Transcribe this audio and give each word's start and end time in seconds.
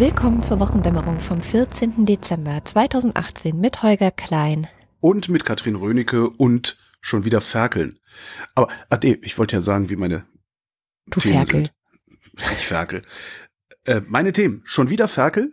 Willkommen 0.00 0.42
zur 0.42 0.60
Wochendämmerung 0.60 1.20
vom 1.20 1.42
14. 1.42 2.06
Dezember 2.06 2.64
2018 2.64 3.60
mit 3.60 3.82
Holger 3.82 4.10
Klein. 4.10 4.66
Und 5.00 5.28
mit 5.28 5.44
Katrin 5.44 5.76
Rönecke 5.76 6.30
und 6.30 6.78
schon 7.02 7.26
wieder 7.26 7.42
Ferkeln. 7.42 7.98
Aber, 8.54 8.68
ah, 8.88 8.98
nee, 9.02 9.18
ich 9.20 9.36
wollte 9.36 9.56
ja 9.56 9.60
sagen, 9.60 9.90
wie 9.90 9.96
meine 9.96 10.24
du 11.10 11.20
Themen 11.20 11.44
Ferkel. 11.44 11.60
sind. 11.60 11.72
Ich 12.32 12.66
Ferkel. 12.66 13.02
Äh, 13.84 14.00
meine 14.08 14.32
Themen. 14.32 14.62
Schon 14.64 14.88
wieder 14.88 15.06
Ferkel, 15.06 15.52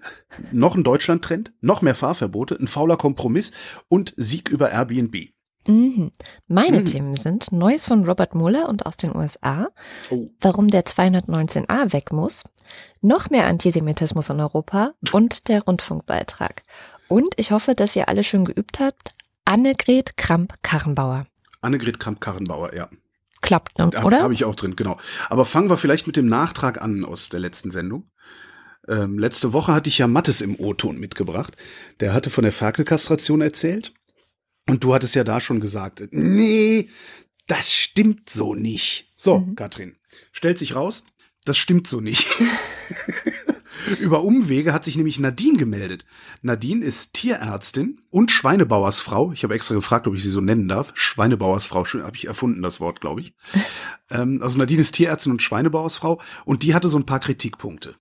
noch 0.53 0.77
ein 0.77 0.85
Deutschland-Trend, 0.85 1.52
noch 1.59 1.81
mehr 1.81 1.93
Fahrverbote, 1.93 2.55
ein 2.55 2.67
fauler 2.67 2.95
Kompromiss 2.95 3.52
und 3.89 4.13
Sieg 4.16 4.47
über 4.47 4.71
Airbnb. 4.71 5.33
Mhm. 5.67 6.12
Meine 6.48 6.80
mhm. 6.80 6.85
Themen 6.85 7.16
sind 7.16 7.52
Neues 7.52 7.85
von 7.85 8.05
Robert 8.05 8.34
Mueller 8.35 8.70
und 8.70 8.85
aus 8.85 8.98
den 8.98 9.16
USA, 9.16 9.67
oh. 10.09 10.30
warum 10.39 10.70
der 10.70 10.85
219a 10.85 11.94
weg 11.94 12.12
muss, 12.12 12.44
noch 13.02 13.30
mehr 13.30 13.48
Antisemitismus 13.48 14.30
in 14.30 14.39
Europa 14.39 14.94
und 15.11 15.48
der 15.49 15.63
Rundfunkbeitrag. 15.63 16.63
Und 17.09 17.34
ich 17.38 17.52
hoffe, 17.52 17.75
dass 17.75 17.95
ihr 17.95 18.08
alle 18.08 18.23
schon 18.23 18.45
geübt 18.45 18.80
habt. 18.80 19.11
Annegret 19.45 20.17
Kramp-Karrenbauer. 20.17 21.25
Annegret 21.61 21.99
Kramp-Karrenbauer, 21.99 22.73
ja. 22.73 22.89
Klappt, 23.41 23.77
ne? 23.77 23.89
oder? 24.03 24.22
Habe 24.22 24.34
ich 24.34 24.45
auch 24.45 24.55
drin, 24.55 24.75
genau. 24.75 24.97
Aber 25.30 25.45
fangen 25.45 25.70
wir 25.70 25.77
vielleicht 25.77 26.08
mit 26.08 26.16
dem 26.16 26.25
Nachtrag 26.25 26.81
an 26.81 27.05
aus 27.05 27.30
der 27.30 27.39
letzten 27.39 27.72
Sendung. 27.72 28.05
Ähm, 28.88 29.20
letzte 29.20 29.53
Woche 29.53 29.73
hatte 29.73 29.89
ich 29.89 29.97
ja 29.97 30.08
Mattes 30.08 30.41
im 30.41 30.59
O-Ton 30.59 30.97
mitgebracht. 30.97 31.56
Der 32.00 32.13
hatte 32.13 32.30
von 32.30 32.44
der 32.44 32.53
Ferkelkastration 32.53 33.41
erzählt 33.41 33.94
und 34.67 34.83
du 34.83 34.93
hattest 34.93 35.15
ja 35.15 35.23
da 35.23 35.41
schon 35.41 35.59
gesagt, 35.59 36.03
nee, 36.11 36.89
das 37.47 37.73
stimmt 37.73 38.29
so 38.29 38.53
nicht. 38.53 39.11
So, 39.15 39.39
mhm. 39.39 39.55
Katrin, 39.55 39.95
stellt 40.31 40.57
sich 40.57 40.75
raus, 40.75 41.05
das 41.45 41.57
stimmt 41.57 41.87
so 41.87 42.01
nicht. 42.01 42.27
Über 43.99 44.21
Umwege 44.23 44.73
hat 44.73 44.83
sich 44.83 44.97
nämlich 44.97 45.17
Nadine 45.17 45.57
gemeldet. 45.57 46.05
Nadine 46.41 46.83
ist 46.83 47.13
Tierärztin 47.13 48.01
und 48.09 48.31
Schweinebauersfrau. 48.31 49.31
Ich 49.31 49.43
habe 49.43 49.53
extra 49.53 49.75
gefragt, 49.75 50.07
ob 50.07 50.15
ich 50.15 50.23
sie 50.23 50.29
so 50.29 50.41
nennen 50.41 50.67
darf. 50.67 50.91
Schweinebauersfrau, 50.93 51.85
habe 51.85 52.15
ich 52.15 52.27
erfunden, 52.27 52.61
das 52.61 52.81
Wort, 52.81 52.99
glaube 52.99 53.21
ich. 53.21 53.33
ähm, 54.09 54.39
also 54.41 54.57
Nadine 54.57 54.81
ist 54.81 54.93
Tierärztin 54.93 55.31
und 55.31 55.41
Schweinebauersfrau 55.41 56.19
und 56.43 56.63
die 56.63 56.75
hatte 56.75 56.89
so 56.89 56.97
ein 56.97 57.05
paar 57.05 57.21
Kritikpunkte. 57.21 57.95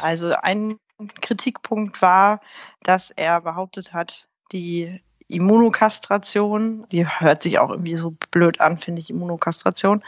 Also 0.00 0.30
ein 0.30 0.76
Kritikpunkt 1.20 2.00
war, 2.00 2.40
dass 2.84 3.10
er 3.10 3.40
behauptet 3.40 3.92
hat, 3.92 4.28
die 4.52 5.00
Immunokastration, 5.32 6.86
die 6.92 7.06
hört 7.06 7.42
sich 7.42 7.58
auch 7.58 7.70
irgendwie 7.70 7.96
so 7.96 8.14
blöd 8.30 8.60
an, 8.60 8.78
finde 8.78 9.00
ich, 9.00 9.10
Immunokastration, 9.10 10.04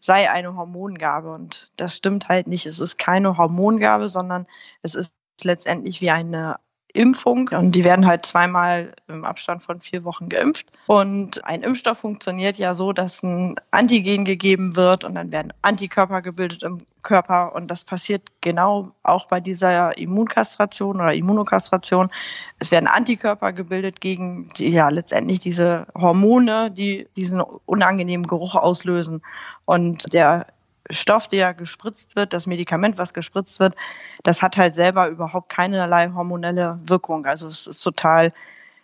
sei 0.00 0.30
eine 0.30 0.54
Hormongabe. 0.56 1.32
Und 1.32 1.72
das 1.76 1.96
stimmt 1.96 2.28
halt 2.28 2.46
nicht. 2.46 2.66
Es 2.66 2.80
ist 2.80 2.98
keine 2.98 3.36
Hormongabe, 3.38 4.08
sondern 4.08 4.46
es 4.82 4.94
ist 4.94 5.14
letztendlich 5.42 6.00
wie 6.00 6.10
eine 6.10 6.56
Impfung 6.92 7.50
und 7.50 7.72
die 7.72 7.84
werden 7.84 8.06
halt 8.06 8.24
zweimal 8.24 8.92
im 9.08 9.24
Abstand 9.24 9.62
von 9.62 9.80
vier 9.80 10.04
Wochen 10.04 10.28
geimpft. 10.28 10.66
Und 10.86 11.44
ein 11.44 11.62
Impfstoff 11.62 11.98
funktioniert 11.98 12.56
ja 12.56 12.74
so, 12.74 12.92
dass 12.92 13.22
ein 13.22 13.56
Antigen 13.70 14.24
gegeben 14.24 14.76
wird 14.76 15.04
und 15.04 15.14
dann 15.14 15.30
werden 15.30 15.52
Antikörper 15.62 16.22
gebildet 16.22 16.62
im 16.62 16.86
Körper 17.02 17.54
und 17.54 17.70
das 17.70 17.84
passiert 17.84 18.22
genau 18.40 18.90
auch 19.02 19.28
bei 19.28 19.38
dieser 19.38 19.96
Immunkastration 19.96 20.96
oder 20.96 21.14
Immunokastration. 21.14 22.10
Es 22.58 22.70
werden 22.70 22.88
Antikörper 22.88 23.52
gebildet 23.52 24.00
gegen 24.00 24.48
die, 24.56 24.70
ja 24.70 24.88
letztendlich 24.88 25.40
diese 25.40 25.86
Hormone, 25.94 26.70
die 26.70 27.08
diesen 27.14 27.40
unangenehmen 27.40 28.26
Geruch 28.26 28.56
auslösen. 28.56 29.22
Und 29.66 30.12
der 30.12 30.46
Stoff, 30.90 31.28
der 31.28 31.54
gespritzt 31.54 32.16
wird, 32.16 32.32
das 32.32 32.46
Medikament, 32.46 32.98
was 32.98 33.14
gespritzt 33.14 33.60
wird, 33.60 33.74
das 34.22 34.42
hat 34.42 34.56
halt 34.56 34.74
selber 34.74 35.08
überhaupt 35.08 35.48
keinerlei 35.48 36.10
hormonelle 36.12 36.78
Wirkung. 36.82 37.26
Also 37.26 37.48
es 37.48 37.66
ist 37.66 37.80
total 37.82 38.32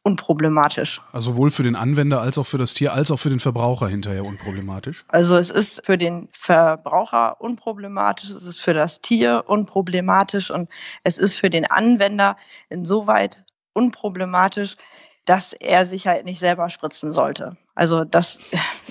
unproblematisch. 0.02 1.00
Also 1.12 1.32
sowohl 1.32 1.50
für 1.50 1.62
den 1.62 1.76
Anwender 1.76 2.20
als 2.20 2.36
auch 2.38 2.46
für 2.46 2.58
das 2.58 2.74
Tier, 2.74 2.92
als 2.92 3.10
auch 3.10 3.18
für 3.18 3.30
den 3.30 3.40
Verbraucher 3.40 3.88
hinterher 3.88 4.26
unproblematisch? 4.26 5.04
Also 5.08 5.36
es 5.36 5.50
ist 5.50 5.84
für 5.86 5.96
den 5.96 6.28
Verbraucher 6.32 7.40
unproblematisch, 7.40 8.30
es 8.30 8.44
ist 8.44 8.60
für 8.60 8.74
das 8.74 9.00
Tier 9.00 9.44
unproblematisch 9.46 10.50
und 10.50 10.68
es 11.04 11.18
ist 11.18 11.36
für 11.36 11.50
den 11.50 11.70
Anwender 11.70 12.36
insoweit 12.68 13.44
unproblematisch, 13.74 14.76
dass 15.24 15.52
er 15.52 15.86
sich 15.86 16.06
halt 16.06 16.24
nicht 16.24 16.40
selber 16.40 16.68
spritzen 16.68 17.12
sollte. 17.12 17.56
Also 17.74 18.04
das 18.04 18.38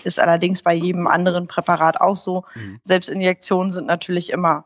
ist 0.04 0.20
allerdings 0.20 0.64
bei 0.64 0.74
jedem 0.74 1.08
anderen 1.08 1.48
Präparat 1.48 2.00
auch 2.00 2.16
so. 2.16 2.46
Mhm. 2.56 2.80
Selbstinjektionen 2.84 3.72
sind 3.72 3.88
natürlich 3.88 4.30
immer 4.32 4.66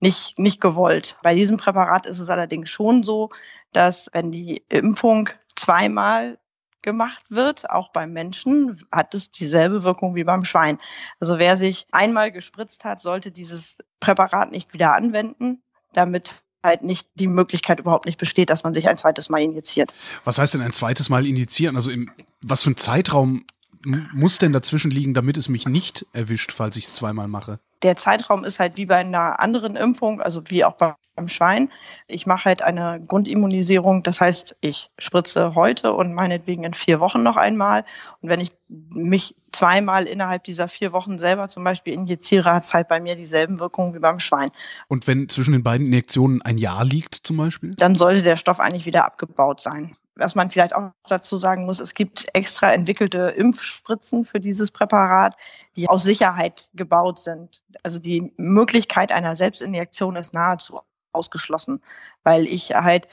nicht, 0.00 0.38
nicht 0.38 0.60
gewollt. 0.60 1.16
Bei 1.22 1.34
diesem 1.34 1.56
Präparat 1.56 2.06
ist 2.06 2.18
es 2.18 2.28
allerdings 2.30 2.68
schon 2.68 3.02
so, 3.02 3.30
dass 3.72 4.08
wenn 4.12 4.30
die 4.30 4.62
Impfung 4.68 5.30
zweimal 5.54 6.38
gemacht 6.82 7.24
wird, 7.30 7.68
auch 7.68 7.90
beim 7.90 8.12
Menschen, 8.12 8.78
hat 8.92 9.14
es 9.14 9.30
dieselbe 9.30 9.82
Wirkung 9.82 10.14
wie 10.14 10.24
beim 10.24 10.44
Schwein. 10.44 10.78
Also 11.18 11.38
wer 11.38 11.56
sich 11.56 11.86
einmal 11.90 12.30
gespritzt 12.30 12.84
hat, 12.84 13.00
sollte 13.00 13.32
dieses 13.32 13.78
Präparat 14.00 14.52
nicht 14.52 14.72
wieder 14.72 14.94
anwenden, 14.94 15.62
damit 15.92 16.34
halt 16.66 16.82
nicht 16.82 17.08
die 17.14 17.26
Möglichkeit 17.26 17.80
überhaupt 17.80 18.04
nicht 18.04 18.18
besteht, 18.18 18.50
dass 18.50 18.64
man 18.64 18.74
sich 18.74 18.88
ein 18.88 18.98
zweites 18.98 19.30
Mal 19.30 19.40
injiziert. 19.40 19.94
Was 20.24 20.38
heißt 20.38 20.54
denn 20.54 20.62
ein 20.62 20.72
zweites 20.72 21.08
Mal 21.08 21.26
injizieren? 21.26 21.76
Also 21.76 21.90
im, 21.90 22.10
was 22.42 22.62
für 22.62 22.70
ein 22.70 22.76
Zeitraum 22.76 23.44
muss 23.86 24.38
denn 24.38 24.52
dazwischen 24.52 24.90
liegen, 24.90 25.14
damit 25.14 25.36
es 25.36 25.48
mich 25.48 25.66
nicht 25.66 26.06
erwischt, 26.12 26.52
falls 26.52 26.76
ich 26.76 26.86
es 26.86 26.94
zweimal 26.94 27.28
mache? 27.28 27.60
Der 27.82 27.94
Zeitraum 27.94 28.44
ist 28.44 28.58
halt 28.58 28.76
wie 28.76 28.86
bei 28.86 28.96
einer 28.96 29.38
anderen 29.40 29.76
Impfung, 29.76 30.20
also 30.20 30.42
wie 30.46 30.64
auch 30.64 30.76
beim 30.76 31.28
Schwein. 31.28 31.70
Ich 32.08 32.26
mache 32.26 32.46
halt 32.46 32.62
eine 32.62 33.00
Grundimmunisierung, 33.06 34.02
das 34.02 34.20
heißt, 34.20 34.56
ich 34.60 34.90
spritze 34.98 35.54
heute 35.54 35.92
und 35.92 36.14
meinetwegen 36.14 36.64
in 36.64 36.74
vier 36.74 37.00
Wochen 37.00 37.22
noch 37.22 37.36
einmal. 37.36 37.84
Und 38.22 38.28
wenn 38.28 38.40
ich 38.40 38.50
mich 38.68 39.36
zweimal 39.52 40.04
innerhalb 40.06 40.44
dieser 40.44 40.68
vier 40.68 40.92
Wochen 40.92 41.18
selber 41.18 41.48
zum 41.48 41.62
Beispiel 41.62 41.92
injiziere, 41.92 42.52
hat 42.52 42.64
es 42.64 42.74
halt 42.74 42.88
bei 42.88 42.98
mir 42.98 43.14
dieselben 43.14 43.60
Wirkungen 43.60 43.94
wie 43.94 44.00
beim 44.00 44.20
Schwein. 44.20 44.50
Und 44.88 45.06
wenn 45.06 45.28
zwischen 45.28 45.52
den 45.52 45.62
beiden 45.62 45.86
Injektionen 45.86 46.42
ein 46.42 46.58
Jahr 46.58 46.84
liegt 46.84 47.14
zum 47.14 47.36
Beispiel? 47.36 47.74
Dann 47.76 47.94
sollte 47.94 48.22
der 48.22 48.36
Stoff 48.36 48.58
eigentlich 48.58 48.86
wieder 48.86 49.04
abgebaut 49.04 49.60
sein 49.60 49.96
was 50.16 50.34
man 50.34 50.50
vielleicht 50.50 50.74
auch 50.74 50.90
dazu 51.08 51.36
sagen 51.36 51.66
muss, 51.66 51.78
es 51.78 51.94
gibt 51.94 52.26
extra 52.32 52.72
entwickelte 52.72 53.18
Impfspritzen 53.36 54.24
für 54.24 54.40
dieses 54.40 54.70
Präparat, 54.70 55.36
die 55.76 55.88
aus 55.88 56.02
Sicherheit 56.02 56.70
gebaut 56.74 57.18
sind. 57.18 57.62
Also 57.82 57.98
die 57.98 58.32
Möglichkeit 58.36 59.12
einer 59.12 59.36
Selbstinjektion 59.36 60.16
ist 60.16 60.32
nahezu 60.32 60.80
ausgeschlossen, 61.12 61.82
weil 62.24 62.46
ich 62.46 62.74
halt 62.74 63.08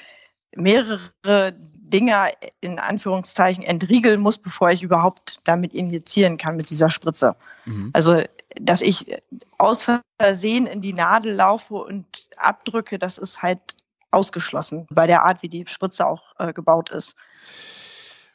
mehrere 0.56 1.54
Dinge 1.94 2.32
in 2.62 2.80
Anführungszeichen 2.80 3.64
entriegeln 3.64 4.22
muss, 4.22 4.38
bevor 4.38 4.72
ich 4.72 4.82
überhaupt 4.82 5.40
damit 5.44 5.74
injizieren 5.74 6.38
kann 6.38 6.56
mit 6.56 6.70
dieser 6.70 6.90
Spritze. 6.90 7.36
Mhm. 7.66 7.90
Also, 7.94 8.24
dass 8.56 8.82
ich 8.82 9.16
aus 9.58 9.88
Versehen 10.20 10.68
in 10.68 10.82
die 10.82 10.94
Nadel 10.94 11.34
laufe 11.36 11.76
und 11.76 12.06
abdrücke, 12.38 12.98
das 12.98 13.18
ist 13.18 13.42
halt 13.42 13.76
ausgeschlossen 14.14 14.88
bei 14.90 15.08
der 15.08 15.24
Art, 15.24 15.42
wie 15.42 15.50
die 15.50 15.66
Spritze 15.68 16.06
auch 16.06 16.22
äh, 16.38 16.54
gebaut 16.54 16.90
ist. 16.90 17.16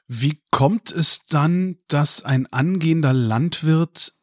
Wie 0.06 0.40
kommt 0.50 0.90
es 0.90 1.26
dann, 1.26 1.78
dass 1.88 2.24
ein 2.24 2.46
angehender 2.50 3.12
Landwirt 3.12 4.14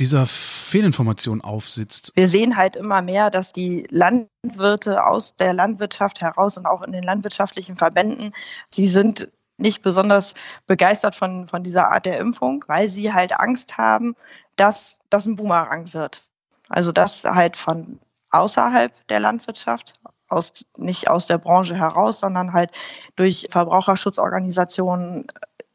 dieser 0.00 0.26
Fehlinformation 0.26 1.40
aufsitzt? 1.40 2.12
Wir 2.14 2.28
sehen 2.28 2.56
halt 2.56 2.76
immer 2.76 3.02
mehr, 3.02 3.30
dass 3.30 3.52
die 3.52 3.86
Landwirte 3.90 5.04
aus 5.04 5.36
der 5.36 5.52
Landwirtschaft 5.52 6.20
heraus 6.20 6.56
und 6.58 6.66
auch 6.66 6.82
in 6.82 6.92
den 6.92 7.04
landwirtschaftlichen 7.04 7.76
Verbänden, 7.76 8.32
die 8.74 8.88
sind 8.88 9.28
nicht 9.56 9.82
besonders 9.82 10.34
begeistert 10.66 11.14
von, 11.14 11.46
von 11.46 11.62
dieser 11.62 11.90
Art 11.90 12.06
der 12.06 12.18
Impfung, 12.18 12.64
weil 12.66 12.88
sie 12.88 13.12
halt 13.12 13.38
Angst 13.38 13.78
haben, 13.78 14.16
dass 14.56 14.98
das 15.10 15.26
ein 15.26 15.36
Boomerang 15.36 15.92
wird. 15.94 16.26
Also 16.68 16.90
dass 16.90 17.22
halt 17.24 17.56
von 17.56 18.00
außerhalb 18.30 19.06
der 19.08 19.20
Landwirtschaft, 19.20 19.92
aus, 20.28 20.64
nicht 20.76 21.08
aus 21.08 21.26
der 21.26 21.38
Branche 21.38 21.76
heraus, 21.76 22.20
sondern 22.20 22.52
halt 22.52 22.70
durch 23.16 23.46
Verbraucherschutzorganisationen 23.50 25.26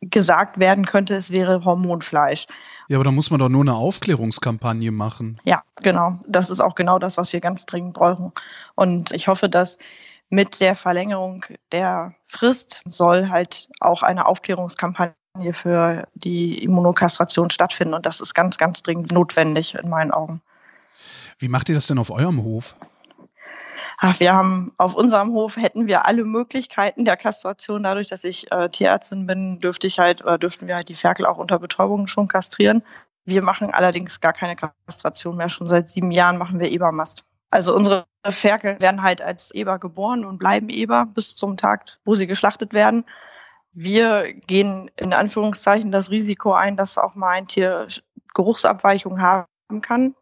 gesagt 0.01 0.59
werden 0.59 0.85
könnte, 0.85 1.15
es 1.15 1.31
wäre 1.31 1.63
Hormonfleisch. 1.65 2.47
Ja, 2.87 2.97
aber 2.97 3.03
da 3.03 3.11
muss 3.11 3.29
man 3.29 3.39
doch 3.39 3.49
nur 3.49 3.61
eine 3.61 3.75
Aufklärungskampagne 3.75 4.91
machen. 4.91 5.39
Ja, 5.43 5.61
genau. 5.83 6.19
Das 6.27 6.49
ist 6.49 6.61
auch 6.61 6.75
genau 6.75 6.97
das, 6.97 7.17
was 7.17 7.31
wir 7.33 7.39
ganz 7.39 7.65
dringend 7.65 7.93
brauchen. 7.93 8.31
Und 8.75 9.13
ich 9.13 9.27
hoffe, 9.27 9.49
dass 9.49 9.77
mit 10.29 10.59
der 10.59 10.75
Verlängerung 10.75 11.45
der 11.71 12.13
Frist 12.25 12.81
soll 12.87 13.29
halt 13.29 13.69
auch 13.79 14.03
eine 14.03 14.25
Aufklärungskampagne 14.25 15.13
für 15.51 16.07
die 16.15 16.63
Immunokastration 16.63 17.49
stattfinden. 17.49 17.93
Und 17.93 18.05
das 18.05 18.21
ist 18.21 18.33
ganz, 18.33 18.57
ganz 18.57 18.81
dringend 18.81 19.11
notwendig 19.11 19.75
in 19.75 19.89
meinen 19.89 20.11
Augen. 20.11 20.41
Wie 21.37 21.47
macht 21.47 21.69
ihr 21.69 21.75
das 21.75 21.87
denn 21.87 21.99
auf 21.99 22.09
eurem 22.09 22.43
Hof? 22.43 22.75
Ach, 24.01 24.17
wir 24.21 24.33
haben 24.33 24.71
auf 24.77 24.95
unserem 24.95 25.33
Hof 25.33 25.57
hätten 25.57 25.85
wir 25.87 26.05
alle 26.05 26.23
Möglichkeiten 26.23 27.03
der 27.03 27.17
Kastration. 27.17 27.83
Dadurch, 27.83 28.07
dass 28.07 28.23
ich 28.23 28.49
äh, 28.49 28.69
Tierärztin 28.69 29.27
bin, 29.27 29.59
dürfte 29.59 29.87
ich 29.87 29.99
halt 29.99 30.21
oder 30.21 30.37
dürften 30.37 30.67
wir 30.67 30.75
halt 30.75 30.87
die 30.87 30.95
Ferkel 30.95 31.25
auch 31.25 31.37
unter 31.37 31.59
Betäubung 31.59 32.07
schon 32.07 32.29
kastrieren. 32.29 32.81
Wir 33.25 33.43
machen 33.43 33.73
allerdings 33.73 34.21
gar 34.21 34.31
keine 34.31 34.55
Kastration 34.55 35.35
mehr. 35.35 35.49
Schon 35.49 35.67
seit 35.67 35.89
sieben 35.89 36.11
Jahren 36.11 36.37
machen 36.37 36.61
wir 36.61 36.71
Ebermast. 36.71 37.25
Also 37.51 37.75
unsere 37.75 38.05
Ferkel 38.25 38.79
werden 38.79 39.03
halt 39.03 39.21
als 39.21 39.51
Eber 39.51 39.79
geboren 39.79 40.23
und 40.23 40.37
bleiben 40.37 40.69
Eber 40.69 41.05
bis 41.05 41.35
zum 41.35 41.57
Tag, 41.57 41.97
wo 42.05 42.15
sie 42.15 42.27
geschlachtet 42.27 42.73
werden. 42.73 43.03
Wir 43.73 44.33
gehen 44.33 44.89
in 44.95 45.13
Anführungszeichen 45.13 45.91
das 45.91 46.09
Risiko 46.09 46.53
ein, 46.53 46.77
dass 46.77 46.97
auch 46.97 47.15
mal 47.15 47.31
ein 47.31 47.47
Tier 47.47 47.87
Geruchsabweichung 48.33 49.19
haben 49.19 49.45
kann 49.81 50.15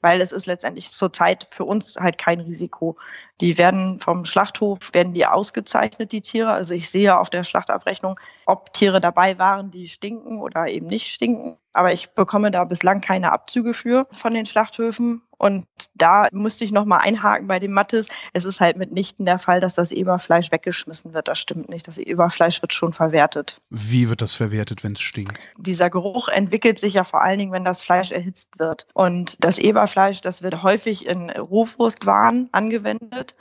weil 0.00 0.20
es 0.20 0.32
ist 0.32 0.46
letztendlich 0.46 0.90
zurzeit 0.90 1.48
für 1.50 1.64
uns 1.64 1.96
halt 1.96 2.18
kein 2.18 2.40
Risiko. 2.40 2.96
Die 3.40 3.58
werden 3.58 4.00
vom 4.00 4.24
Schlachthof, 4.24 4.90
werden 4.92 5.14
die 5.14 5.26
ausgezeichnet, 5.26 6.12
die 6.12 6.20
Tiere. 6.20 6.52
Also 6.52 6.74
ich 6.74 6.90
sehe 6.90 7.18
auf 7.18 7.30
der 7.30 7.44
Schlachtabrechnung, 7.44 8.18
ob 8.46 8.72
Tiere 8.72 9.00
dabei 9.00 9.38
waren, 9.38 9.70
die 9.70 9.88
stinken 9.88 10.40
oder 10.40 10.68
eben 10.68 10.86
nicht 10.86 11.08
stinken. 11.08 11.58
Aber 11.72 11.92
ich 11.92 12.10
bekomme 12.10 12.50
da 12.50 12.64
bislang 12.64 13.00
keine 13.00 13.32
Abzüge 13.32 13.74
für 13.74 14.06
von 14.16 14.34
den 14.34 14.46
Schlachthöfen. 14.46 15.22
Und 15.36 15.66
da 15.94 16.26
musste 16.32 16.64
ich 16.64 16.72
nochmal 16.72 17.00
einhaken 17.02 17.46
bei 17.46 17.60
dem 17.60 17.72
Mattes. 17.72 18.08
Es 18.32 18.44
ist 18.44 18.60
halt 18.60 18.76
mitnichten 18.76 19.24
der 19.24 19.38
Fall, 19.38 19.60
dass 19.60 19.76
das 19.76 19.92
Eberfleisch 19.92 20.50
weggeschmissen 20.50 21.14
wird. 21.14 21.28
Das 21.28 21.38
stimmt 21.38 21.68
nicht. 21.68 21.86
Das 21.86 21.98
Eberfleisch 21.98 22.60
wird 22.60 22.74
schon 22.74 22.92
verwertet. 22.92 23.60
Wie 23.70 24.08
wird 24.08 24.20
das 24.20 24.34
verwertet, 24.34 24.82
wenn 24.82 24.92
es 24.92 25.00
stinkt? 25.00 25.38
Dieser 25.56 25.90
Geruch 25.90 26.28
entwickelt 26.28 26.78
sich 26.80 26.94
ja 26.94 27.04
vor 27.04 27.22
allen 27.22 27.38
Dingen, 27.38 27.52
wenn 27.52 27.64
das 27.64 27.82
Fleisch 27.82 28.10
erhitzt 28.10 28.58
wird. 28.58 28.88
Und 28.94 29.36
das 29.44 29.58
Eberfleisch, 29.58 30.20
das 30.20 30.42
wird 30.42 30.62
häufig 30.64 31.06
in 31.06 31.30
Rohwurstwaren 31.30 32.48
angewendet 32.50 33.36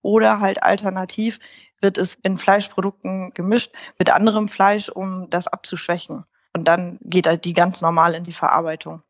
oder 0.00 0.40
halt 0.40 0.62
alternativ 0.62 1.40
wird 1.80 1.98
es 1.98 2.14
in 2.22 2.38
Fleischprodukten 2.38 3.32
gemischt 3.34 3.72
mit 3.98 4.10
anderem 4.10 4.48
Fleisch, 4.48 4.88
um 4.88 5.28
das 5.30 5.48
abzuschwächen. 5.48 6.24
Und 6.56 6.68
dann 6.68 6.98
geht 7.02 7.26
halt 7.26 7.44
die 7.44 7.52
ganz 7.52 7.80
normal 7.80 8.14
in 8.14 8.24
die 8.24 8.32
Verarbeitung. 8.32 9.02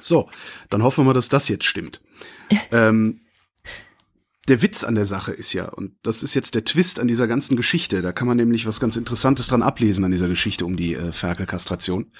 So, 0.00 0.28
dann 0.70 0.82
hoffen 0.82 1.02
wir 1.02 1.08
mal, 1.08 1.12
dass 1.12 1.28
das 1.28 1.48
jetzt 1.48 1.64
stimmt. 1.64 2.00
ähm, 2.72 3.20
der 4.48 4.62
Witz 4.62 4.84
an 4.84 4.94
der 4.94 5.04
Sache 5.04 5.32
ist 5.32 5.52
ja, 5.52 5.66
und 5.66 5.92
das 6.02 6.22
ist 6.22 6.34
jetzt 6.34 6.54
der 6.54 6.64
Twist 6.64 6.98
an 6.98 7.08
dieser 7.08 7.26
ganzen 7.26 7.56
Geschichte, 7.56 8.00
da 8.00 8.12
kann 8.12 8.26
man 8.26 8.38
nämlich 8.38 8.66
was 8.66 8.80
ganz 8.80 8.96
Interessantes 8.96 9.48
dran 9.48 9.62
ablesen 9.62 10.04
an 10.04 10.10
dieser 10.10 10.28
Geschichte 10.28 10.64
um 10.64 10.76
die 10.76 10.94
äh, 10.94 11.12
Ferkelkastration. 11.12 12.10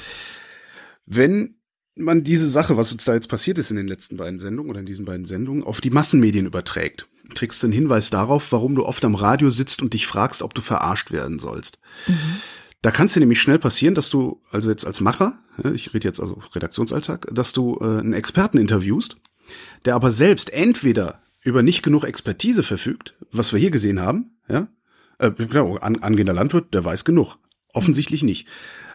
Wenn 1.07 1.57
man 1.95 2.23
diese 2.23 2.49
Sache, 2.49 2.77
was 2.77 2.93
uns 2.93 3.07
da 3.07 3.15
jetzt 3.15 3.29
passiert 3.29 3.59
ist 3.59 3.71
in 3.71 3.77
den 3.77 3.89
letzten 3.89 4.19
beiden 4.19 4.39
Sendungen 4.39 4.71
oder 4.71 4.81
in 4.81 4.87
diesen 4.87 5.07
beiden 5.07 5.25
Sendungen, 5.25 5.65
auf 5.65 5.81
die 5.81 5.91
Massenmedien 5.91 6.45
überträgt, 6.45 7.09
kriegst 7.35 7.63
du 7.63 7.67
einen 7.67 7.75
Hinweis 7.75 8.11
darauf, 8.11 8.53
warum 8.53 8.75
du 8.75 8.85
oft 8.85 9.05
am 9.07 9.15
Radio 9.15 9.49
sitzt 9.49 9.81
und 9.81 9.95
dich 9.95 10.07
fragst, 10.07 10.43
ob 10.43 10.55
du 10.55 10.61
verarscht 10.61 11.11
werden 11.11 11.39
sollst. 11.39 11.81
Mhm. 12.07 12.41
Da 12.83 12.91
kann 12.91 13.07
es 13.07 13.13
dir 13.13 13.21
nämlich 13.21 13.41
schnell 13.41 13.59
passieren, 13.59 13.95
dass 13.95 14.11
du, 14.11 14.41
also 14.51 14.71
jetzt 14.71 14.87
als 14.87 15.01
Macher, 15.01 15.39
ich 15.75 15.93
rede 15.95 16.07
jetzt 16.07 16.21
also 16.21 16.41
Redaktionsalltag, 16.55 17.27
dass 17.33 17.53
du 17.53 17.79
äh, 17.81 17.85
einen 17.85 18.13
Experten 18.13 18.59
interviewst, 18.59 19.17
der 19.85 19.95
aber 19.95 20.13
selbst 20.13 20.53
entweder 20.53 21.23
über 21.43 21.63
nicht 21.63 21.83
genug 21.83 22.05
Expertise 22.05 22.63
verfügt, 22.63 23.17
was 23.33 23.53
wir 23.53 23.59
hier 23.59 23.71
gesehen 23.71 24.01
haben, 24.01 24.39
ja, 24.49 24.69
äh, 25.19 25.31
genau, 25.33 25.77
an, 25.77 25.97
angehender 25.97 26.33
Landwirt, 26.33 26.73
der 26.75 26.85
weiß 26.85 27.05
genug. 27.05 27.39
Offensichtlich 27.75 28.23
nicht. 28.23 28.47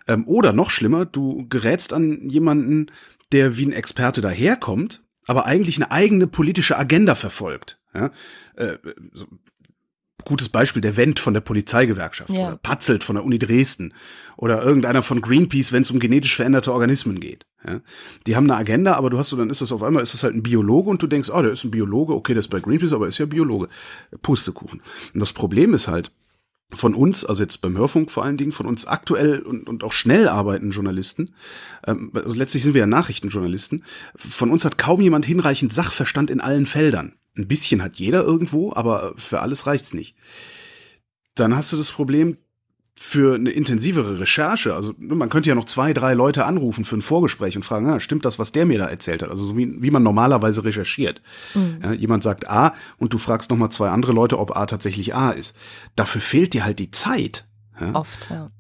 Ähm, 0.08 0.26
oder 0.28 0.54
noch 0.54 0.72
schlimmer, 0.72 1.06
du 1.06 1.48
gerätst 1.48 1.94
an 1.94 2.30
jemanden, 2.30 2.88
der 3.32 3.58
wie 3.58 3.66
ein 3.66 3.74
Experte 3.74 4.22
daherkommt, 4.22 5.04
aber 5.28 5.46
eigentlich 5.46 5.78
eine 5.78 5.92
eigene 5.92 6.28
politische 6.28 6.78
Agenda 6.78 7.16
verfolgt. 7.16 7.80
Ja? 7.94 8.12
Äh, 8.56 8.78
so, 9.14 9.28
gutes 10.26 10.50
Beispiel, 10.50 10.82
der 10.82 10.98
Wendt 10.98 11.20
von 11.20 11.34
der 11.34 11.42
Polizeigewerkschaft 11.42 12.32
ja. 12.32 12.48
oder 12.48 12.58
Patzelt 12.58 13.04
von 13.04 13.16
der 13.16 13.26
Uni 13.26 13.40
Dresden 13.40 13.94
oder 14.38 14.64
irgendeiner 14.64 15.02
von 15.02 15.22
Greenpeace, 15.22 15.72
wenn 15.72 15.84
es 15.84 15.92
um 15.92 16.00
genetisch 16.00 16.36
veränderte 16.36 16.74
Organismen 16.74 17.20
geht. 17.20 17.46
Ja? 17.66 17.82
Die 18.28 18.36
haben 18.36 18.50
eine 18.50 18.60
Agenda, 18.60 18.96
aber 18.96 19.10
du 19.10 19.18
hast 19.18 19.30
so, 19.30 19.38
dann 19.38 19.50
ist 19.50 19.62
das 19.62 19.72
auf 19.72 19.84
einmal, 19.84 20.04
ist 20.04 20.14
das 20.14 20.24
halt 20.24 20.36
ein 20.36 20.44
Biologe 20.44 20.90
und 20.90 21.02
du 21.02 21.08
denkst, 21.08 21.30
oh, 21.34 21.42
der 21.42 21.52
ist 21.52 21.64
ein 21.64 21.72
Biologe, 21.72 22.14
okay, 22.14 22.34
der 22.34 22.42
ist 22.42 22.50
bei 22.50 22.60
Greenpeace, 22.60 22.94
aber 22.94 23.08
ist 23.08 23.18
ja 23.18 23.26
Biologe. 23.26 23.70
Pustekuchen. 24.22 24.82
Und 25.14 25.20
das 25.20 25.34
Problem 25.34 25.74
ist 25.74 25.88
halt, 25.88 26.12
von 26.76 26.96
uns, 26.96 27.24
also 27.24 27.44
jetzt 27.44 27.62
beim 27.62 27.78
Hörfunk 27.78 28.12
vor 28.12 28.24
allen 28.24 28.38
Dingen, 28.38 28.52
von 28.52 28.66
uns 28.66 28.86
aktuell 28.86 29.40
und, 29.40 29.70
und 29.70 29.84
auch 29.84 29.94
schnell 29.94 30.28
arbeitenden 30.28 30.72
Journalisten, 30.72 31.34
ähm, 31.86 32.12
also 32.14 32.36
letztlich 32.36 32.64
sind 32.64 32.74
wir 32.74 32.82
ja 32.82 32.88
Nachrichtenjournalisten, 32.88 33.84
von 34.16 34.52
uns 34.52 34.66
hat 34.66 34.78
kaum 34.78 35.02
jemand 35.02 35.26
hinreichend 35.26 35.74
Sachverstand 35.74 36.30
in 36.30 36.42
allen 36.42 36.66
Feldern. 36.66 37.14
Ein 37.36 37.48
bisschen 37.48 37.82
hat 37.82 37.96
jeder 37.96 38.24
irgendwo, 38.24 38.74
aber 38.74 39.14
für 39.18 39.42
alles 39.42 39.66
reicht's 39.66 39.94
nicht. 39.94 40.16
Dann 41.36 41.56
hast 41.56 41.74
du 41.74 41.78
das 41.78 41.92
Problem 41.92 42.38
für 42.96 43.36
eine 43.36 43.50
intensivere 43.50 44.20
Recherche. 44.20 44.76
Also 44.76 44.94
man 44.98 45.30
könnte 45.30 45.50
ja 45.50 45.56
noch 45.56 45.66
zwei, 45.66 45.94
drei 45.94 46.14
Leute 46.14 46.46
anrufen 46.46 46.86
für 46.86 46.96
ein 46.96 47.02
Vorgespräch 47.02 47.56
und 47.56 47.64
fragen, 47.64 47.88
ah, 47.90 48.00
stimmt 48.00 48.24
das, 48.24 48.38
was 48.38 48.52
der 48.52 48.66
mir 48.66 48.78
da 48.78 48.86
erzählt 48.86 49.24
hat? 49.24 49.30
Also 49.30 49.44
so 49.44 49.58
wie, 49.58 49.82
wie 49.82 49.90
man 49.90 50.04
normalerweise 50.04 50.64
recherchiert. 50.64 51.22
Mhm. 51.56 51.80
Ja, 51.82 51.94
jemand 51.94 52.24
sagt 52.24 52.50
A 52.50 52.74
und 52.98 53.12
du 53.14 53.18
fragst 53.18 53.50
noch 53.50 53.58
mal 53.58 53.72
zwei 53.72 53.90
andere 53.90 54.12
Leute, 54.14 54.38
ob 54.38 54.56
A 54.56 54.68
tatsächlich 54.68 55.16
A 55.16 55.32
ist. 55.32 55.58
Dafür 55.96 56.22
fehlt 56.22 56.54
dir 56.54 56.66
halt 56.66 56.80
die 56.80 56.92
Zeit. 56.92 57.48
Ja? 57.80 57.94
Oft, 57.94 58.30
ja. 58.30 58.52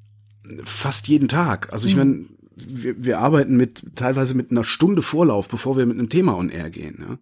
Fast 0.64 1.08
jeden 1.08 1.28
Tag. 1.28 1.72
Also 1.72 1.88
ich 1.88 1.96
mhm. 1.96 2.00
meine, 2.00 2.26
wir, 2.56 3.04
wir 3.04 3.19
arbeiten 3.19 3.56
mit 3.56 3.96
teilweise 3.96 4.34
mit 4.34 4.50
einer 4.50 4.64
Stunde 4.64 5.04
Vorlauf, 5.04 5.48
bevor 5.48 5.78
wir 5.78 5.86
mit 5.86 5.98
einem 5.98 6.10
Thema 6.10 6.36
on 6.36 6.50
air 6.50 6.72
gehen. 6.72 7.06
Ja? 7.08 7.18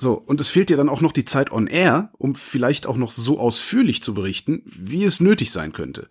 So, 0.00 0.14
und 0.14 0.40
es 0.40 0.48
fehlt 0.48 0.70
dir 0.70 0.78
dann 0.78 0.88
auch 0.88 1.02
noch 1.02 1.12
die 1.12 1.26
Zeit 1.26 1.52
on 1.52 1.66
air, 1.66 2.10
um 2.16 2.34
vielleicht 2.34 2.86
auch 2.86 2.96
noch 2.96 3.12
so 3.12 3.38
ausführlich 3.38 4.02
zu 4.02 4.14
berichten, 4.14 4.62
wie 4.64 5.04
es 5.04 5.20
nötig 5.20 5.52
sein 5.52 5.74
könnte. 5.74 6.08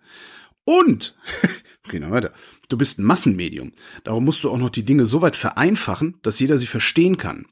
Und, 0.62 1.16
gehen 1.90 2.02
wir 2.02 2.12
weiter, 2.12 2.32
du 2.68 2.78
bist 2.78 3.00
ein 3.00 3.04
Massenmedium. 3.04 3.72
Darum 4.04 4.24
musst 4.24 4.44
du 4.44 4.50
auch 4.50 4.58
noch 4.58 4.70
die 4.70 4.84
Dinge 4.84 5.06
so 5.06 5.22
weit 5.22 5.34
vereinfachen, 5.34 6.18
dass 6.22 6.38
jeder 6.38 6.56
sie 6.56 6.68
verstehen 6.68 7.16
kann. 7.16 7.46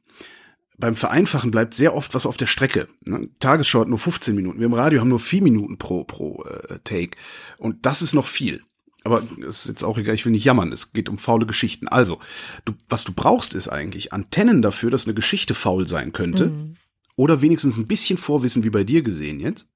Beim 0.76 0.94
Vereinfachen 0.94 1.50
bleibt 1.50 1.75
sehr 1.75 1.93
oft 1.93 2.14
was 2.14 2.25
auf 2.25 2.37
der 2.37 2.46
Strecke. 2.46 2.87
Ne? 3.05 3.23
Tagesschau 3.41 3.81
hat 3.81 3.88
nur 3.88 3.99
15 3.99 4.37
Minuten. 4.37 4.61
Wir 4.61 4.67
im 4.67 4.75
Radio 4.75 5.00
haben 5.00 5.08
nur 5.08 5.19
4 5.19 5.43
Minuten 5.43 5.76
pro, 5.76 6.05
pro 6.05 6.44
äh, 6.44 6.79
Take. 6.84 7.19
Und 7.56 7.84
das 7.84 8.00
ist 8.00 8.14
noch 8.14 8.26
viel. 8.26 8.62
Aber 9.08 9.22
es 9.40 9.60
ist 9.60 9.69
jetzt 9.69 9.84
auch 9.84 9.96
egal, 9.96 10.14
ich 10.14 10.26
will 10.26 10.32
nicht 10.32 10.44
jammern, 10.44 10.70
es 10.70 10.93
geht 10.93 11.08
um 11.08 11.16
faule 11.16 11.46
Geschichten. 11.46 11.88
Also, 11.88 12.19
du, 12.66 12.75
was 12.90 13.05
du 13.05 13.12
brauchst, 13.12 13.55
ist 13.55 13.69
eigentlich 13.69 14.12
Antennen 14.12 14.60
dafür, 14.60 14.90
dass 14.90 15.06
eine 15.06 15.14
Geschichte 15.14 15.55
faul 15.55 15.88
sein 15.88 16.12
könnte. 16.12 16.49
Mhm. 16.49 16.75
Oder 17.16 17.40
wenigstens 17.40 17.78
ein 17.78 17.87
bisschen 17.87 18.19
Vorwissen, 18.19 18.65
wie 18.65 18.70
bei 18.70 18.84
dir 18.84 19.00
gesehen 19.00 19.41
jetzt. 19.41 19.70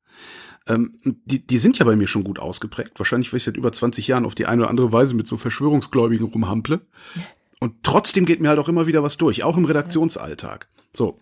Ähm, 0.67 0.99
die, 1.25 1.47
die 1.47 1.57
sind 1.57 1.79
ja 1.79 1.87
bei 1.87 1.97
mir 1.97 2.07
schon 2.07 2.25
gut 2.25 2.39
ausgeprägt. 2.39 2.99
Wahrscheinlich, 2.99 3.33
weil 3.33 3.39
ich 3.39 3.45
seit 3.45 3.57
über 3.57 3.73
20 3.73 4.07
Jahren 4.07 4.27
auf 4.27 4.35
die 4.35 4.45
eine 4.45 4.61
oder 4.61 4.71
andere 4.71 4.93
Weise 4.93 5.15
mit 5.15 5.27
so 5.27 5.39
Verschwörungsgläubigen 5.39 6.27
rumhample. 6.27 6.83
Und 7.59 7.83
trotzdem 7.83 8.27
geht 8.27 8.43
mir 8.43 8.51
halt 8.51 8.59
auch 8.59 8.69
immer 8.69 8.87
wieder 8.87 9.03
was 9.03 9.17
durch, 9.17 9.45
auch 9.45 9.57
im 9.57 9.65
Redaktionsalltag. 9.65 10.69
So. 10.93 11.21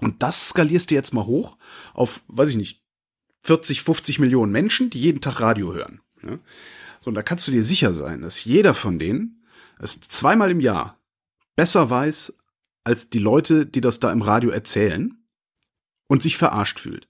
Und 0.00 0.20
das 0.24 0.48
skalierst 0.48 0.90
du 0.90 0.96
jetzt 0.96 1.14
mal 1.14 1.26
hoch 1.26 1.58
auf, 1.92 2.24
weiß 2.26 2.48
ich 2.48 2.56
nicht, 2.56 2.82
40, 3.42 3.82
50 3.82 4.18
Millionen 4.18 4.50
Menschen, 4.50 4.90
die 4.90 4.98
jeden 4.98 5.20
Tag 5.20 5.40
Radio 5.40 5.72
hören. 5.72 6.00
Ja? 6.24 6.38
So, 7.04 7.10
und 7.10 7.16
da 7.16 7.22
kannst 7.22 7.46
du 7.46 7.52
dir 7.52 7.62
sicher 7.62 7.92
sein, 7.92 8.22
dass 8.22 8.44
jeder 8.44 8.72
von 8.72 8.98
denen 8.98 9.44
es 9.78 10.00
zweimal 10.00 10.50
im 10.50 10.60
Jahr 10.60 10.98
besser 11.54 11.90
weiß 11.90 12.34
als 12.82 13.10
die 13.10 13.18
Leute, 13.18 13.66
die 13.66 13.82
das 13.82 14.00
da 14.00 14.10
im 14.10 14.22
Radio 14.22 14.48
erzählen 14.48 15.14
und 16.08 16.22
sich 16.22 16.38
verarscht 16.38 16.80
fühlt. 16.80 17.08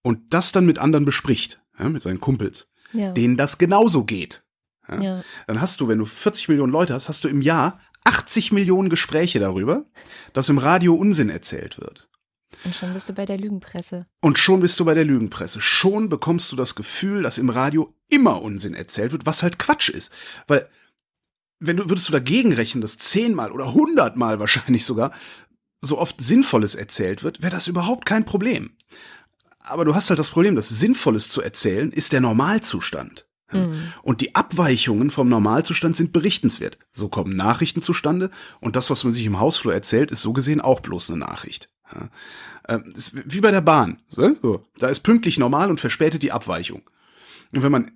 Und 0.00 0.32
das 0.32 0.52
dann 0.52 0.64
mit 0.64 0.78
anderen 0.78 1.04
bespricht, 1.04 1.60
ja, 1.78 1.90
mit 1.90 2.00
seinen 2.00 2.20
Kumpels, 2.20 2.72
ja. 2.94 3.12
denen 3.12 3.36
das 3.36 3.58
genauso 3.58 4.04
geht. 4.04 4.42
Ja? 4.88 5.22
Dann 5.46 5.60
hast 5.60 5.82
du, 5.82 5.88
wenn 5.88 5.98
du 5.98 6.06
40 6.06 6.48
Millionen 6.48 6.72
Leute 6.72 6.94
hast, 6.94 7.10
hast 7.10 7.24
du 7.24 7.28
im 7.28 7.42
Jahr 7.42 7.78
80 8.04 8.52
Millionen 8.52 8.88
Gespräche 8.88 9.38
darüber, 9.38 9.84
dass 10.32 10.48
im 10.48 10.56
Radio 10.56 10.94
Unsinn 10.94 11.28
erzählt 11.28 11.78
wird. 11.78 12.05
Und 12.66 12.74
schon 12.74 12.94
bist 12.94 13.08
du 13.08 13.12
bei 13.12 13.24
der 13.24 13.38
Lügenpresse. 13.38 14.06
Und 14.20 14.40
schon 14.40 14.58
bist 14.58 14.80
du 14.80 14.84
bei 14.84 14.94
der 14.94 15.04
Lügenpresse. 15.04 15.60
Schon 15.60 16.08
bekommst 16.08 16.50
du 16.50 16.56
das 16.56 16.74
Gefühl, 16.74 17.22
dass 17.22 17.38
im 17.38 17.48
Radio 17.48 17.94
immer 18.08 18.42
Unsinn 18.42 18.74
erzählt 18.74 19.12
wird, 19.12 19.24
was 19.24 19.44
halt 19.44 19.60
Quatsch 19.60 19.88
ist. 19.88 20.12
Weil, 20.48 20.68
wenn 21.60 21.76
du, 21.76 21.88
würdest 21.88 22.08
du 22.08 22.12
dagegen 22.12 22.52
rechnen, 22.52 22.80
dass 22.80 22.98
zehnmal 22.98 23.52
oder 23.52 23.72
hundertmal 23.72 24.40
wahrscheinlich 24.40 24.84
sogar 24.84 25.12
so 25.80 25.96
oft 25.96 26.20
Sinnvolles 26.20 26.74
erzählt 26.74 27.22
wird, 27.22 27.40
wäre 27.40 27.52
das 27.52 27.68
überhaupt 27.68 28.04
kein 28.04 28.24
Problem. 28.24 28.72
Aber 29.60 29.84
du 29.84 29.94
hast 29.94 30.10
halt 30.10 30.18
das 30.18 30.30
Problem, 30.30 30.56
dass 30.56 30.68
Sinnvolles 30.68 31.28
zu 31.28 31.42
erzählen 31.42 31.92
ist 31.92 32.12
der 32.12 32.20
Normalzustand. 32.20 33.28
Mhm. 33.52 33.92
Und 34.02 34.22
die 34.22 34.34
Abweichungen 34.34 35.12
vom 35.12 35.28
Normalzustand 35.28 35.96
sind 35.96 36.12
berichtenswert. 36.12 36.78
So 36.90 37.08
kommen 37.08 37.36
Nachrichten 37.36 37.80
zustande 37.80 38.32
und 38.60 38.74
das, 38.74 38.90
was 38.90 39.04
man 39.04 39.12
sich 39.12 39.24
im 39.24 39.38
Hausflur 39.38 39.72
erzählt, 39.72 40.10
ist 40.10 40.22
so 40.22 40.32
gesehen 40.32 40.60
auch 40.60 40.80
bloß 40.80 41.10
eine 41.10 41.20
Nachricht. 41.20 41.68
Ähm, 42.68 42.92
wie 43.24 43.40
bei 43.40 43.50
der 43.50 43.60
Bahn. 43.60 43.98
So. 44.08 44.64
Da 44.78 44.88
ist 44.88 45.00
pünktlich 45.00 45.38
normal 45.38 45.70
und 45.70 45.80
verspätet 45.80 46.22
die 46.22 46.32
Abweichung. 46.32 46.82
Und 47.52 47.62
wenn 47.62 47.72
man 47.72 47.90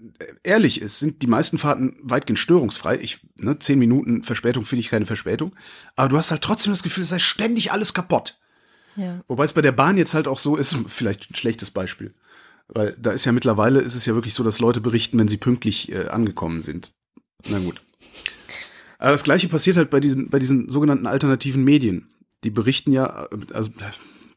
ehrlich 0.45 0.81
ist, 0.81 1.01
sind 1.01 1.23
die 1.23 1.27
meisten 1.27 1.59
Fahrten 1.59 1.97
weitgehend 2.03 2.39
störungsfrei. 2.39 2.99
Ich, 3.01 3.21
ne, 3.37 3.59
zehn 3.59 3.79
Minuten 3.79 4.23
Verspätung 4.23 4.65
finde 4.65 4.81
ich 4.81 4.91
keine 4.91 5.07
Verspätung. 5.07 5.55
Aber 5.97 6.09
du 6.09 6.17
hast 6.17 6.31
halt 6.31 6.43
trotzdem 6.43 6.73
das 6.73 6.85
Gefühl, 6.85 7.03
es 7.03 7.11
sei 7.11 7.19
ständig 7.19 7.73
alles 7.73 7.93
kaputt. 7.93 8.39
Ja. 8.97 9.21
Wobei 9.27 9.45
es 9.45 9.53
bei 9.53 9.63
der 9.63 9.73
Bahn 9.73 9.97
jetzt 9.97 10.15
halt 10.15 10.29
auch 10.29 10.39
so 10.39 10.57
ist, 10.57 10.77
vielleicht 10.87 11.31
ein 11.31 11.35
schlechtes 11.35 11.71
Beispiel. 11.71 12.15
Weil 12.69 12.97
da 13.01 13.11
ist 13.11 13.25
ja 13.25 13.33
mittlerweile, 13.33 13.81
ist 13.81 13.97
es 13.97 14.07
ja 14.07 14.15
wirklich 14.15 14.35
so, 14.35 14.45
dass 14.45 14.61
Leute 14.61 14.81
berichten, 14.81 15.19
wenn 15.19 15.27
sie 15.27 15.37
pünktlich 15.37 15.91
äh, 15.91 16.07
angekommen 16.07 16.63
sind. 16.63 16.93
Na 17.49 17.59
gut. 17.59 17.81
Aber 18.99 19.13
das 19.13 19.25
gleiche 19.25 19.49
passiert 19.49 19.77
halt 19.77 19.91
bei 19.91 19.99
diesen, 19.99 20.29
bei 20.29 20.39
diesen 20.39 20.69
sogenannten 20.69 21.07
alternativen 21.07 21.65
Medien 21.65 22.09
die 22.45 22.51
berichten 22.51 22.93
ja, 22.93 23.29
also 23.53 23.71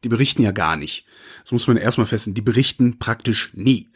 die 0.04 0.08
berichten 0.08 0.42
ja 0.42 0.52
gar 0.52 0.76
nicht. 0.76 1.06
Das 1.42 1.52
muss 1.52 1.66
man 1.66 1.76
erstmal 1.76 2.06
feststellen. 2.06 2.34
Die 2.34 2.42
berichten 2.42 2.98
praktisch 2.98 3.50
nie. 3.54 3.88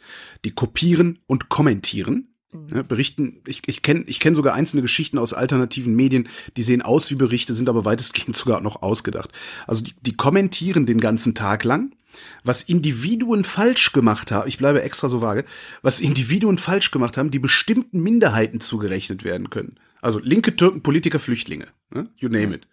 Die 0.43 0.51
kopieren 0.51 1.19
und 1.27 1.49
kommentieren. 1.49 2.33
Mhm. 2.51 2.67
Ja, 2.73 2.81
berichten, 2.81 3.41
ich, 3.45 3.61
ich 3.67 3.81
kenne 3.83 4.03
ich 4.07 4.19
kenn 4.19 4.35
sogar 4.35 4.55
einzelne 4.55 4.81
Geschichten 4.81 5.19
aus 5.19 5.33
alternativen 5.33 5.95
Medien, 5.95 6.27
die 6.57 6.63
sehen 6.63 6.81
aus 6.81 7.11
wie 7.11 7.15
Berichte, 7.15 7.53
sind 7.53 7.69
aber 7.69 7.85
weitestgehend 7.85 8.35
sogar 8.35 8.61
noch 8.61 8.81
ausgedacht. 8.81 9.31
Also 9.67 9.83
die, 9.83 9.93
die 10.01 10.17
kommentieren 10.17 10.85
den 10.85 10.99
ganzen 10.99 11.35
Tag 11.35 11.63
lang, 11.63 11.95
was 12.43 12.63
Individuen 12.63 13.43
falsch 13.43 13.91
gemacht 13.91 14.31
haben, 14.31 14.47
ich 14.47 14.57
bleibe 14.57 14.81
extra 14.81 15.09
so 15.09 15.21
vage, 15.21 15.45
was 15.83 16.01
Individuen 16.01 16.57
falsch 16.57 16.89
gemacht 16.89 17.17
haben, 17.17 17.29
die 17.29 17.39
bestimmten 17.39 18.01
Minderheiten 18.01 18.59
zugerechnet 18.59 19.23
werden 19.23 19.51
können. 19.51 19.79
Also 20.01 20.19
linke 20.19 20.55
Türken, 20.55 20.81
Politiker, 20.81 21.19
Flüchtlinge, 21.19 21.67
ne? 21.91 22.09
you 22.17 22.29
name 22.29 22.55
it. 22.55 22.67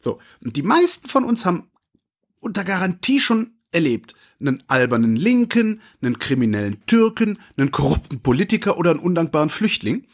So, 0.00 0.18
und 0.42 0.56
die 0.56 0.62
meisten 0.62 1.08
von 1.08 1.22
uns 1.22 1.46
haben 1.46 1.70
unter 2.42 2.64
Garantie 2.64 3.20
schon 3.20 3.52
erlebt. 3.70 4.14
Einen 4.40 4.62
albernen 4.66 5.16
Linken, 5.16 5.80
einen 6.02 6.18
kriminellen 6.18 6.84
Türken, 6.86 7.38
einen 7.56 7.70
korrupten 7.70 8.20
Politiker 8.20 8.76
oder 8.76 8.90
einen 8.90 9.00
undankbaren 9.00 9.48
Flüchtling. 9.48 10.06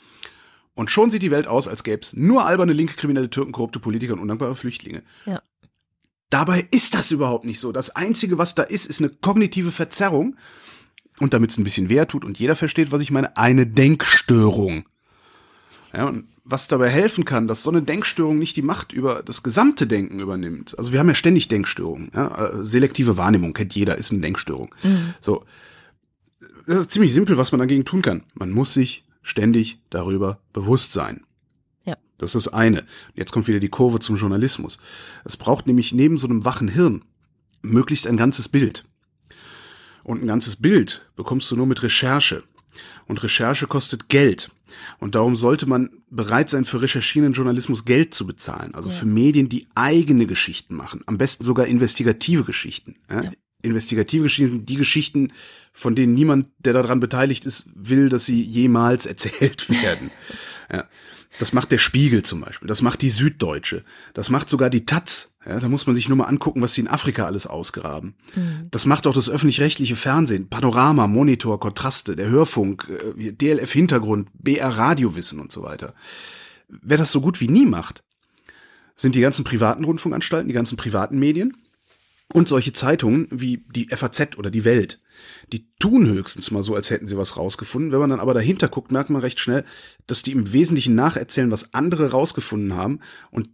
Und 0.75 0.91
schon 0.91 1.11
sieht 1.11 1.23
die 1.23 1.33
Welt 1.33 1.49
aus, 1.49 1.67
als 1.67 1.83
gäbe 1.83 2.03
es 2.03 2.13
nur 2.13 2.47
alberne 2.47 2.73
linke, 2.73 2.95
kriminelle 2.95 3.31
Türken, 3.31 3.53
korrupte 3.53 3.81
Politiker 3.81 4.13
und 4.13 4.21
undankbare 4.21 4.55
Flüchtlinge. 4.55 5.03
Ja. 5.27 5.43
Dabei 6.31 6.69
ist 6.71 6.95
das 6.95 7.11
überhaupt 7.11 7.47
nicht 7.47 7.59
so. 7.59 7.73
Das 7.73 7.97
Einzige, 7.97 8.39
was 8.39 8.55
da 8.55 8.63
ist, 8.63 8.87
ist 8.87 9.01
eine 9.01 9.09
kognitive 9.09 9.73
Verzerrung. 9.73 10.37
Und 11.21 11.35
damit 11.35 11.51
es 11.51 11.59
ein 11.59 11.65
bisschen 11.65 11.89
weh 11.89 12.05
tut 12.05 12.25
und 12.25 12.39
jeder 12.39 12.55
versteht, 12.55 12.93
was 12.93 13.01
ich 13.01 13.11
meine, 13.11 13.37
eine 13.37 13.67
Denkstörung. 13.67 14.85
Ja, 15.93 16.07
und 16.07 16.27
was 16.45 16.69
dabei 16.69 16.91
helfen 16.91 17.25
kann, 17.25 17.49
dass 17.49 17.63
so 17.63 17.71
eine 17.71 17.83
Denkstörung 17.83 18.39
nicht 18.39 18.57
die 18.57 18.63
Macht 18.63 18.93
über 18.93 19.23
das 19.23 19.43
gesamte 19.43 19.87
Denken 19.87 20.21
übernimmt. 20.21 20.77
Also 20.77 20.93
wir 20.93 21.01
haben 21.01 21.09
ja 21.09 21.15
ständig 21.15 21.49
Denkstörungen. 21.49 22.11
Ja? 22.15 22.51
Äh, 22.51 22.65
selektive 22.65 23.17
Wahrnehmung 23.17 23.55
kennt 23.55 23.75
jeder, 23.75 23.97
ist 23.97 24.13
eine 24.13 24.21
Denkstörung. 24.21 24.75
Mhm. 24.83 25.15
So, 25.21 25.45
das 26.67 26.79
ist 26.79 26.91
ziemlich 26.91 27.15
simpel, 27.15 27.39
was 27.39 27.53
man 27.53 27.61
dagegen 27.61 27.87
tun 27.87 28.03
kann. 28.03 28.25
Man 28.35 28.51
muss 28.51 28.75
sich 28.75 29.05
ständig 29.23 29.81
darüber 29.89 30.41
bewusst 30.53 30.93
sein. 30.93 31.23
Ja. 31.85 31.97
Das 32.19 32.35
ist 32.35 32.47
das 32.47 32.53
eine. 32.53 32.85
Jetzt 33.15 33.33
kommt 33.33 33.49
wieder 33.49 33.61
die 33.61 33.71
Kurve 33.71 34.01
zum 34.01 34.17
Journalismus. 34.17 34.79
Es 35.25 35.37
braucht 35.37 35.67
nämlich 35.67 35.95
neben 35.95 36.19
so 36.19 36.27
einem 36.27 36.45
wachen 36.45 36.69
Hirn 36.69 37.03
möglichst 37.63 38.07
ein 38.07 38.17
ganzes 38.17 38.49
Bild. 38.49 38.85
Und 40.05 40.23
ein 40.23 40.27
ganzes 40.27 40.57
Bild 40.57 41.07
bekommst 41.17 41.51
du 41.51 41.57
nur 41.57 41.67
mit 41.67 41.83
Recherche. 41.83 42.43
Und 43.07 43.23
Recherche 43.23 43.67
kostet 43.67 44.09
Geld. 44.09 44.51
Und 44.99 45.15
darum 45.15 45.37
sollte 45.37 45.67
man 45.67 45.91
bereit 46.11 46.51
sein, 46.51 46.65
für 46.65 46.83
recherchierenden 46.83 47.35
Journalismus 47.35 47.85
Geld 47.85 48.15
zu 48.15 48.27
bezahlen. 48.27 48.75
Also 48.75 48.91
ja. 48.91 48.97
für 48.97 49.07
Medien, 49.07 49.49
die 49.49 49.67
eigene 49.75 50.27
Geschichten 50.27 50.75
machen. 50.75 51.03
Am 51.07 51.19
besten 51.19 51.45
sogar 51.45 51.67
investigative 51.67 52.45
Geschichten. 52.45 52.97
Ja? 53.11 53.25
Ja. 53.25 53.31
Investigative 53.63 54.25
Geschichten 54.25 54.57
sind 54.57 54.69
die 54.69 54.77
Geschichten, 54.77 55.33
von 55.73 55.95
denen 55.95 56.15
niemand, 56.15 56.49
der 56.59 56.73
daran 56.73 57.01
beteiligt 57.01 57.45
ist, 57.47 57.69
will, 57.75 58.09
dass 58.09 58.27
sie 58.27 58.43
jemals 58.43 59.07
erzählt 59.07 59.69
werden. 59.71 60.11
ja. 60.73 60.87
Das 61.39 61.53
macht 61.53 61.71
der 61.71 61.79
Spiegel 61.79 62.23
zum 62.23 62.41
Beispiel. 62.41 62.69
Das 62.69 62.83
macht 62.83 63.03
die 63.03 63.11
Süddeutsche. 63.11 63.85
Das 64.15 64.31
macht 64.31 64.49
sogar 64.49 64.71
die 64.71 64.87
Taz. 64.87 65.37
Ja, 65.47 65.61
da 65.61 65.69
muss 65.69 65.87
man 65.87 65.95
sich 65.95 66.09
nur 66.09 66.17
mal 66.17 66.25
angucken, 66.25 66.63
was 66.63 66.75
sie 66.75 66.81
in 66.81 66.89
Afrika 66.89 67.27
alles 67.27 67.47
ausgraben. 67.47 68.15
Mhm. 68.35 68.69
Das 68.71 68.87
macht 68.87 69.07
auch 69.07 69.15
das 69.15 69.31
öffentlich-rechtliche 69.31 69.97
Fernsehen. 69.97 70.49
Panorama, 70.49 71.07
Monitor, 71.07 71.61
Kontraste, 71.61 72.17
der 72.17 72.29
Hörfunk, 72.29 72.89
äh, 73.19 73.33
DLF 73.33 73.73
Hintergrund, 73.73 74.31
BR 74.35 74.69
Radiowissen 74.69 75.41
und 75.41 75.53
so 75.53 75.63
weiter. 75.63 75.95
Wer 76.69 76.99
das 76.99 77.13
so 77.13 77.21
gut 77.21 77.41
wie 77.41 77.49
nie 77.49 77.67
macht, 77.67 78.05
sind 78.95 79.15
die 79.15 79.21
ganzen 79.21 79.45
privaten 79.45 79.85
Rundfunkanstalten, 79.85 80.49
die 80.49 80.55
ganzen 80.55 80.77
privaten 80.77 81.19
Medien 81.19 81.55
und 82.33 82.49
solche 82.49 82.73
Zeitungen 82.73 83.27
wie 83.31 83.65
die 83.75 83.89
FAZ 83.89 84.37
oder 84.37 84.51
die 84.51 84.65
Welt. 84.65 85.01
Die 85.53 85.69
tun 85.79 86.07
höchstens 86.07 86.51
mal 86.51 86.63
so, 86.63 86.75
als 86.75 86.91
hätten 86.91 87.09
sie 87.09 87.17
was 87.17 87.37
rausgefunden. 87.37 87.91
Wenn 87.91 88.01
man 88.01 88.11
dann 88.11 88.21
aber 88.21 88.35
dahinter 88.35 88.69
guckt, 88.69 88.93
merkt 88.93 89.11
man 89.11 89.23
recht 89.23 89.41
schnell, 89.41 89.65
dass 90.07 90.23
die 90.23 90.33
im 90.33 90.53
Wesentlichen 90.53 90.95
nacherzählen, 90.95 91.51
was 91.51 91.75
andere 91.75 92.11
rausgefunden 92.11 92.75
haben 92.75 93.01
und 93.31 93.49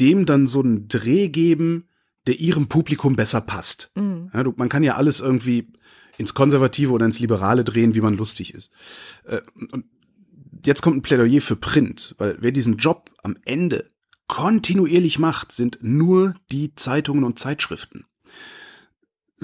dem 0.00 0.26
dann 0.26 0.46
so 0.46 0.60
einen 0.60 0.88
Dreh 0.88 1.28
geben, 1.28 1.88
der 2.26 2.40
ihrem 2.40 2.68
Publikum 2.68 3.16
besser 3.16 3.40
passt. 3.40 3.90
Mhm. 3.94 4.30
Ja, 4.32 4.44
man 4.56 4.68
kann 4.68 4.82
ja 4.82 4.96
alles 4.96 5.20
irgendwie 5.20 5.72
ins 6.18 6.34
Konservative 6.34 6.92
oder 6.92 7.06
ins 7.06 7.20
Liberale 7.20 7.64
drehen, 7.64 7.94
wie 7.94 8.00
man 8.00 8.16
lustig 8.16 8.54
ist. 8.54 8.72
Äh, 9.24 9.40
und 9.72 9.84
jetzt 10.64 10.82
kommt 10.82 10.96
ein 10.96 11.02
Plädoyer 11.02 11.40
für 11.40 11.56
Print, 11.56 12.14
weil 12.18 12.36
wer 12.40 12.52
diesen 12.52 12.76
Job 12.76 13.10
am 13.22 13.36
Ende 13.44 13.88
kontinuierlich 14.28 15.18
macht, 15.18 15.52
sind 15.52 15.78
nur 15.82 16.34
die 16.50 16.74
Zeitungen 16.74 17.24
und 17.24 17.38
Zeitschriften 17.38 18.06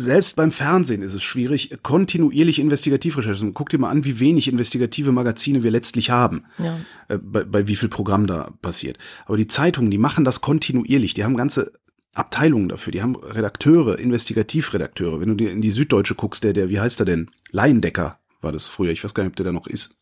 selbst 0.01 0.37
beim 0.37 0.53
Fernsehen 0.53 1.03
ist 1.03 1.15
es 1.15 1.23
schwierig, 1.23 1.77
kontinuierlich 1.83 2.59
Investigativrecherchen. 2.59 3.55
Guck 3.55 3.71
dir 3.71 3.79
mal 3.79 3.91
an, 3.91 4.05
wie 4.05 4.21
wenig 4.21 4.49
investigative 4.49 5.13
Magazine 5.13 5.63
wir 5.63 5.71
letztlich 5.71 6.11
haben. 6.11 6.45
Ja. 6.59 6.79
Äh, 7.09 7.19
bei, 7.19 7.45
bei 7.45 7.69
wie 7.69 7.77
viel 7.77 7.89
Programm 7.89 8.27
da 8.27 8.53
passiert. 8.63 8.99
Aber 9.27 9.37
die 9.37 9.47
Zeitungen, 9.47 9.91
die 9.91 9.99
machen 9.99 10.25
das 10.25 10.41
kontinuierlich. 10.41 11.15
Die 11.15 11.25
haben 11.25 11.37
ganze 11.37 11.73
Abteilungen 12.15 12.69
dafür. 12.69 12.93
Die 12.93 13.03
haben 13.03 13.17
Redakteure, 13.17 13.99
Investigativredakteure. 13.99 15.21
Wenn 15.21 15.29
du 15.29 15.35
dir 15.35 15.51
in 15.51 15.63
die 15.63 15.71
Süddeutsche 15.71 16.15
guckst, 16.15 16.45
der, 16.45 16.53
der, 16.53 16.69
wie 16.69 16.81
heißt 16.81 17.01
er 17.01 17.07
denn? 17.07 17.31
Laiendecker 17.51 18.19
war 18.41 18.53
das 18.53 18.69
früher. 18.69 18.93
Ich 18.93 19.05
weiß 19.05 19.15
gar 19.15 19.25
nicht, 19.25 19.33
ob 19.33 19.37
der 19.37 19.47
da 19.47 19.53
noch 19.53 19.67
ist. 19.67 20.00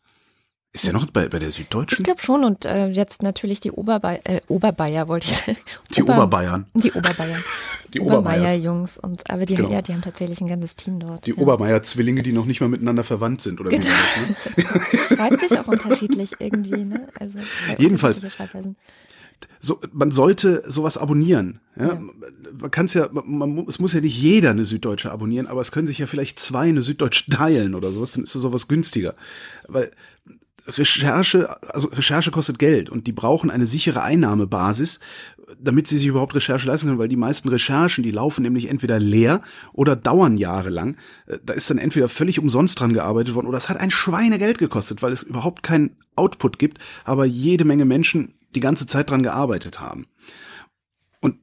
Ist 0.71 0.85
der 0.85 0.93
noch 0.93 1.09
bei, 1.09 1.27
bei 1.27 1.39
der 1.39 1.49
Süddeutschen? 1.49 1.97
Ich 1.99 2.03
glaube 2.03 2.21
schon 2.21 2.43
und 2.43 2.63
äh, 2.65 2.87
jetzt 2.89 3.23
natürlich 3.23 3.59
die 3.59 3.71
Oberbayer, 3.71 4.19
äh, 4.23 4.41
Oberbayer 4.47 5.07
wollte 5.07 5.27
ich 5.27 5.35
sagen. 5.35 5.57
Die 5.95 6.03
Ober 6.03 6.17
Oberbayern. 6.17 6.67
Die 6.75 6.91
Oberbayern. 6.91 7.43
Die 7.91 8.01
Obermeier-Jungs 8.01 8.99
und 8.99 9.27
aber 9.31 9.47
die, 9.47 9.55
genau. 9.55 9.71
ja, 9.71 9.81
die 9.81 9.93
haben 9.93 10.03
tatsächlich 10.03 10.41
ein 10.41 10.47
ganzes 10.47 10.75
Team 10.75 10.99
dort. 10.99 11.25
Die 11.25 11.31
ja. 11.31 11.37
Obermeier-Zwillinge, 11.37 12.21
die 12.21 12.33
noch 12.33 12.45
nicht 12.45 12.61
mal 12.61 12.67
miteinander 12.67 13.03
verwandt 13.03 13.41
sind 13.41 13.59
oder 13.59 13.71
genau. 13.71 13.83
wie 13.83 14.63
das, 14.63 14.91
ne? 14.93 15.05
Schreibt 15.17 15.39
sich 15.39 15.57
auch 15.57 15.65
unterschiedlich 15.65 16.33
irgendwie, 16.37 16.83
ne? 16.83 17.07
Also 17.19 17.39
jedenfalls. 17.79 18.21
So, 19.59 19.79
man 19.91 20.11
sollte 20.11 20.63
sowas 20.67 20.99
abonnieren. 20.99 21.61
Ja? 21.75 21.87
ja. 21.87 21.99
Man 22.59 22.69
kann 22.69 22.85
es 22.85 22.93
ja, 22.93 23.09
man, 23.11 23.65
es 23.67 23.79
muss 23.79 23.93
ja 23.93 24.01
nicht 24.01 24.21
jeder 24.21 24.51
eine 24.51 24.65
Süddeutsche 24.65 25.11
abonnieren, 25.11 25.47
aber 25.47 25.61
es 25.61 25.71
können 25.71 25.87
sich 25.87 25.97
ja 25.97 26.05
vielleicht 26.05 26.37
zwei 26.37 26.69
eine 26.69 26.83
Süddeutsche 26.83 27.31
teilen 27.31 27.73
oder 27.73 27.91
sowas, 27.91 28.11
dann 28.11 28.23
ist 28.23 28.35
es 28.35 28.41
sowas 28.41 28.67
günstiger. 28.67 29.15
Weil 29.67 29.91
Recherche, 30.77 31.49
also 31.73 31.87
Recherche 31.89 32.31
kostet 32.31 32.59
Geld 32.59 32.89
und 32.89 33.07
die 33.07 33.11
brauchen 33.11 33.49
eine 33.49 33.65
sichere 33.65 34.01
Einnahmebasis, 34.01 34.99
damit 35.59 35.87
sie 35.87 35.97
sich 35.97 36.07
überhaupt 36.07 36.35
Recherche 36.35 36.67
leisten 36.67 36.87
können, 36.87 36.99
weil 36.99 37.07
die 37.07 37.17
meisten 37.17 37.49
Recherchen, 37.49 38.03
die 38.03 38.11
laufen 38.11 38.43
nämlich 38.43 38.69
entweder 38.69 38.99
leer 38.99 39.41
oder 39.73 39.95
dauern 39.95 40.37
jahrelang. 40.37 40.97
Da 41.43 41.53
ist 41.53 41.69
dann 41.69 41.77
entweder 41.77 42.09
völlig 42.09 42.39
umsonst 42.39 42.79
dran 42.79 42.93
gearbeitet 42.93 43.35
worden 43.35 43.47
oder 43.47 43.57
es 43.57 43.69
hat 43.69 43.79
ein 43.79 43.91
Schweinegeld 43.91 44.57
gekostet, 44.57 45.01
weil 45.01 45.11
es 45.11 45.23
überhaupt 45.23 45.63
keinen 45.63 45.95
Output 46.15 46.59
gibt, 46.59 46.79
aber 47.03 47.25
jede 47.25 47.65
Menge 47.65 47.85
Menschen 47.85 48.35
die 48.55 48.59
ganze 48.59 48.85
Zeit 48.85 49.09
dran 49.09 49.23
gearbeitet 49.23 49.79
haben. 49.79 50.05
Und 51.19 51.37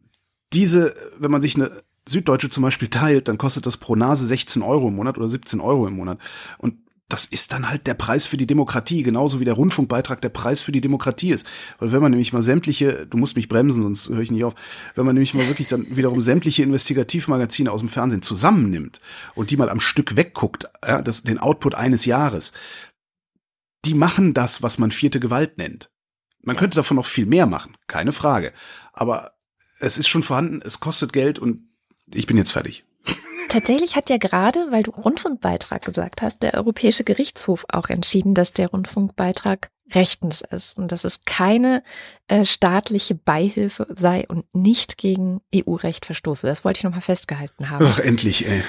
diese, 0.52 0.94
wenn 1.18 1.30
man 1.30 1.42
sich 1.42 1.56
eine 1.56 1.70
Süddeutsche 2.08 2.50
zum 2.50 2.62
Beispiel 2.62 2.88
teilt, 2.88 3.28
dann 3.28 3.38
kostet 3.38 3.66
das 3.66 3.76
pro 3.76 3.96
Nase 3.96 4.26
16 4.26 4.62
Euro 4.62 4.88
im 4.88 4.94
Monat 4.94 5.18
oder 5.18 5.28
17 5.28 5.60
Euro 5.60 5.86
im 5.86 5.94
Monat. 5.94 6.18
Und 6.58 6.76
das 7.08 7.24
ist 7.26 7.52
dann 7.52 7.70
halt 7.70 7.86
der 7.86 7.94
Preis 7.94 8.26
für 8.26 8.36
die 8.36 8.48
Demokratie, 8.48 9.04
genauso 9.04 9.38
wie 9.38 9.44
der 9.44 9.54
Rundfunkbeitrag 9.54 10.20
der 10.20 10.28
Preis 10.28 10.60
für 10.60 10.72
die 10.72 10.80
Demokratie 10.80 11.30
ist. 11.30 11.46
Weil 11.78 11.92
wenn 11.92 12.02
man 12.02 12.10
nämlich 12.10 12.32
mal 12.32 12.42
sämtliche, 12.42 13.06
du 13.06 13.16
musst 13.16 13.36
mich 13.36 13.48
bremsen, 13.48 13.82
sonst 13.82 14.08
höre 14.08 14.20
ich 14.20 14.30
nicht 14.32 14.42
auf, 14.42 14.54
wenn 14.96 15.06
man 15.06 15.14
nämlich 15.14 15.32
mal 15.32 15.46
wirklich 15.46 15.68
dann 15.68 15.96
wiederum 15.96 16.20
sämtliche 16.20 16.64
Investigativmagazine 16.64 17.70
aus 17.70 17.80
dem 17.80 17.88
Fernsehen 17.88 18.22
zusammennimmt 18.22 19.00
und 19.36 19.50
die 19.50 19.56
mal 19.56 19.70
am 19.70 19.78
Stück 19.78 20.16
wegguckt, 20.16 20.68
ja, 20.86 21.00
das, 21.00 21.22
den 21.22 21.38
Output 21.38 21.76
eines 21.76 22.06
Jahres, 22.06 22.52
die 23.84 23.94
machen 23.94 24.34
das, 24.34 24.64
was 24.64 24.78
man 24.78 24.90
vierte 24.90 25.20
Gewalt 25.20 25.58
nennt. 25.58 25.90
Man 26.42 26.56
könnte 26.56 26.76
davon 26.76 26.96
noch 26.96 27.06
viel 27.06 27.26
mehr 27.26 27.46
machen, 27.46 27.76
keine 27.86 28.12
Frage. 28.12 28.52
Aber 28.92 29.32
es 29.78 29.96
ist 29.96 30.08
schon 30.08 30.24
vorhanden, 30.24 30.60
es 30.64 30.80
kostet 30.80 31.12
Geld 31.12 31.38
und 31.38 31.68
ich 32.12 32.26
bin 32.26 32.36
jetzt 32.36 32.52
fertig. 32.52 32.84
Tatsächlich 33.48 33.96
hat 33.96 34.10
ja 34.10 34.16
gerade, 34.16 34.70
weil 34.70 34.82
du 34.82 34.90
Rundfunkbeitrag 34.90 35.84
gesagt 35.84 36.22
hast, 36.22 36.42
der 36.42 36.54
Europäische 36.54 37.04
Gerichtshof 37.04 37.64
auch 37.68 37.88
entschieden, 37.88 38.34
dass 38.34 38.52
der 38.52 38.68
Rundfunkbeitrag 38.68 39.70
rechtens 39.94 40.42
ist 40.50 40.78
und 40.78 40.90
dass 40.90 41.04
es 41.04 41.24
keine 41.24 41.82
äh, 42.26 42.44
staatliche 42.44 43.14
Beihilfe 43.14 43.86
sei 43.90 44.24
und 44.26 44.44
nicht 44.52 44.98
gegen 44.98 45.40
EU-Recht 45.54 46.06
verstoße. 46.06 46.46
Das 46.46 46.64
wollte 46.64 46.78
ich 46.78 46.84
nochmal 46.84 47.02
festgehalten 47.02 47.70
haben. 47.70 47.86
Ach, 47.88 47.98
endlich, 47.98 48.46
ey. 48.48 48.62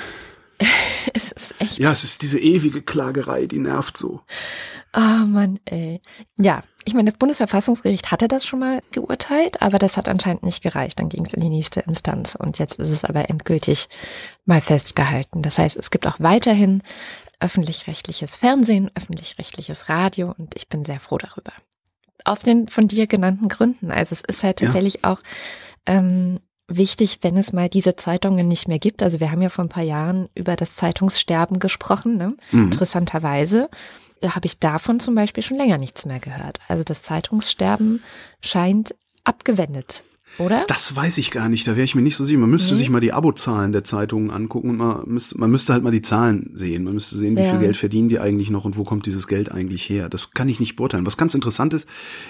es 1.14 1.32
ist 1.32 1.60
echt. 1.60 1.80
Ja, 1.80 1.92
es 1.92 2.04
ist 2.04 2.22
diese 2.22 2.40
ewige 2.40 2.82
Klagerei, 2.82 3.46
die 3.46 3.60
nervt 3.60 3.98
so. 3.98 4.22
Oh 4.94 5.26
Mann, 5.26 5.60
ey. 5.66 6.02
Ja, 6.38 6.64
ich 6.86 6.94
meine, 6.94 7.10
das 7.10 7.20
Bundesverfassungsgericht 7.20 8.12
hatte 8.12 8.28
das 8.28 8.46
schon 8.46 8.60
mal 8.60 8.82
geurteilt, 8.92 9.62
aber 9.62 9.78
das 9.78 9.98
hat 9.98 10.10
anscheinend 10.10 10.44
nicht 10.44 10.64
gereicht. 10.64 11.00
Dann 11.00 11.10
ging 11.10 11.26
es 11.26 11.34
in 11.34 11.42
die 11.42 11.50
nächste 11.50 11.82
Instanz 11.82 12.36
und 12.36 12.60
jetzt 12.60 12.80
ist 12.80 12.90
es 12.90 13.04
aber 13.04 13.30
endgültig 13.30 13.90
mal 14.46 14.62
festgehalten. 14.62 15.42
Das 15.42 15.58
heißt, 15.58 15.76
es 15.76 15.92
gibt 15.92 16.08
auch 16.08 16.20
weiterhin 16.20 16.82
öffentlich-rechtliches 17.40 18.36
Fernsehen, 18.36 18.90
öffentlich-rechtliches 18.96 19.90
Radio 19.90 20.34
und 20.38 20.56
ich 20.56 20.70
bin 20.70 20.86
sehr 20.86 21.00
froh 21.00 21.18
darüber. 21.18 21.52
Aus 22.24 22.40
den 22.40 22.68
von 22.68 22.88
dir 22.88 23.06
genannten 23.08 23.48
Gründen. 23.48 23.92
Also 23.92 24.14
es 24.14 24.22
ist 24.22 24.44
halt 24.44 24.60
tatsächlich 24.60 25.00
ja. 25.04 25.12
auch 25.12 25.22
ähm, 25.86 26.40
wichtig, 26.68 27.20
wenn 27.22 27.38
es 27.38 27.54
mal 27.54 27.70
diese 27.70 27.96
Zeitungen 27.96 28.48
nicht 28.48 28.68
mehr 28.68 28.80
gibt. 28.80 29.04
Also 29.04 29.20
wir 29.20 29.32
haben 29.32 29.42
ja 29.42 29.50
vor 29.50 29.66
ein 29.66 29.70
paar 29.70 29.84
Jahren 29.84 30.30
über 30.36 30.56
das 30.56 30.76
Zeitungssterben 30.76 31.60
gesprochen. 31.60 32.18
Ne? 32.18 32.36
Mhm. 32.52 32.66
Interessanterweise 32.66 33.70
äh, 34.22 34.30
habe 34.30 34.46
ich 34.46 34.60
davon 34.60 35.00
zum 35.00 35.16
Beispiel 35.16 35.44
schon 35.44 35.58
länger 35.58 35.78
nichts 35.78 36.06
mehr 36.06 36.20
gehört. 36.20 36.60
Also 36.68 36.84
das 36.84 37.04
Zeitungssterben 37.04 38.04
scheint 38.42 38.96
abgewendet 39.24 40.04
oder? 40.38 40.66
Das 40.68 40.96
weiß 40.96 41.18
ich 41.18 41.32
gar 41.32 41.50
nicht, 41.50 41.68
da 41.68 41.76
wäre 41.76 41.84
ich 41.84 41.96
mir 41.96 42.02
nicht 42.02 42.16
so 42.16 42.24
sicher. 42.24 42.40
Man 42.40 42.50
müsste 42.50 42.74
mhm. 42.74 42.78
sich 42.78 42.90
mal 42.90 43.00
die 43.00 43.14
Abozahlen 43.14 43.72
der 43.72 43.84
Zeitungen 43.84 44.30
angucken 44.30 44.70
und 44.70 44.78
man 44.78 45.08
müsste, 45.08 45.38
man 45.38 45.50
müsste 45.50 45.74
halt 45.74 45.84
mal 45.84 45.92
die 45.92 46.02
Zahlen 46.02 46.52
sehen. 46.54 46.84
Man 46.84 46.94
müsste 46.94 47.18
sehen, 47.18 47.36
wie 47.36 47.42
ja. 47.42 47.52
viel 47.52 47.60
Geld 47.60 47.78
verdienen 47.78 48.10
die 48.10 48.20
eigentlich 48.20 48.50
noch 48.50 48.66
und 48.66 48.78
wo 48.78 48.84
kommt 48.84 49.06
dieses 49.06 49.28
Geld 49.28 49.52
eigentlich 49.52 49.90
her. 49.90 50.10
Das 50.10 50.32
kann 50.32 50.50
ich 50.50 50.60
nicht 50.60 50.76
beurteilen. 50.76 51.06
Was 51.06 51.18
ganz 51.18 51.34
interessant 51.34 51.74
ist, 51.74 51.88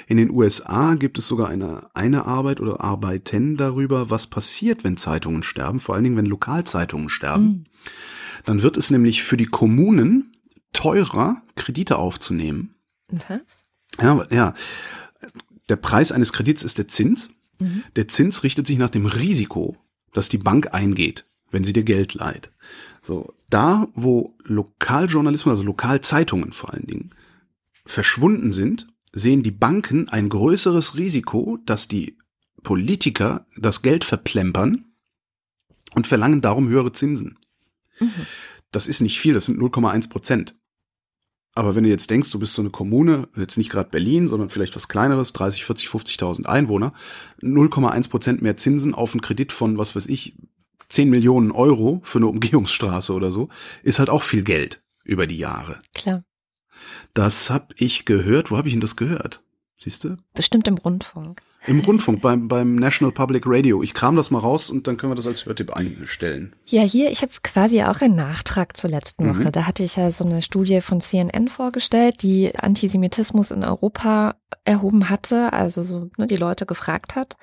in 0.08 0.18
den 0.18 0.32
USA 0.32 0.96
gibt 0.96 1.18
es 1.18 1.28
sogar 1.28 1.50
eine, 1.50 1.88
eine 1.94 2.26
Arbeit 2.26 2.62
oder 2.62 2.82
Arbeiten 2.82 3.58
darüber, 3.58 4.10
was 4.10 4.28
passiert, 4.28 4.84
wenn 4.84 4.96
Zeitungen 4.96 5.44
sterben, 5.44 5.80
vor 5.80 5.96
allen 5.96 6.06
Dingen, 6.06 6.18
wenn 6.18 6.26
Lokalzeitungen 6.26 7.10
sterben. 7.10 7.44
Mhm. 7.44 7.66
Dann 8.46 8.62
wird 8.62 8.78
es 8.78 8.90
nämlich 8.90 9.24
für 9.24 9.36
die 9.36 9.46
Kommunen 9.46 10.32
teurer, 10.72 11.42
Kredite 11.56 11.98
aufzunehmen. 11.98 12.76
Was? 13.10 13.66
Ja, 14.02 14.26
ja. 14.30 14.54
Der 15.70 15.76
Preis 15.76 16.12
eines 16.12 16.32
Kredits 16.32 16.64
ist 16.64 16.78
der 16.78 16.88
Zins. 16.88 17.32
Mhm. 17.60 17.84
Der 17.96 18.08
Zins 18.08 18.44
richtet 18.44 18.68
sich 18.68 18.78
nach 18.78 18.90
dem 18.90 19.06
Risiko, 19.06 19.78
das 20.14 20.30
die 20.30 20.38
Bank 20.38 20.74
eingeht, 20.74 21.26
wenn 21.52 21.64
sie 21.64 21.74
dir 21.74 21.84
Geld 21.84 22.14
leiht. 22.14 22.50
So, 23.02 23.34
da, 23.50 23.88
wo 23.94 24.36
Lokaljournalismus, 24.44 25.52
also 25.52 25.64
Lokalzeitungen 25.64 26.52
vor 26.52 26.74
allen 26.74 26.88
Dingen, 26.88 27.12
verschwunden 27.86 28.52
sind, 28.52 28.88
sehen 29.14 29.44
die 29.44 29.52
Banken 29.52 30.10
ein 30.10 30.30
größeres 30.30 30.96
Risiko, 30.96 31.58
dass 31.66 31.88
die 31.88 32.18
Politiker 32.64 33.46
das 33.56 33.82
Geld 33.82 34.04
verplempern 34.04 34.86
und 35.96 36.08
verlangen 36.08 36.42
darum 36.42 36.68
höhere 36.68 36.92
Zinsen. 36.92 37.40
Mhm. 38.00 38.12
Das 38.72 38.88
ist 38.88 39.02
nicht 39.02 39.20
viel, 39.20 39.34
das 39.34 39.46
sind 39.46 39.60
0,1 39.60 40.10
Prozent. 40.10 40.56
Aber 41.58 41.74
wenn 41.74 41.84
du 41.84 41.90
jetzt 41.90 42.12
denkst, 42.12 42.30
du 42.30 42.38
bist 42.38 42.54
so 42.54 42.62
eine 42.62 42.70
Kommune, 42.70 43.28
jetzt 43.36 43.58
nicht 43.58 43.72
gerade 43.72 43.90
Berlin, 43.90 44.28
sondern 44.28 44.50
vielleicht 44.50 44.76
was 44.76 44.88
kleineres, 44.88 45.34
30, 45.34 45.66
40, 45.66 45.88
50.000 45.88 46.46
Einwohner, 46.46 46.94
0,1 47.42 48.12
Prozent 48.12 48.44
mehr 48.44 48.58
Zinsen 48.58 48.94
auf 48.94 49.14
einen 49.14 49.22
Kredit 49.22 49.52
von, 49.52 49.80
was 49.80 49.96
weiß 49.96 50.06
ich, 50.06 50.36
10 50.90 51.10
Millionen 51.10 51.50
Euro 51.50 52.00
für 52.04 52.20
eine 52.20 52.28
Umgehungsstraße 52.28 53.12
oder 53.12 53.32
so, 53.32 53.50
ist 53.82 53.98
halt 53.98 54.12
auch 54.12 54.22
viel 54.22 54.44
Geld 54.44 54.84
über 55.04 55.26
die 55.26 55.40
Jahre. 55.40 55.80
Klar. 55.96 56.24
Das 57.16 57.50
hab 57.50 57.74
ich 57.76 58.06
gehört. 58.06 58.52
Wo 58.52 58.58
habe 58.58 58.68
ich 58.68 58.76
denn 58.76 58.82
das 58.82 58.96
gehört? 58.96 59.42
Siehst 59.80 60.04
du? 60.04 60.16
Bestimmt 60.36 60.68
im 60.68 60.78
Rundfunk. 60.78 61.42
Im 61.66 61.80
Rundfunk, 61.80 62.22
beim, 62.22 62.48
beim 62.48 62.76
National 62.76 63.12
Public 63.12 63.44
Radio. 63.46 63.84
Ich 63.84 63.94
kram 63.94 64.16
das 64.16 64.32
mal 64.32 64.40
raus 64.40 64.70
und 64.70 64.88
dann 64.88 64.96
können 64.96 65.12
wir 65.12 65.16
das 65.16 65.28
als 65.28 65.46
Hörtipp 65.46 65.74
einstellen. 65.74 66.56
Ja, 66.66 66.84
hier, 66.84 67.12
ich 67.12 67.22
habe 67.22 67.32
quasi 67.44 67.82
auch 67.84 68.00
einen 68.00 68.16
Nachtrag 68.16 68.78
zur 68.78 68.90
letzten 68.90 69.30
Woche. 69.30 69.46
Mhm. 69.46 69.52
Da 69.52 69.66
hatte 69.66 69.84
ich 69.84 69.96
ja 69.96 70.10
so 70.12 70.24
eine 70.24 70.42
Studie 70.42 70.82
von 70.82 71.02
CNN 71.02 71.50
vorgestellt, 71.50 72.22
die 72.24 72.56
Antisemitismus 72.56 73.52
in 73.52 73.64
Europa 73.64 74.36
erhoben 74.64 75.10
hatte, 75.10 75.52
also 75.52 75.84
so 75.84 76.10
ne, 76.18 76.28
die 76.28 76.38
Leute 76.38 76.66
gefragt 76.66 77.16
hat, 77.16 77.36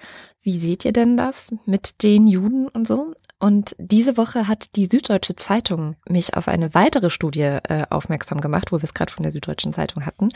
wie 0.45 0.59
seht 0.59 0.85
ihr 0.85 0.93
denn 0.93 1.17
das 1.17 1.55
mit 1.65 2.03
den 2.03 2.27
Juden 2.27 2.69
und 2.69 2.87
so? 2.87 3.15
Und 3.41 3.75
diese 3.79 4.17
Woche 4.17 4.47
hat 4.47 4.77
die 4.77 4.85
Süddeutsche 4.87 5.37
Zeitung 5.37 5.97
mich 6.07 6.35
auf 6.35 6.49
eine 6.49 6.75
weitere 6.75 7.09
Studie 7.11 7.41
äh, 7.41 7.87
aufmerksam 7.89 8.41
gemacht, 8.41 8.71
wo 8.71 8.77
wir 8.77 8.85
es 8.85 8.95
gerade 8.95 9.11
von 9.11 9.23
der 9.23 9.33
Süddeutschen 9.33 9.73
Zeitung 9.73 10.05
hatten. 10.05 10.29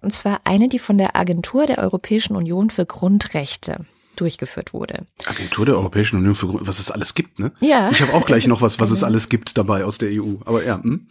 Und 0.00 0.12
zwar 0.12 0.40
eine, 0.44 0.68
die 0.68 0.80
von 0.80 0.98
der 0.98 1.16
Agentur 1.16 1.66
der 1.66 1.78
Europäischen 1.78 2.34
Union 2.34 2.70
für 2.70 2.84
Grundrechte 2.84 3.86
durchgeführt 4.16 4.74
wurde. 4.74 5.06
Agentur 5.26 5.64
der 5.64 5.76
Europäischen 5.76 6.16
Union 6.16 6.34
für 6.34 6.46
Grundrechte, 6.46 6.68
was 6.68 6.80
es 6.80 6.90
alles 6.90 7.14
gibt, 7.14 7.38
ne? 7.38 7.52
Ja. 7.60 7.90
Ich 7.90 8.02
habe 8.02 8.14
auch 8.14 8.26
gleich 8.26 8.46
noch 8.48 8.62
was, 8.62 8.80
was 8.80 8.90
es 8.90 9.04
alles 9.04 9.28
gibt 9.28 9.56
dabei 9.56 9.84
aus 9.84 9.98
der 9.98 10.10
EU. 10.10 10.34
Aber 10.44 10.64
ja. 10.64 10.82
Hm? 10.82 11.06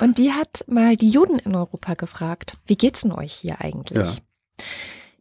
Und 0.00 0.18
die 0.18 0.32
hat 0.32 0.64
mal 0.66 0.96
die 0.96 1.08
Juden 1.08 1.38
in 1.38 1.54
Europa 1.54 1.94
gefragt, 1.94 2.54
wie 2.66 2.76
geht's 2.76 3.02
denn 3.02 3.12
euch 3.12 3.32
hier 3.32 3.60
eigentlich? 3.60 3.96
Ja. 3.96 4.64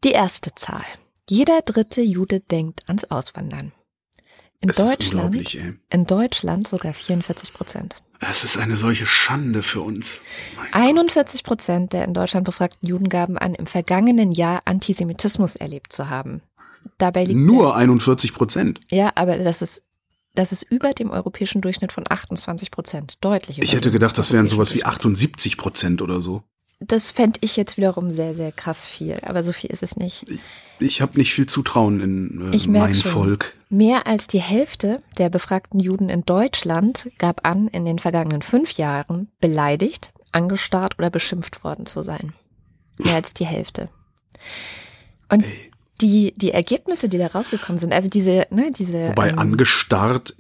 Die 0.04 0.12
erste 0.12 0.54
Zahl. 0.56 0.86
Jeder 1.30 1.62
dritte 1.62 2.02
Jude 2.02 2.40
denkt 2.40 2.88
ans 2.88 3.06
Auswandern. 3.06 3.72
In 4.60 4.70
es 4.70 4.78
Deutschland, 4.78 5.56
in 5.90 6.06
Deutschland 6.06 6.68
sogar 6.68 6.94
44 6.94 7.54
Prozent. 7.54 8.02
Es 8.20 8.44
ist 8.44 8.58
eine 8.58 8.78
solche 8.78 9.06
Schande 9.06 9.62
für 9.62 9.82
uns. 9.82 10.22
Mein 10.56 10.74
41 10.74 11.44
Prozent 11.44 11.94
der 11.94 12.06
in 12.06 12.14
Deutschland 12.14 12.46
befragten 12.46 12.88
Juden 12.88 13.10
gaben 13.10 13.38
an, 13.38 13.54
im 13.54 13.68
vergangenen 13.68 14.32
Jahr 14.32 14.62
Antisemitismus 14.66 15.56
erlebt 15.56 15.92
zu 15.92 16.10
haben. 16.10 16.42
Dabei 16.98 17.26
liegt 17.26 17.40
nur 17.40 17.68
der, 17.68 17.76
41 17.76 18.34
Prozent. 18.34 18.80
Ja, 18.90 19.12
aber 19.16 19.38
das 19.38 19.62
ist 19.62 19.84
das 20.36 20.52
ist 20.52 20.64
über 20.64 20.94
dem 20.94 21.12
europäischen 21.12 21.62
Durchschnitt 21.62 21.94
von 21.94 22.04
28 22.08 22.70
Prozent. 22.70 23.16
Deutlich. 23.22 23.60
Ich 23.60 23.74
hätte 23.74 23.90
gedacht, 23.90 24.18
das 24.18 24.34
wären 24.34 24.48
sowas 24.48 24.74
wie 24.74 24.84
78 24.84 25.58
Prozent 25.58 26.02
oder 26.02 26.20
so. 26.20 26.44
Das 26.82 27.12
fände 27.12 27.40
ich 27.42 27.56
jetzt 27.56 27.78
wiederum 27.78 28.12
sehr, 28.12 28.36
sehr 28.36 28.52
krass 28.52 28.86
viel. 28.86 29.20
Aber 29.24 29.44
so 29.44 29.54
viel 29.54 29.70
ist 29.70 29.82
es 29.82 29.96
nicht. 29.96 30.26
Ich, 30.80 31.02
habe 31.02 31.18
nicht 31.18 31.34
viel 31.34 31.46
Zutrauen 31.46 32.00
in 32.00 32.54
äh, 32.54 32.68
mein 32.68 32.96
schon, 32.96 33.12
Volk. 33.12 33.54
Mehr 33.70 34.08
als 34.08 34.28
die 34.28 34.42
Hälfte 34.42 35.02
der 35.18 35.30
befragten 35.30 35.80
Juden 35.80 36.10
in 36.10 36.24
Deutschland 36.24 37.10
gab 37.18 37.46
an, 37.46 37.68
in 37.68 37.86
den 37.86 38.00
vergangenen 38.00 38.42
fünf 38.42 38.74
Jahren 38.74 39.30
beleidigt, 39.40 40.12
angestarrt 40.32 40.98
oder 41.00 41.10
beschimpft 41.10 41.64
worden 41.64 41.86
zu 41.86 42.02
sein. 42.02 42.34
Mehr 42.98 43.16
als 43.16 43.34
die 43.34 43.46
Hälfte. 43.46 43.90
Und 45.30 45.44
Ey. 45.44 45.72
die, 46.02 46.34
die 46.36 46.52
Ergebnisse, 46.52 47.10
die 47.10 47.18
da 47.18 47.28
rausgekommen 47.28 47.78
sind, 47.78 47.94
also 47.94 48.10
diese, 48.10 48.48
ne, 48.50 48.72
diese. 48.72 49.10
Wobei 49.10 49.30
ähm, 49.30 49.40
angestarrt, 49.40 50.36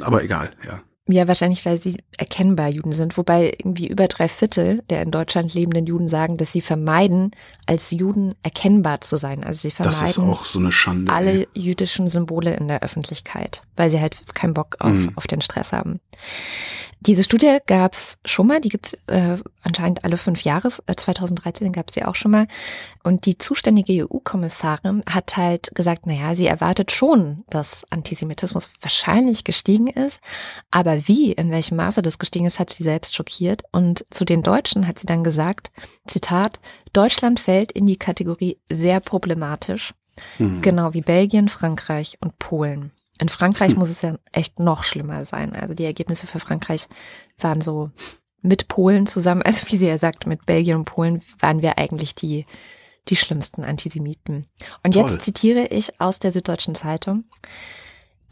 aber 0.00 0.22
egal, 0.22 0.50
ja. 0.64 0.82
Ja, 1.10 1.28
wahrscheinlich, 1.28 1.64
weil 1.64 1.80
sie 1.80 1.98
erkennbar 2.18 2.68
Juden 2.68 2.92
sind. 2.92 3.16
Wobei 3.16 3.52
irgendwie 3.58 3.88
über 3.88 4.06
drei 4.08 4.28
Viertel 4.28 4.82
der 4.90 5.02
in 5.02 5.10
Deutschland 5.10 5.54
lebenden 5.54 5.86
Juden 5.86 6.08
sagen, 6.08 6.36
dass 6.36 6.52
sie 6.52 6.60
vermeiden, 6.60 7.30
als 7.66 7.90
Juden 7.90 8.34
erkennbar 8.42 9.00
zu 9.00 9.16
sein. 9.16 9.44
Also 9.44 9.62
sie 9.62 9.70
vermeiden 9.70 9.96
so 10.44 10.70
Schande, 10.70 11.12
alle 11.12 11.32
ey. 11.32 11.48
jüdischen 11.54 12.08
Symbole 12.08 12.54
in 12.54 12.68
der 12.68 12.82
Öffentlichkeit, 12.82 13.62
weil 13.76 13.90
sie 13.90 14.00
halt 14.00 14.16
keinen 14.34 14.54
Bock 14.54 14.76
auf, 14.80 14.96
mhm. 14.96 15.12
auf 15.16 15.26
den 15.26 15.40
Stress 15.40 15.72
haben. 15.72 16.00
Diese 17.00 17.24
Studie 17.24 17.58
gab 17.66 17.94
es 17.94 18.18
schon 18.26 18.46
mal, 18.46 18.60
die 18.60 18.68
gibt 18.68 18.88
es 18.88 18.94
äh, 19.06 19.38
anscheinend 19.62 20.04
alle 20.04 20.18
fünf 20.18 20.42
Jahre. 20.42 20.70
2013 20.94 21.72
gab 21.72 21.88
es 21.88 21.94
sie 21.94 22.04
auch 22.04 22.14
schon 22.14 22.30
mal. 22.30 22.46
Und 23.02 23.24
die 23.24 23.38
zuständige 23.38 24.04
EU-Kommissarin 24.04 25.02
hat 25.08 25.36
halt 25.38 25.74
gesagt, 25.74 26.06
naja, 26.06 26.34
sie 26.34 26.46
erwartet 26.46 26.92
schon, 26.92 27.44
dass 27.48 27.86
Antisemitismus 27.88 28.68
wahrscheinlich 28.82 29.44
gestiegen 29.44 29.86
ist. 29.86 30.20
Aber 30.70 31.08
wie, 31.08 31.32
in 31.32 31.50
welchem 31.50 31.76
Maße 31.76 32.02
das 32.02 32.18
gestiegen 32.18 32.44
ist, 32.44 32.60
hat 32.60 32.68
sie 32.68 32.82
selbst 32.82 33.14
schockiert. 33.14 33.62
Und 33.72 34.04
zu 34.10 34.26
den 34.26 34.42
Deutschen 34.42 34.86
hat 34.86 34.98
sie 34.98 35.06
dann 35.06 35.24
gesagt, 35.24 35.70
Zitat, 36.06 36.60
Deutschland 36.92 37.40
fällt 37.40 37.72
in 37.72 37.86
die 37.86 37.96
Kategorie 37.96 38.58
sehr 38.68 39.00
problematisch. 39.00 39.94
Mhm. 40.38 40.60
Genau 40.60 40.92
wie 40.92 41.00
Belgien, 41.00 41.48
Frankreich 41.48 42.18
und 42.20 42.38
Polen. 42.38 42.92
In 43.20 43.28
Frankreich 43.28 43.72
hm. 43.72 43.78
muss 43.78 43.90
es 43.90 44.02
ja 44.02 44.16
echt 44.32 44.58
noch 44.58 44.82
schlimmer 44.82 45.24
sein. 45.24 45.54
Also 45.54 45.74
die 45.74 45.84
Ergebnisse 45.84 46.26
für 46.26 46.40
Frankreich 46.40 46.88
waren 47.38 47.60
so 47.60 47.90
mit 48.42 48.68
Polen 48.68 49.06
zusammen, 49.06 49.42
also 49.44 49.66
wie 49.68 49.76
sie 49.76 49.86
ja 49.86 49.98
sagt, 49.98 50.26
mit 50.26 50.46
Belgien 50.46 50.76
und 50.76 50.84
Polen 50.86 51.22
waren 51.38 51.62
wir 51.62 51.78
eigentlich 51.78 52.14
die, 52.14 52.46
die 53.08 53.16
schlimmsten 53.16 53.62
Antisemiten. 53.62 54.46
Und 54.82 54.94
Toll. 54.94 55.02
jetzt 55.02 55.22
zitiere 55.22 55.66
ich 55.66 56.00
aus 56.00 56.18
der 56.18 56.32
Süddeutschen 56.32 56.74
Zeitung. 56.74 57.24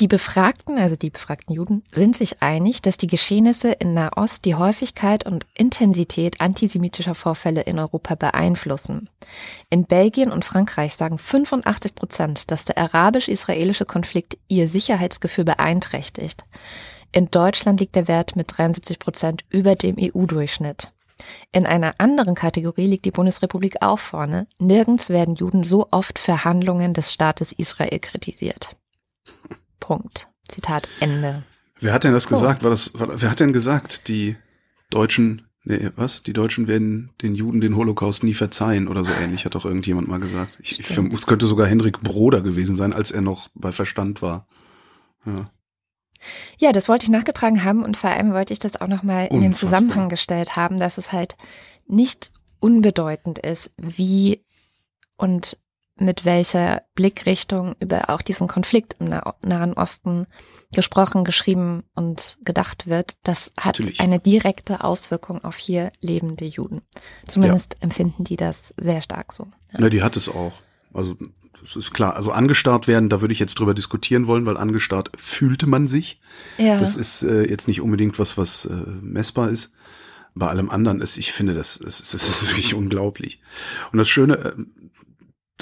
Die 0.01 0.07
Befragten, 0.07 0.79
also 0.79 0.95
die 0.95 1.11
befragten 1.11 1.57
Juden, 1.57 1.83
sind 1.91 2.15
sich 2.15 2.41
einig, 2.41 2.83
dass 2.83 2.99
die 2.99 3.09
Geschehnisse 3.09 3.73
in 3.73 3.95
Nahost 3.95 4.45
die 4.45 4.55
Häufigkeit 4.55 5.27
und 5.27 5.45
Intensität 5.57 6.41
antisemitischer 6.41 7.17
Vorfälle 7.17 7.63
in 7.63 7.81
Europa 7.81 8.15
beeinflussen. 8.15 9.11
In 9.71 9.87
Belgien 9.87 10.31
und 10.31 10.45
Frankreich 10.45 10.95
sagen 10.95 11.19
85 11.19 11.97
Prozent, 11.97 12.51
dass 12.53 12.65
der 12.65 12.79
arabisch-israelische 12.79 13.87
Konflikt 13.87 14.39
ihr 14.47 14.69
Sicherheitsgefühl 14.69 15.45
beeinträchtigt. 15.45 16.45
In 17.11 17.27
Deutschland 17.27 17.81
liegt 17.81 17.97
der 17.97 18.07
Wert 18.07 18.37
mit 18.37 18.57
73 18.57 19.01
Prozent 19.01 19.45
über 19.51 19.75
dem 19.75 19.97
EU-Durchschnitt. 19.99 20.93
In 21.51 21.67
einer 21.67 21.95
anderen 21.99 22.37
Kategorie 22.37 22.87
liegt 22.87 23.05
die 23.05 23.11
Bundesrepublik 23.11 23.83
auch 23.83 23.99
vorne. 23.99 24.47
Nirgends 24.61 25.11
werden 25.11 25.35
Juden 25.35 25.65
so 25.65 25.89
oft 25.91 26.21
für 26.21 26.45
Handlungen 26.45 26.95
des 26.95 27.13
Staates 27.13 27.51
Israel 27.51 27.99
kritisiert. 27.99 28.77
Punkt. 29.88 30.29
Zitat 30.46 30.87
Ende. 31.01 31.44
Wer 31.81 31.94
hat 31.94 32.05
denn 32.05 32.12
das 32.12 32.24
so. 32.24 32.37
gesagt? 32.37 32.62
War 32.62 32.68
das, 32.70 32.92
war, 33.01 33.22
wer 33.22 33.31
hat 33.31 33.40
denn 33.40 33.55
gesagt, 33.55 34.09
die 34.09 34.37
Deutschen, 34.90 35.48
nee, 35.64 35.88
was? 35.96 36.22
Die 36.22 36.35
Deutschen 36.35 36.68
werden 36.68 37.14
den 37.22 37.35
Juden 37.35 37.62
den 37.62 37.74
Holocaust 37.74 38.22
nie 38.22 38.35
verzeihen 38.35 38.87
oder 38.87 39.03
so 39.03 39.12
ähnlich, 39.12 39.46
hat 39.46 39.55
doch 39.55 39.64
irgendjemand 39.64 40.07
mal 40.07 40.20
gesagt. 40.20 40.59
Ich, 40.61 40.79
ich 40.79 40.90
es 40.90 41.27
könnte 41.27 41.46
sogar 41.46 41.66
Henrik 41.66 42.03
Broder 42.03 42.42
gewesen 42.42 42.77
sein, 42.77 42.92
als 42.92 43.12
er 43.12 43.22
noch 43.22 43.48
bei 43.55 43.72
Verstand 43.72 44.20
war. 44.20 44.46
Ja. 45.24 45.51
Ja, 46.59 46.72
das 46.72 46.90
wollte 46.90 47.05
ich 47.05 47.11
nachgetragen 47.11 47.64
haben 47.64 47.83
und 47.83 47.96
vor 47.96 48.11
allem 48.11 48.35
wollte 48.35 48.53
ich 48.53 48.59
das 48.59 48.79
auch 48.79 48.88
nochmal 48.88 49.29
in 49.29 49.40
den 49.40 49.55
Zusammenhang 49.55 50.11
gestellt 50.11 50.55
haben, 50.55 50.77
dass 50.77 50.98
es 50.98 51.12
halt 51.12 51.37
nicht 51.87 52.31
unbedeutend 52.61 53.38
ist, 53.38 53.72
wie 53.79 54.44
und 55.16 55.57
mit 56.01 56.25
welcher 56.25 56.83
Blickrichtung 56.95 57.75
über 57.81 58.11
auch 58.11 58.23
diesen 58.23 58.49
Konflikt 58.49 58.97
im 58.99 59.09
Nahen 59.09 59.75
Osten 59.75 60.27
gesprochen, 60.73 61.25
geschrieben 61.25 61.85
und 61.95 62.39
gedacht 62.45 62.87
wird, 62.87 63.13
das 63.23 63.53
hat 63.57 63.79
Natürlich. 63.79 64.01
eine 64.01 64.19
direkte 64.19 64.85
Auswirkung 64.85 65.45
auf 65.45 65.57
hier 65.57 65.93
lebende 66.01 66.45
Juden. 66.45 66.83
Zumindest 67.27 67.75
ja. 67.75 67.85
empfinden 67.85 68.25
die 68.25 68.37
das 68.37 68.75
sehr 68.77 69.01
stark 69.01 69.33
so. 69.33 69.45
Ja. 69.73 69.79
Na, 69.81 69.89
die 69.89 70.03
hat 70.03 70.17
es 70.17 70.29
auch. 70.29 70.53
Also 70.93 71.17
das 71.63 71.77
ist 71.77 71.93
klar. 71.93 72.17
Also 72.17 72.33
angestarrt 72.33 72.87
werden, 72.89 73.09
da 73.09 73.21
würde 73.21 73.33
ich 73.33 73.41
jetzt 73.41 73.59
drüber 73.59 73.75
diskutieren 73.75 74.27
wollen, 74.27 74.47
weil 74.47 74.57
angestarrt 74.57 75.11
fühlte 75.17 75.67
man 75.67 75.89
sich. 75.89 76.21
Ja. 76.57 76.79
Das 76.81 76.97
ist 76.97 77.23
äh, 77.23 77.49
jetzt 77.49 77.69
nicht 77.69 77.81
unbedingt 77.81 78.19
was, 78.19 78.39
was 78.39 78.67
äh, 78.67 78.75
messbar 79.03 79.51
ist. 79.51 79.75
Bei 80.35 80.49
allem 80.49 80.71
anderen 80.71 81.01
ist, 81.01 81.19
ich 81.19 81.33
finde, 81.33 81.55
das, 81.55 81.79
das, 81.79 81.99
das 81.99 82.15
ist 82.15 82.43
wirklich 82.49 82.75
unglaublich. 82.75 83.41
Und 83.93 83.99
das 83.99 84.09
Schöne, 84.09 84.55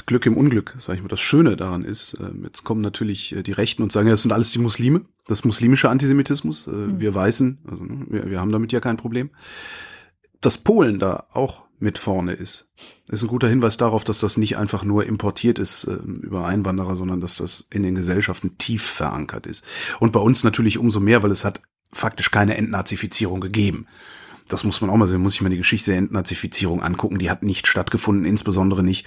Glück 0.06 0.24
im 0.26 0.36
Unglück, 0.36 0.74
sag 0.78 0.94
ich 0.94 1.02
mal. 1.02 1.08
Das 1.08 1.20
Schöne 1.20 1.56
daran 1.56 1.84
ist, 1.84 2.14
äh, 2.14 2.30
jetzt 2.44 2.64
kommen 2.64 2.80
natürlich 2.80 3.34
äh, 3.34 3.42
die 3.42 3.52
Rechten 3.52 3.82
und 3.82 3.92
sagen, 3.92 4.06
ja, 4.06 4.12
das 4.12 4.22
sind 4.22 4.32
alles 4.32 4.52
die 4.52 4.60
Muslime, 4.60 5.02
das 5.26 5.44
muslimische 5.44 5.90
Antisemitismus. 5.90 6.68
Äh, 6.68 6.70
mhm. 6.70 7.00
Wir 7.00 7.14
Weißen, 7.14 7.58
also, 7.68 7.84
ne, 7.84 8.06
wir, 8.08 8.30
wir 8.30 8.40
haben 8.40 8.52
damit 8.52 8.72
ja 8.72 8.80
kein 8.80 8.96
Problem. 8.96 9.30
Dass 10.40 10.58
Polen 10.58 11.00
da 11.00 11.26
auch 11.32 11.64
mit 11.78 11.98
vorne 11.98 12.32
ist, 12.32 12.70
ist 13.10 13.22
ein 13.22 13.28
guter 13.28 13.48
Hinweis 13.48 13.76
darauf, 13.76 14.04
dass 14.04 14.20
das 14.20 14.36
nicht 14.36 14.56
einfach 14.56 14.84
nur 14.84 15.04
importiert 15.04 15.58
ist 15.58 15.84
äh, 15.84 15.94
über 15.94 16.46
Einwanderer, 16.46 16.94
sondern 16.94 17.20
dass 17.20 17.36
das 17.36 17.66
in 17.70 17.82
den 17.82 17.96
Gesellschaften 17.96 18.56
tief 18.58 18.82
verankert 18.84 19.46
ist. 19.46 19.64
Und 19.98 20.12
bei 20.12 20.20
uns 20.20 20.44
natürlich 20.44 20.78
umso 20.78 21.00
mehr, 21.00 21.22
weil 21.22 21.32
es 21.32 21.44
hat 21.44 21.60
faktisch 21.92 22.30
keine 22.30 22.56
Entnazifizierung 22.56 23.40
gegeben 23.40 23.86
das 24.48 24.64
muss 24.64 24.80
man 24.80 24.90
auch 24.90 24.96
mal 24.96 25.06
sehen, 25.06 25.22
muss 25.22 25.34
ich 25.34 25.40
mir 25.40 25.50
die 25.50 25.56
Geschichte 25.56 25.90
der 25.90 25.98
Entnazifizierung 25.98 26.82
angucken, 26.82 27.18
die 27.18 27.30
hat 27.30 27.42
nicht 27.42 27.66
stattgefunden, 27.66 28.24
insbesondere 28.24 28.82
nicht. 28.82 29.06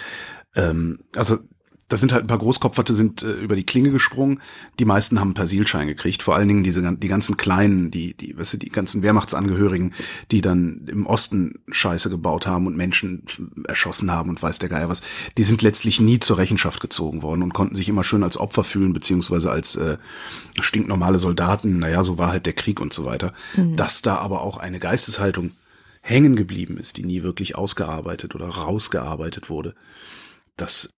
Ähm, 0.55 0.99
also 1.15 1.37
das 1.89 1.99
sind 2.01 2.13
halt 2.13 2.23
ein 2.23 2.27
paar 2.27 2.37
Großkopferte 2.37 2.93
sind 2.93 3.23
äh, 3.23 3.31
über 3.31 3.55
die 3.55 3.65
Klinge 3.65 3.89
gesprungen. 3.89 4.39
Die 4.77 4.85
meisten 4.85 5.19
haben 5.19 5.29
einen 5.29 5.33
Persilschein 5.33 5.87
gekriegt. 5.87 6.21
Vor 6.21 6.35
allen 6.35 6.47
Dingen 6.47 6.63
diese 6.63 6.81
die 6.95 7.07
ganzen 7.07 7.35
kleinen, 7.35 7.89
die 7.89 8.13
die 8.13 8.37
weißt 8.37 8.53
du, 8.53 8.57
die 8.57 8.69
ganzen 8.69 9.01
Wehrmachtsangehörigen, 9.01 9.93
die 10.31 10.41
dann 10.41 10.85
im 10.87 11.07
Osten 11.07 11.55
Scheiße 11.69 12.11
gebaut 12.11 12.45
haben 12.45 12.67
und 12.67 12.77
Menschen 12.77 13.23
erschossen 13.67 14.11
haben 14.11 14.29
und 14.29 14.41
weiß 14.41 14.59
der 14.59 14.69
Geier 14.69 14.87
was. 14.87 15.01
Die 15.37 15.43
sind 15.43 15.63
letztlich 15.63 15.99
nie 15.99 16.19
zur 16.19 16.37
Rechenschaft 16.37 16.79
gezogen 16.79 17.23
worden 17.23 17.41
und 17.41 17.55
konnten 17.55 17.75
sich 17.75 17.89
immer 17.89 18.03
schön 18.03 18.23
als 18.23 18.37
Opfer 18.37 18.63
fühlen 18.63 18.93
beziehungsweise 18.93 19.49
als 19.49 19.75
äh, 19.75 19.97
stinknormale 20.59 21.17
Soldaten. 21.17 21.79
Naja, 21.79 22.03
so 22.03 22.19
war 22.19 22.29
halt 22.29 22.45
der 22.45 22.53
Krieg 22.53 22.79
und 22.81 22.93
so 22.93 23.05
weiter. 23.05 23.33
Mhm. 23.55 23.75
Dass 23.75 24.03
da 24.03 24.17
aber 24.17 24.43
auch 24.43 24.57
eine 24.57 24.77
Geisteshaltung 24.77 25.51
hängen 26.01 26.35
geblieben 26.35 26.77
ist, 26.77 26.97
die 26.97 27.03
nie 27.03 27.23
wirklich 27.23 27.55
ausgearbeitet 27.55 28.35
oder 28.35 28.47
rausgearbeitet 28.47 29.49
wurde. 29.49 29.73
Das 30.59 30.93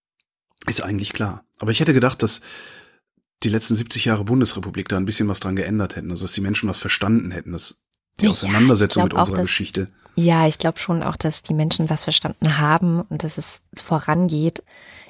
ist 0.67 0.81
eigentlich 0.81 1.13
klar. 1.13 1.45
Aber 1.59 1.71
ich 1.71 1.79
hätte 1.79 1.93
gedacht, 1.93 2.23
dass 2.23 2.41
die 3.43 3.49
letzten 3.49 3.75
70 3.75 4.05
Jahre 4.05 4.23
Bundesrepublik 4.23 4.89
da 4.89 4.97
ein 4.97 5.05
bisschen 5.05 5.27
was 5.27 5.39
dran 5.39 5.55
geändert 5.55 5.95
hätten, 5.95 6.11
also 6.11 6.25
dass 6.25 6.33
die 6.33 6.41
Menschen 6.41 6.69
was 6.69 6.77
verstanden 6.77 7.31
hätten, 7.31 7.53
dass 7.53 7.83
die 8.19 8.27
Auseinandersetzung 8.27 9.01
ja, 9.01 9.05
mit 9.05 9.13
unserer 9.13 9.37
dass, 9.37 9.45
Geschichte. 9.45 9.87
Ja, 10.15 10.47
ich 10.47 10.59
glaube 10.59 10.79
schon 10.79 11.01
auch, 11.01 11.15
dass 11.15 11.41
die 11.41 11.53
Menschen 11.53 11.89
was 11.89 12.03
verstanden 12.03 12.57
haben 12.57 13.01
und 13.01 13.23
dass 13.23 13.37
es 13.37 13.63
vorangeht. 13.81 14.63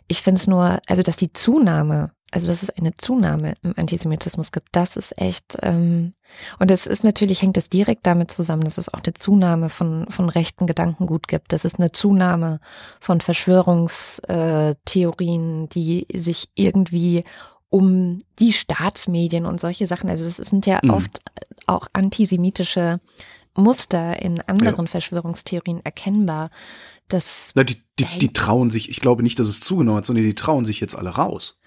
Ich 0.07 0.21
finde 0.21 0.39
es 0.39 0.47
nur, 0.47 0.79
also 0.87 1.01
dass 1.01 1.17
die 1.17 1.33
Zunahme 1.33 2.11
also 2.31 2.47
dass 2.47 2.63
es 2.63 2.69
eine 2.69 2.95
Zunahme 2.95 3.55
im 3.61 3.73
Antisemitismus 3.75 4.51
gibt, 4.51 4.69
das 4.71 4.97
ist 4.97 5.15
echt, 5.17 5.57
ähm, 5.61 6.13
und 6.59 6.71
es 6.71 6.87
ist 6.87 7.03
natürlich, 7.03 7.41
hängt 7.41 7.57
es 7.57 7.69
direkt 7.69 8.07
damit 8.07 8.31
zusammen, 8.31 8.63
dass 8.63 8.77
es 8.77 8.93
auch 8.93 9.03
eine 9.03 9.13
Zunahme 9.13 9.67
von, 9.69 10.05
von 10.09 10.29
rechten 10.29 10.65
Gedankengut 10.65 11.27
gibt. 11.27 11.51
Das 11.51 11.65
ist 11.65 11.77
eine 11.77 11.91
Zunahme 11.91 12.61
von 13.01 13.19
Verschwörungstheorien, 13.19 15.67
die 15.69 16.07
sich 16.13 16.47
irgendwie 16.55 17.25
um 17.69 18.19
die 18.39 18.53
Staatsmedien 18.53 19.45
und 19.45 19.59
solche 19.59 19.87
Sachen, 19.87 20.09
also 20.09 20.23
das 20.25 20.37
sind 20.37 20.65
ja 20.65 20.79
mhm. 20.83 20.91
oft 20.91 21.19
auch 21.67 21.87
antisemitische 21.93 23.01
Muster 23.55 24.21
in 24.21 24.39
anderen 24.41 24.85
ja. 24.85 24.91
Verschwörungstheorien 24.91 25.83
erkennbar. 25.83 26.49
Das 27.07 27.51
Na, 27.55 27.63
die, 27.63 27.81
die, 27.99 28.05
die 28.19 28.33
trauen 28.33 28.71
sich, 28.71 28.89
ich 28.89 29.01
glaube 29.01 29.23
nicht, 29.23 29.39
dass 29.39 29.47
es 29.47 29.59
zugenommen 29.59 29.97
hat, 29.97 30.05
sondern 30.05 30.23
die 30.23 30.35
trauen 30.35 30.65
sich 30.65 30.79
jetzt 30.79 30.95
alle 30.95 31.09
raus. 31.09 31.59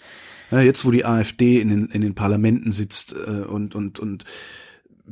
Ja, 0.55 0.61
jetzt, 0.61 0.85
wo 0.85 0.93
die 0.93 1.05
AfD 1.05 1.61
in 1.61 1.69
den, 1.69 1.87
in 1.87 2.01
den 2.01 2.15
Parlamenten 2.15 2.71
sitzt 2.71 3.13
äh, 3.13 3.43
und, 3.43 3.75
und, 3.75 3.99
und 3.99 4.25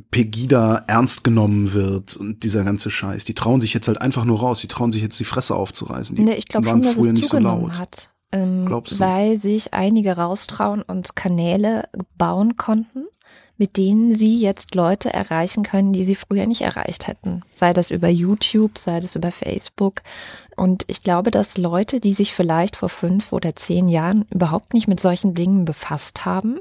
Pegida 0.09 0.85
ernst 0.87 1.25
genommen 1.25 1.73
wird 1.73 2.15
und 2.15 2.45
dieser 2.45 2.63
ganze 2.63 2.89
Scheiß, 2.89 3.25
die 3.25 3.33
trauen 3.33 3.59
sich 3.59 3.73
jetzt 3.73 3.89
halt 3.89 4.01
einfach 4.01 4.23
nur 4.23 4.39
raus, 4.39 4.61
die 4.61 4.69
trauen 4.69 4.93
sich 4.93 5.01
jetzt 5.01 5.19
die 5.19 5.25
Fresse 5.25 5.53
aufzureißen. 5.53 6.15
Die 6.15 6.21
nee, 6.21 6.35
ich 6.35 6.47
glaube 6.47 6.69
schon, 6.69 6.81
dass 6.81 6.95
es 6.95 7.05
nicht 7.05 7.27
so 7.27 7.71
hat. 7.77 8.09
Ähm, 8.31 8.67
weil 8.69 9.37
sich 9.37 9.73
einige 9.73 10.13
raustrauen 10.13 10.81
und 10.81 11.17
Kanäle 11.17 11.89
bauen 12.17 12.55
konnten, 12.55 13.03
mit 13.57 13.77
denen 13.77 14.15
sie 14.15 14.39
jetzt 14.39 14.75
Leute 14.75 15.13
erreichen 15.13 15.63
können, 15.63 15.93
die 15.93 16.03
sie 16.03 16.15
früher 16.15 16.47
nicht 16.47 16.61
erreicht 16.61 17.07
hätten. 17.07 17.41
Sei 17.53 17.73
das 17.73 17.91
über 17.91 18.09
YouTube, 18.09 18.77
sei 18.77 18.99
das 18.99 19.15
über 19.15 19.31
Facebook. 19.31 20.01
Und 20.55 20.83
ich 20.87 21.03
glaube, 21.03 21.31
dass 21.31 21.57
Leute, 21.57 21.99
die 21.99 22.13
sich 22.13 22.33
vielleicht 22.33 22.75
vor 22.75 22.89
fünf 22.89 23.31
oder 23.31 23.55
zehn 23.55 23.87
Jahren 23.87 24.25
überhaupt 24.31 24.73
nicht 24.73 24.87
mit 24.87 24.99
solchen 24.99 25.35
Dingen 25.35 25.65
befasst 25.65 26.25
haben, 26.25 26.59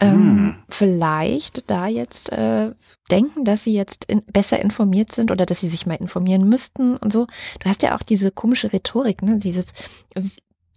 ähm, 0.00 0.14
hm. 0.14 0.54
vielleicht 0.68 1.70
da 1.70 1.86
jetzt 1.86 2.32
äh, 2.32 2.70
denken, 3.10 3.44
dass 3.44 3.64
sie 3.64 3.74
jetzt 3.74 4.04
in, 4.06 4.22
besser 4.24 4.60
informiert 4.60 5.12
sind 5.12 5.30
oder 5.30 5.44
dass 5.44 5.60
sie 5.60 5.68
sich 5.68 5.86
mal 5.86 5.94
informieren 5.94 6.48
müssten 6.48 6.96
und 6.96 7.12
so. 7.12 7.26
Du 7.58 7.68
hast 7.68 7.82
ja 7.82 7.96
auch 7.96 8.02
diese 8.02 8.30
komische 8.30 8.72
Rhetorik, 8.72 9.22
ne? 9.22 9.38
Dieses 9.38 9.72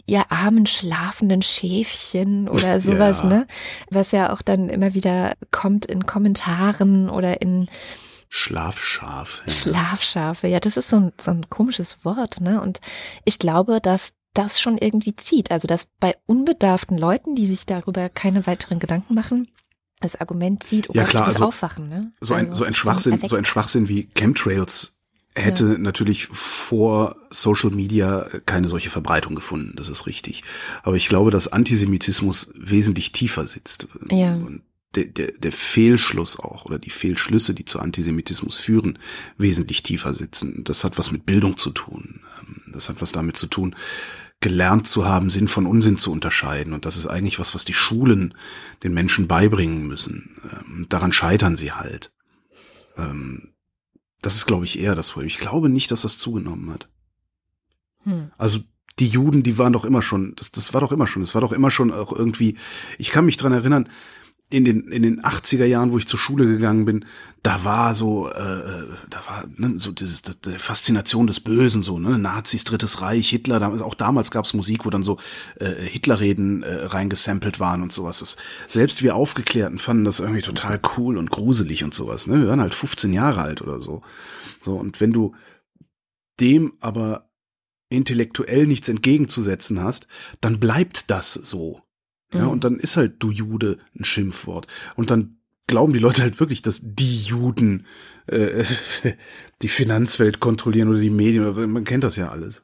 ihr 0.05 0.31
armen 0.31 0.65
schlafenden 0.65 1.41
Schäfchen 1.41 2.49
oder 2.49 2.79
sowas, 2.79 3.21
ja. 3.21 3.29
ne? 3.29 3.47
Was 3.89 4.11
ja 4.11 4.33
auch 4.33 4.41
dann 4.41 4.69
immer 4.69 4.93
wieder 4.93 5.33
kommt 5.51 5.85
in 5.85 6.05
Kommentaren 6.05 7.09
oder 7.09 7.41
in 7.41 7.69
Schlafschaf. 8.29 9.43
Ja. 9.45 9.53
Schlafschafe, 9.53 10.47
ja, 10.47 10.59
das 10.59 10.75
ist 10.75 10.89
so 10.89 10.97
ein, 10.97 11.13
so 11.21 11.31
ein 11.31 11.49
komisches 11.49 12.03
Wort, 12.03 12.41
ne? 12.41 12.61
Und 12.61 12.79
ich 13.25 13.39
glaube, 13.39 13.79
dass 13.79 14.13
das 14.33 14.59
schon 14.59 14.77
irgendwie 14.79 15.15
zieht. 15.15 15.51
Also, 15.51 15.67
dass 15.67 15.87
bei 15.99 16.15
unbedarften 16.25 16.97
Leuten, 16.97 17.35
die 17.35 17.45
sich 17.45 17.65
darüber 17.67 18.09
keine 18.09 18.47
weiteren 18.47 18.79
Gedanken 18.79 19.13
machen, 19.13 19.49
das 20.01 20.19
Argument 20.19 20.63
zieht, 20.63 20.89
oh 20.89 20.93
ja, 20.93 21.05
klar, 21.05 21.25
also, 21.25 21.45
aufwachen, 21.45 21.87
ne? 21.87 22.11
So 22.19 22.33
ein, 22.33 22.49
also, 22.49 22.59
so 22.59 22.65
ein 22.65 22.73
Schwachsinn, 22.73 23.19
so 23.23 23.35
ein 23.35 23.45
Schwachsinn 23.45 23.87
wie 23.87 24.09
Chemtrails 24.15 24.97
hätte 25.35 25.73
ja. 25.73 25.77
natürlich 25.77 26.27
vor 26.27 27.15
Social 27.29 27.71
Media 27.71 28.27
keine 28.45 28.67
solche 28.67 28.89
Verbreitung 28.89 29.35
gefunden, 29.35 29.73
das 29.75 29.89
ist 29.89 30.05
richtig. 30.05 30.43
Aber 30.83 30.95
ich 30.95 31.07
glaube, 31.07 31.31
dass 31.31 31.47
Antisemitismus 31.47 32.51
wesentlich 32.55 33.11
tiefer 33.11 33.47
sitzt. 33.47 33.87
Ja. 34.09 34.35
Und 34.35 34.61
der, 34.95 35.05
der, 35.05 35.31
der 35.31 35.51
Fehlschluss 35.51 36.39
auch 36.39 36.65
oder 36.65 36.77
die 36.77 36.91
Fehlschlüsse, 36.91 37.53
die 37.53 37.65
zu 37.65 37.79
Antisemitismus 37.79 38.57
führen, 38.57 38.99
wesentlich 39.37 39.81
tiefer 39.81 40.13
sitzen. 40.13 40.63
Das 40.63 40.83
hat 40.83 40.97
was 40.97 41.11
mit 41.11 41.25
Bildung 41.25 41.57
zu 41.57 41.71
tun. 41.71 42.21
Ähm, 42.39 42.61
das 42.73 42.89
hat 42.89 43.01
was 43.01 43.11
damit 43.11 43.37
zu 43.37 43.47
tun, 43.47 43.75
gelernt 44.39 44.87
zu 44.87 45.05
haben, 45.05 45.29
Sinn 45.29 45.47
von 45.47 45.65
Unsinn 45.65 45.97
zu 45.97 46.11
unterscheiden. 46.11 46.73
Und 46.73 46.85
das 46.85 46.97
ist 46.97 47.07
eigentlich 47.07 47.39
was, 47.39 47.55
was 47.55 47.65
die 47.65 47.73
Schulen 47.73 48.35
den 48.83 48.93
Menschen 48.93 49.27
beibringen 49.27 49.87
müssen. 49.87 50.37
Ähm, 50.51 50.85
daran 50.89 51.11
scheitern 51.11 51.55
sie 51.55 51.71
halt. 51.71 52.11
Ähm, 52.97 53.52
das 54.25 54.35
ist, 54.35 54.45
glaube 54.45 54.65
ich, 54.65 54.79
eher 54.79 54.95
das 54.95 55.11
Problem. 55.11 55.27
Ich 55.27 55.39
glaube 55.39 55.69
nicht, 55.69 55.91
dass 55.91 56.01
das 56.01 56.17
zugenommen 56.17 56.71
hat. 56.71 56.89
Hm. 58.03 58.31
Also 58.37 58.59
die 58.99 59.07
Juden, 59.07 59.43
die 59.43 59.57
waren 59.57 59.73
doch 59.73 59.85
immer 59.85 60.01
schon, 60.01 60.35
das, 60.35 60.51
das 60.51 60.73
war 60.73 60.81
doch 60.81 60.91
immer 60.91 61.07
schon, 61.07 61.21
das 61.21 61.33
war 61.33 61.41
doch 61.41 61.51
immer 61.51 61.71
schon 61.71 61.91
auch 61.91 62.13
irgendwie, 62.13 62.57
ich 62.97 63.11
kann 63.11 63.25
mich 63.25 63.37
dran 63.37 63.51
erinnern, 63.51 63.89
in 64.49 64.65
den 64.65 64.87
in 64.89 65.01
den 65.01 65.21
80er 65.21 65.65
Jahren, 65.65 65.91
wo 65.91 65.97
ich 65.97 66.05
zur 66.05 66.19
Schule 66.19 66.45
gegangen 66.45 66.85
bin, 66.85 67.05
da 67.41 67.63
war 67.63 67.95
so 67.95 68.29
äh, 68.29 68.87
da 69.09 69.19
war 69.25 69.45
ne, 69.55 69.75
so 69.79 69.91
dieses 69.91 70.21
das, 70.21 70.39
die 70.41 70.59
Faszination 70.59 71.27
des 71.27 71.39
Bösen 71.39 71.81
so 71.81 71.97
ne 71.97 72.19
Nazis 72.19 72.63
Drittes 72.63 73.01
Reich 73.01 73.29
Hitler 73.29 73.59
damals 73.59 73.81
auch 73.81 73.95
damals 73.95 74.31
gab's 74.31 74.53
Musik 74.53 74.85
wo 74.85 74.89
dann 74.89 75.01
so 75.01 75.17
äh, 75.59 75.73
Hitlerreden 75.73 76.61
äh, 76.61 76.85
reingesampelt 76.85 77.59
waren 77.59 77.81
und 77.81 77.91
sowas. 77.91 78.19
Das, 78.19 78.37
selbst 78.67 79.01
wir 79.01 79.15
Aufgeklärten 79.15 79.79
fanden 79.79 80.03
das 80.03 80.19
irgendwie 80.19 80.41
total 80.41 80.79
cool 80.97 81.17
und 81.17 81.31
gruselig 81.31 81.83
und 81.83 81.93
sowas 81.93 82.27
ne? 82.27 82.41
Wir 82.41 82.49
waren 82.49 82.61
halt 82.61 82.75
15 82.75 83.11
Jahre 83.11 83.41
alt 83.41 83.61
oder 83.61 83.81
so. 83.81 84.03
So 84.61 84.75
und 84.75 85.01
wenn 85.01 85.13
du 85.13 85.33
dem 86.39 86.73
aber 86.79 87.29
intellektuell 87.89 88.67
nichts 88.67 88.89
entgegenzusetzen 88.89 89.81
hast 89.81 90.07
dann 90.41 90.59
bleibt 90.59 91.09
das 91.09 91.33
so 91.33 91.81
ja, 92.33 92.47
und 92.47 92.57
mhm. 92.57 92.61
dann 92.61 92.75
ist 92.77 92.97
halt 92.97 93.15
du 93.19 93.31
Jude 93.31 93.77
ein 93.97 94.05
Schimpfwort. 94.05 94.67
Und 94.95 95.11
dann 95.11 95.37
glauben 95.67 95.93
die 95.93 95.99
Leute 95.99 96.21
halt 96.21 96.39
wirklich, 96.39 96.61
dass 96.61 96.81
die 96.83 97.17
Juden 97.17 97.85
äh, 98.27 98.63
die 99.61 99.67
Finanzwelt 99.67 100.39
kontrollieren 100.39 100.89
oder 100.89 100.99
die 100.99 101.09
Medien. 101.09 101.71
Man 101.71 101.83
kennt 101.83 102.03
das 102.03 102.15
ja 102.15 102.29
alles. 102.29 102.63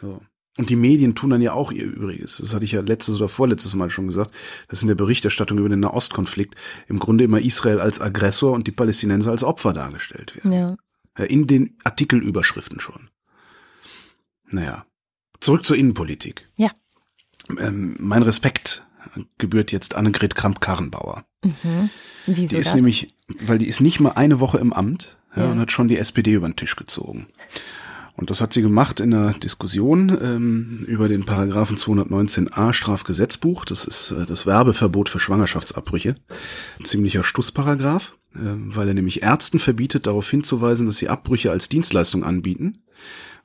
So. 0.00 0.20
Und 0.58 0.68
die 0.68 0.76
Medien 0.76 1.14
tun 1.14 1.30
dann 1.30 1.40
ja 1.40 1.54
auch 1.54 1.72
ihr 1.72 1.84
Übriges. 1.84 2.36
Das 2.38 2.52
hatte 2.54 2.64
ich 2.64 2.72
ja 2.72 2.82
letztes 2.82 3.16
oder 3.16 3.28
vorletztes 3.28 3.74
Mal 3.74 3.88
schon 3.88 4.06
gesagt, 4.06 4.32
dass 4.68 4.82
in 4.82 4.88
der 4.88 4.94
Berichterstattung 4.94 5.58
über 5.58 5.70
den 5.70 5.80
Nahostkonflikt 5.80 6.54
im 6.88 6.98
Grunde 6.98 7.24
immer 7.24 7.40
Israel 7.40 7.80
als 7.80 8.00
Aggressor 8.00 8.52
und 8.52 8.66
die 8.66 8.72
Palästinenser 8.72 9.30
als 9.30 9.44
Opfer 9.44 9.72
dargestellt 9.72 10.36
werden. 10.36 10.52
Ja. 10.52 10.76
ja 11.18 11.24
in 11.24 11.46
den 11.46 11.78
Artikelüberschriften 11.84 12.80
schon. 12.80 13.08
Naja, 14.50 14.84
Zurück 15.42 15.66
zur 15.66 15.76
Innenpolitik. 15.76 16.48
Ja. 16.56 16.70
Ähm, 17.58 17.96
mein 17.98 18.22
Respekt 18.22 18.86
gebührt 19.38 19.72
jetzt 19.72 19.94
Annegret 19.94 20.34
Kramp-Karrenbauer. 20.34 21.24
Mhm. 21.44 21.90
Wieso 22.26 22.52
Die 22.52 22.58
ist 22.58 22.68
das? 22.68 22.74
nämlich, 22.74 23.08
weil 23.40 23.58
die 23.58 23.66
ist 23.66 23.80
nicht 23.80 24.00
mal 24.00 24.10
eine 24.12 24.40
Woche 24.40 24.58
im 24.58 24.72
Amt 24.72 25.16
ja, 25.36 25.44
Ja. 25.44 25.50
und 25.52 25.58
hat 25.60 25.72
schon 25.72 25.88
die 25.88 25.98
SPD 25.98 26.32
über 26.34 26.48
den 26.48 26.56
Tisch 26.56 26.76
gezogen. 26.76 27.26
Und 28.14 28.28
das 28.28 28.40
hat 28.42 28.52
sie 28.52 28.60
gemacht 28.62 29.00
in 29.00 29.14
einer 29.14 29.32
Diskussion 29.32 30.10
ähm, 30.22 30.84
über 30.86 31.08
den 31.08 31.24
Paragraphen 31.24 31.78
219a 31.78 32.72
Strafgesetzbuch. 32.74 33.64
Das 33.64 33.86
ist 33.86 34.10
äh, 34.10 34.26
das 34.26 34.44
Werbeverbot 34.44 35.08
für 35.08 35.18
Schwangerschaftsabbrüche. 35.18 36.14
Ein 36.78 36.84
ziemlicher 36.84 37.24
Stusszparagraph, 37.24 38.12
äh, 38.34 38.38
weil 38.42 38.88
er 38.88 38.94
nämlich 38.94 39.22
Ärzten 39.22 39.58
verbietet, 39.58 40.06
darauf 40.06 40.28
hinzuweisen, 40.28 40.86
dass 40.86 40.98
sie 40.98 41.08
Abbrüche 41.08 41.50
als 41.50 41.70
Dienstleistung 41.70 42.22
anbieten. 42.22 42.82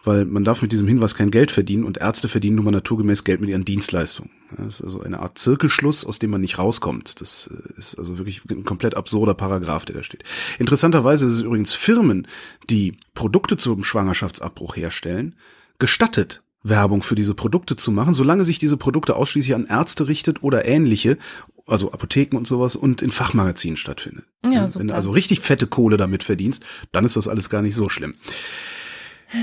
Weil 0.08 0.24
man 0.24 0.46
darf 0.46 0.62
mit 0.62 0.72
diesem 0.72 0.88
Hinweis 0.88 1.15
kein 1.15 1.32
Geld 1.32 1.52
verdienen 1.52 1.84
und 1.84 1.98
Ärzte 1.98 2.30
verdienen 2.30 2.56
nun 2.56 2.63
mal 2.63 2.72
naturgemäß 2.72 3.26
Geld 3.26 3.41
mit 3.41 3.50
ihren 3.50 3.65
Dienstleistungen. 3.65 4.32
Das 4.56 4.76
ist 4.76 4.82
also 4.82 5.02
eine 5.02 5.20
Art 5.20 5.38
Zirkelschluss, 5.38 6.06
aus 6.06 6.17
dem 6.17 6.30
man 6.30 6.39
nicht 6.39 6.58
rauskommt. 6.58 7.20
Das 7.20 7.52
äh, 7.54 7.78
ist 7.78 8.00
also 8.00 8.17
wirklich 8.17 8.41
ein 8.50 8.63
komplett 8.63 8.96
absurder 8.96 9.34
Paragraph, 9.34 9.84
der 9.84 9.98
da 9.98 10.04
steht. 10.04 10.24
Interessanterweise 10.60 11.28
ist 11.28 11.34
es 11.34 11.41
übrigens 11.41 11.74
Firmen, 11.74 12.26
die 12.70 12.96
Produkte 13.15 13.58
zum 13.58 13.84
Schwangerschaftsabbruch 13.84 14.78
herstellen, 14.78 15.36
gestattet, 15.78 16.41
Werbung 16.63 17.02
für 17.02 17.15
diese 17.15 17.34
Produkte 17.34 17.76
zu 17.76 17.91
machen, 17.91 18.13
solange 18.13 18.46
sich 18.46 18.60
diese 18.60 18.78
Produkte 18.78 19.17
ausschließlich 19.17 19.56
an 19.56 19.65
Ärzte 19.65 20.08
richtet 20.08 20.41
oder 20.41 20.63
ähnliche, 20.63 21.17
also 21.65 21.91
Apotheken 21.91 22.38
und 22.38 22.48
sowas 22.48 22.78
und 22.78 23.02
in 23.02 23.12
Fachmagazinen 23.12 23.76
stattfindet. 23.76 24.26
Ja, 24.46 24.62
Wenn 24.62 24.67
super. 24.70 24.86
du 24.86 24.96
also 24.96 25.12
richtig 25.12 25.41
fette 25.41 25.67
Kohle 25.67 25.98
damit 25.98 26.24
verdienst, 26.24 26.63
dann 26.93 27.04
ist 27.04 27.17
das 27.17 27.28
alles 27.28 27.50
gar 27.50 27.62
nicht 27.62 27.76
so 27.76 27.89
schlimm. 27.89 28.15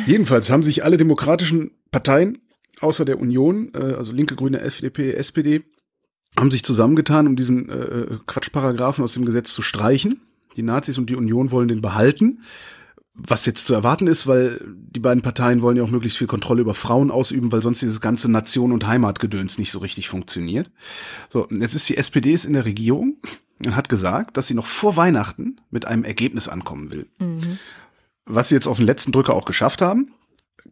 Jedenfalls 0.07 0.51
haben 0.51 0.63
sich 0.63 0.85
alle 0.85 0.97
demokratischen 0.97 1.73
Parteien 1.91 2.39
außer 2.81 3.05
der 3.05 3.21
Union, 3.21 3.73
äh, 3.75 3.95
also 3.95 4.13
Linke, 4.13 4.37
Grüne, 4.37 4.61
FDP, 4.61 5.13
SPD, 5.13 5.65
haben 6.39 6.51
sich 6.51 6.65
zusammengetan, 6.65 7.27
um 7.27 7.37
diesen 7.37 7.69
äh, 7.69 8.19
Quatschparagraphen 8.27 9.05
aus 9.05 9.15
dem 9.15 9.25
Gesetz 9.25 9.55
zu 9.55 9.63
streichen. 9.63 10.21
Die 10.57 10.63
Nazis 10.63 10.99
und 10.99 11.09
die 11.09 11.17
Union 11.17 11.51
wollen 11.51 11.69
den 11.69 11.81
behalten. 11.81 12.43
Was 13.17 13.47
jetzt 13.47 13.65
zu 13.65 13.75
erwarten 13.75 14.09
ist, 14.09 14.27
weil 14.27 14.61
die 14.67 14.99
beiden 14.99 15.23
Parteien 15.23 15.63
wollen 15.63 15.77
ja 15.77 15.85
auch 15.85 15.91
möglichst 15.91 16.19
viel 16.19 16.27
Kontrolle 16.27 16.63
über 16.63 16.75
Frauen 16.75 17.13
ausüben, 17.13 17.53
weil 17.53 17.63
sonst 17.63 17.81
dieses 17.81 18.01
ganze 18.01 18.29
Nation- 18.29 18.73
und 18.73 18.89
Heimatgedöns 18.89 19.57
nicht 19.57 19.71
so 19.71 19.79
richtig 19.79 20.09
funktioniert. 20.09 20.73
So, 21.31 21.47
jetzt 21.49 21.77
ist 21.77 21.89
die 21.89 21.97
SPD 21.97 22.33
ist 22.33 22.45
in 22.45 22.55
der 22.55 22.65
Regierung 22.65 23.19
und 23.65 23.77
hat 23.77 23.89
gesagt, 23.89 24.37
dass 24.37 24.49
sie 24.49 24.55
noch 24.55 24.67
vor 24.67 24.97
Weihnachten 24.97 25.61
mit 25.71 25.87
einem 25.87 26.03
Ergebnis 26.03 26.49
ankommen 26.49 26.91
will. 26.91 27.07
Mhm. 27.21 27.59
Was 28.27 28.49
sie 28.49 28.55
jetzt 28.55 28.67
auf 28.67 28.79
den 28.79 28.87
letzten 28.87 29.13
Drücker 29.13 29.35
auch 29.35 29.45
geschafft 29.45 29.83
haben. 29.83 30.15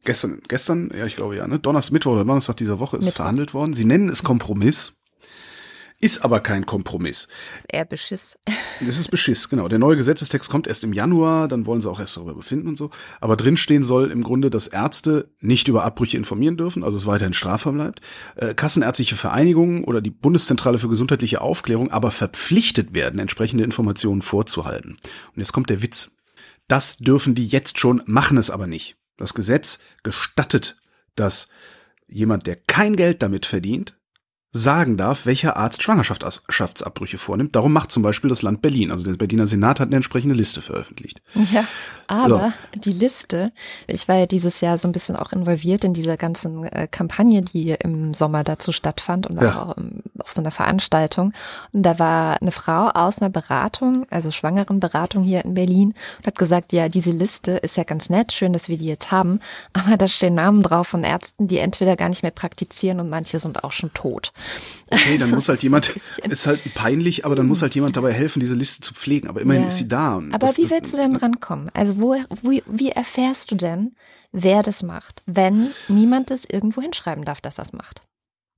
Gestern, 0.04 0.40
gestern, 0.48 0.90
ja, 0.96 1.06
ich 1.06 1.16
glaube 1.16 1.36
ja, 1.36 1.46
ne? 1.46 1.58
Donnerstag, 1.58 1.92
Mittwoch 1.92 2.12
oder 2.12 2.24
Donnerstag 2.24 2.56
dieser 2.56 2.78
Woche 2.78 2.96
ist 2.96 3.04
Mittwoch. 3.04 3.16
verhandelt 3.16 3.54
worden. 3.54 3.74
Sie 3.74 3.84
nennen 3.84 4.08
es 4.08 4.22
Kompromiss. 4.22 4.98
Ist 6.02 6.24
aber 6.24 6.40
kein 6.40 6.66
Kompromiss. 6.66 7.28
Das 7.28 7.60
ist 7.60 7.66
eher 7.72 7.84
Beschiss. 7.84 8.38
Das 8.84 8.98
ist 8.98 9.12
Beschiss, 9.12 9.48
genau. 9.48 9.68
Der 9.68 9.78
neue 9.78 9.96
Gesetzestext 9.96 10.50
kommt 10.50 10.66
erst 10.66 10.82
im 10.82 10.92
Januar, 10.92 11.46
dann 11.46 11.66
wollen 11.66 11.80
sie 11.80 11.88
auch 11.88 12.00
erst 12.00 12.16
darüber 12.16 12.34
befinden 12.34 12.66
und 12.66 12.76
so. 12.76 12.90
Aber 13.20 13.36
drinstehen 13.36 13.84
soll 13.84 14.10
im 14.10 14.24
Grunde, 14.24 14.50
dass 14.50 14.66
Ärzte 14.66 15.30
nicht 15.38 15.68
über 15.68 15.84
Abbrüche 15.84 16.16
informieren 16.16 16.56
dürfen, 16.56 16.82
also 16.82 16.96
es 16.96 17.06
weiterhin 17.06 17.32
strafbar 17.32 17.74
bleibt. 17.74 18.00
Äh, 18.34 18.54
kassenärztliche 18.54 19.14
Vereinigungen 19.14 19.84
oder 19.84 20.00
die 20.00 20.10
Bundeszentrale 20.10 20.78
für 20.78 20.88
gesundheitliche 20.88 21.40
Aufklärung 21.40 21.92
aber 21.92 22.10
verpflichtet 22.10 22.92
werden, 22.92 23.20
entsprechende 23.20 23.62
Informationen 23.62 24.22
vorzuhalten. 24.22 24.96
Und 25.36 25.36
jetzt 25.36 25.52
kommt 25.52 25.70
der 25.70 25.80
Witz. 25.80 26.10
Das 26.68 26.98
dürfen 26.98 27.34
die 27.34 27.46
jetzt 27.46 27.78
schon, 27.78 28.02
machen 28.06 28.38
es 28.38 28.50
aber 28.50 28.66
nicht. 28.66 28.96
Das 29.16 29.34
Gesetz 29.34 29.80
gestattet, 30.02 30.76
dass 31.14 31.48
jemand, 32.06 32.46
der 32.46 32.56
kein 32.56 32.96
Geld 32.96 33.22
damit 33.22 33.46
verdient, 33.46 33.96
sagen 34.52 34.98
darf, 34.98 35.24
welcher 35.24 35.56
Arzt 35.56 35.82
Schwangerschaftsabbrüche 35.82 37.16
vornimmt. 37.16 37.56
Darum 37.56 37.72
macht 37.72 37.90
zum 37.90 38.02
Beispiel 38.02 38.28
das 38.28 38.42
Land 38.42 38.60
Berlin. 38.60 38.90
Also 38.90 39.06
der 39.06 39.16
Berliner 39.16 39.46
Senat 39.46 39.80
hat 39.80 39.88
eine 39.88 39.96
entsprechende 39.96 40.34
Liste 40.34 40.60
veröffentlicht. 40.60 41.22
Ja, 41.52 41.66
aber 42.12 42.52
die 42.74 42.92
Liste, 42.92 43.50
ich 43.86 44.06
war 44.08 44.16
ja 44.16 44.26
dieses 44.26 44.60
Jahr 44.60 44.78
so 44.78 44.86
ein 44.88 44.92
bisschen 44.92 45.16
auch 45.16 45.32
involviert 45.32 45.84
in 45.84 45.94
dieser 45.94 46.16
ganzen 46.16 46.64
äh, 46.64 46.86
Kampagne, 46.90 47.42
die 47.42 47.70
im 47.70 48.14
Sommer 48.14 48.42
dazu 48.44 48.70
stattfand 48.72 49.26
und 49.26 49.36
war 49.36 49.44
Ja. 49.44 49.62
auch 49.62 49.76
ähm, 49.78 50.02
auf 50.18 50.32
so 50.32 50.40
einer 50.40 50.50
Veranstaltung. 50.50 51.32
Und 51.72 51.82
da 51.82 51.98
war 51.98 52.40
eine 52.40 52.52
Frau 52.52 52.88
aus 52.88 53.20
einer 53.20 53.30
Beratung, 53.30 54.06
also 54.10 54.30
Schwangerenberatung 54.30 55.22
hier 55.22 55.44
in 55.44 55.54
Berlin 55.54 55.94
und 56.18 56.26
hat 56.26 56.36
gesagt, 56.38 56.72
ja, 56.72 56.88
diese 56.88 57.10
Liste 57.10 57.52
ist 57.52 57.76
ja 57.76 57.84
ganz 57.84 58.10
nett, 58.10 58.32
schön, 58.32 58.52
dass 58.52 58.68
wir 58.68 58.78
die 58.78 58.86
jetzt 58.86 59.10
haben, 59.10 59.40
aber 59.72 59.96
da 59.96 60.06
stehen 60.08 60.34
Namen 60.34 60.62
drauf 60.62 60.88
von 60.88 61.04
Ärzten, 61.04 61.48
die 61.48 61.58
entweder 61.58 61.96
gar 61.96 62.08
nicht 62.08 62.22
mehr 62.22 62.30
praktizieren 62.32 63.00
und 63.00 63.08
manche 63.10 63.38
sind 63.38 63.64
auch 63.64 63.72
schon 63.72 63.92
tot. 63.94 64.32
Okay, 64.90 65.14
dann 65.18 65.22
Also, 65.32 65.34
muss 65.36 65.48
halt 65.48 65.62
jemand, 65.62 65.88
ist 66.28 66.46
halt 66.46 66.60
peinlich, 66.74 67.24
aber 67.24 67.34
dann 67.36 67.46
muss 67.46 67.62
halt 67.62 67.74
jemand 67.74 67.96
dabei 67.96 68.12
helfen, 68.12 68.40
diese 68.40 68.54
Liste 68.54 68.82
zu 68.82 68.92
pflegen. 68.94 69.28
Aber 69.28 69.40
immerhin 69.40 69.62
Ja. 69.62 69.68
ist 69.68 69.78
sie 69.78 69.88
da. 69.88 70.16
Aber 70.32 70.46
das- 70.46 70.56
wie 70.58 70.62
das- 70.62 70.70
willst 70.72 70.92
du 70.92 70.96
denn 70.98 71.16
rankommen? 71.16 71.70
Also 71.74 71.96
wo, 72.02 72.16
wo, 72.42 72.60
wie 72.66 72.90
erfährst 72.90 73.50
du 73.50 73.54
denn, 73.54 73.94
wer 74.32 74.62
das 74.62 74.82
macht, 74.82 75.22
wenn 75.26 75.70
niemand 75.88 76.30
das 76.30 76.44
irgendwo 76.44 76.82
hinschreiben 76.82 77.24
darf, 77.24 77.40
dass 77.40 77.54
das 77.54 77.72
macht? 77.72 78.02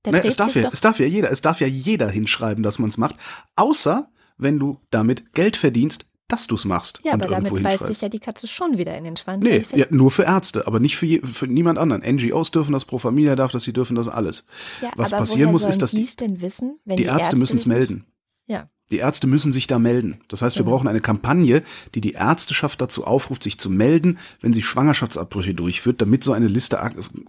Der 0.05 0.13
Ne, 0.13 0.23
es 0.25 0.35
darf 0.37 0.55
ja, 0.55 0.69
es 0.71 0.81
darf 0.81 0.99
ja 0.99 1.05
jeder, 1.05 1.31
es 1.31 1.41
darf 1.41 1.61
ja 1.61 1.67
jeder 1.67 2.09
hinschreiben, 2.09 2.63
dass 2.63 2.79
man 2.79 2.89
es 2.89 2.97
macht, 2.97 3.15
außer 3.55 4.09
wenn 4.37 4.59
du 4.59 4.79
damit 4.91 5.33
Geld 5.33 5.55
verdienst, 5.57 6.05
dass 6.27 6.47
du 6.47 6.55
es 6.55 6.65
machst 6.65 7.01
ja, 7.03 7.13
aber 7.13 7.27
damit 7.27 7.61
beißt 7.61 7.85
sich 7.85 8.01
ja 8.01 8.09
die 8.09 8.19
Katze 8.19 8.47
schon 8.47 8.77
wieder 8.79 8.97
in 8.97 9.03
den 9.03 9.15
Schwanz. 9.15 9.45
Nee, 9.45 9.63
ja, 9.75 9.85
nur 9.91 10.09
für 10.09 10.23
Ärzte, 10.23 10.65
aber 10.65 10.79
nicht 10.79 10.97
für, 10.97 11.05
je, 11.05 11.21
für 11.21 11.45
niemand 11.47 11.77
anderen. 11.77 12.01
NGOs 12.01 12.49
dürfen 12.49 12.73
das, 12.73 12.83
Pro 12.85 12.97
Familia 12.97 13.35
darf 13.35 13.51
das, 13.51 13.63
sie 13.63 13.73
dürfen 13.73 13.95
das 13.95 14.07
alles. 14.09 14.47
ja, 14.81 14.91
was 14.95 15.11
passieren 15.11 15.51
muss, 15.51 15.65
ist, 15.65 15.81
dass 15.83 15.91
die- 15.91 16.07
denn 16.19 16.41
wissen, 16.41 16.79
wenn 16.83 16.97
Die, 16.97 17.03
die, 17.03 17.09
Ärzte 17.09 17.35
müssen 17.37 17.57
es 17.57 17.67
melden. 17.67 18.05
Ja, 18.47 18.69
Die 18.91 18.97
Ärzte 18.97 19.25
müssen 19.27 19.51
sich 19.51 19.65
da 19.67 19.79
melden. 19.79 20.21
Das 20.27 20.41
heißt, 20.41 20.57
wir 20.57 20.63
Genau. 20.63 20.75
brauchen 20.75 20.87
eine 20.87 21.01
Kampagne, 21.01 21.63
die 21.95 22.01
die 22.01 22.11
Ärzteschaft 22.13 22.79
dazu 22.81 23.03
aufruft, 23.05 23.41
sich 23.43 23.57
zu 23.57 23.69
melden, 23.69 24.19
wenn 24.41 24.53
sie 24.53 24.61
Schwangerschaftsabbrüche 24.61 25.53
durchführt, 25.55 26.01
damit 26.01 26.23
so 26.23 26.33
eine 26.33 26.47
Liste 26.47 26.79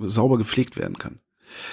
sauber 0.00 0.36
gepflegt 0.38 0.76
werden 0.76 0.98
kann. 0.98 1.18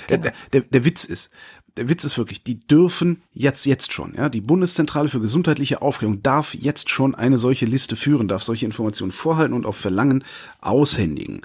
Genau. 0.08 0.24
Der, 0.24 0.34
der, 0.54 0.62
der 0.62 0.86
Witz 0.86 1.04
ist, 1.04 1.32
der 1.76 1.90
Witz 1.90 2.04
ist 2.06 2.18
wirklich, 2.18 2.44
die 2.44 2.66
dürfen 2.66 3.24
jetzt, 3.32 3.66
jetzt 3.66 3.92
schon, 3.92 4.14
ja, 4.16 4.30
die 4.30 4.40
Bundeszentrale 4.42 5.10
für 5.10 5.20
gesundheitliche 5.20 5.82
Aufklärung 5.82 6.22
darf 6.22 6.54
jetzt 6.54 6.90
schon 6.90 7.16
eine 7.16 7.38
solche 7.38 7.66
Liste 7.66 7.96
führen, 7.96 8.28
darf 8.30 8.44
solche 8.44 8.66
Informationen 8.66 9.12
vorhalten 9.12 9.54
und 9.54 9.66
auf 9.66 9.76
Verlangen 9.76 10.24
aushändigen. 10.62 11.42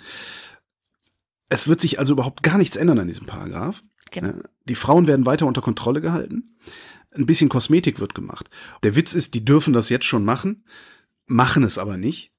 Es 1.48 1.66
wird 1.66 1.81
sich 1.81 1.98
also 1.98 2.12
überhaupt 2.12 2.42
gar 2.42 2.59
nichts 2.59 2.77
ändern 2.77 2.98
an 2.98 3.09
diesem 3.09 3.27
Paragraph. 3.27 3.83
genau. 4.11 4.29
Ja, 4.29 4.35
Die 4.68 4.74
Frauen 4.74 5.07
werden 5.07 5.27
weiter 5.27 5.46
unter 5.46 5.62
Kontrolle 5.62 6.01
gehalten. 6.01 6.55
Ein 7.18 7.26
bisschen 7.26 7.48
Kosmetik 7.48 8.00
wird 8.00 8.14
gemacht. 8.14 8.48
Der 8.83 8.94
Witz 8.94 9.12
ist, 9.12 9.35
die 9.35 9.44
dürfen 9.44 9.72
das 9.72 9.88
jetzt 9.88 10.04
schon 10.04 10.24
machen, 10.24 10.64
machen 11.26 11.64
es 11.64 11.76
aber 11.76 11.96
nicht, 11.96 12.33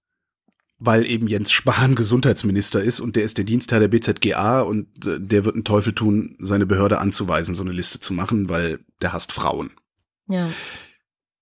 weil 0.77 1.05
eben 1.05 1.27
Jens 1.27 1.51
Spahn 1.51 1.95
Gesundheitsminister 1.95 2.81
ist 2.81 2.99
und 2.99 3.15
der 3.15 3.23
ist 3.23 3.37
der 3.37 3.45
Dienstherr 3.45 3.81
der 3.81 3.89
BZGA 3.89 4.61
und 4.61 5.05
äh, 5.05 5.19
der 5.19 5.45
wird 5.45 5.55
einen 5.55 5.65
Teufel 5.65 5.93
tun, 5.93 6.37
seine 6.39 6.65
Behörde 6.65 6.99
anzuweisen, 6.99 7.53
so 7.53 7.63
eine 7.63 7.73
Liste 7.73 7.99
zu 7.99 8.13
machen, 8.13 8.49
weil 8.49 8.79
der 9.01 9.13
hasst 9.13 9.33
Frauen. 9.33 9.71
Ja. 10.27 10.49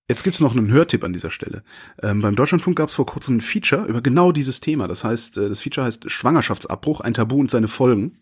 Jetzt 0.08 0.24
gibt's 0.24 0.40
noch 0.40 0.56
einen 0.56 0.72
Hörtipp 0.72 1.04
an 1.04 1.12
dieser 1.12 1.30
Stelle. 1.30 1.62
Ähm, 2.02 2.22
beim 2.22 2.34
Deutschlandfunk 2.34 2.78
gab's 2.78 2.94
vor 2.94 3.06
kurzem 3.06 3.36
ein 3.36 3.40
Feature 3.42 3.84
über 3.84 4.00
genau 4.00 4.32
dieses 4.32 4.60
Thema. 4.60 4.88
Das 4.88 5.04
heißt, 5.04 5.36
äh, 5.36 5.48
das 5.48 5.60
Feature 5.60 5.86
heißt 5.86 6.10
Schwangerschaftsabbruch, 6.10 7.02
ein 7.02 7.14
Tabu 7.14 7.38
und 7.38 7.50
seine 7.50 7.68
Folgen. 7.68 8.18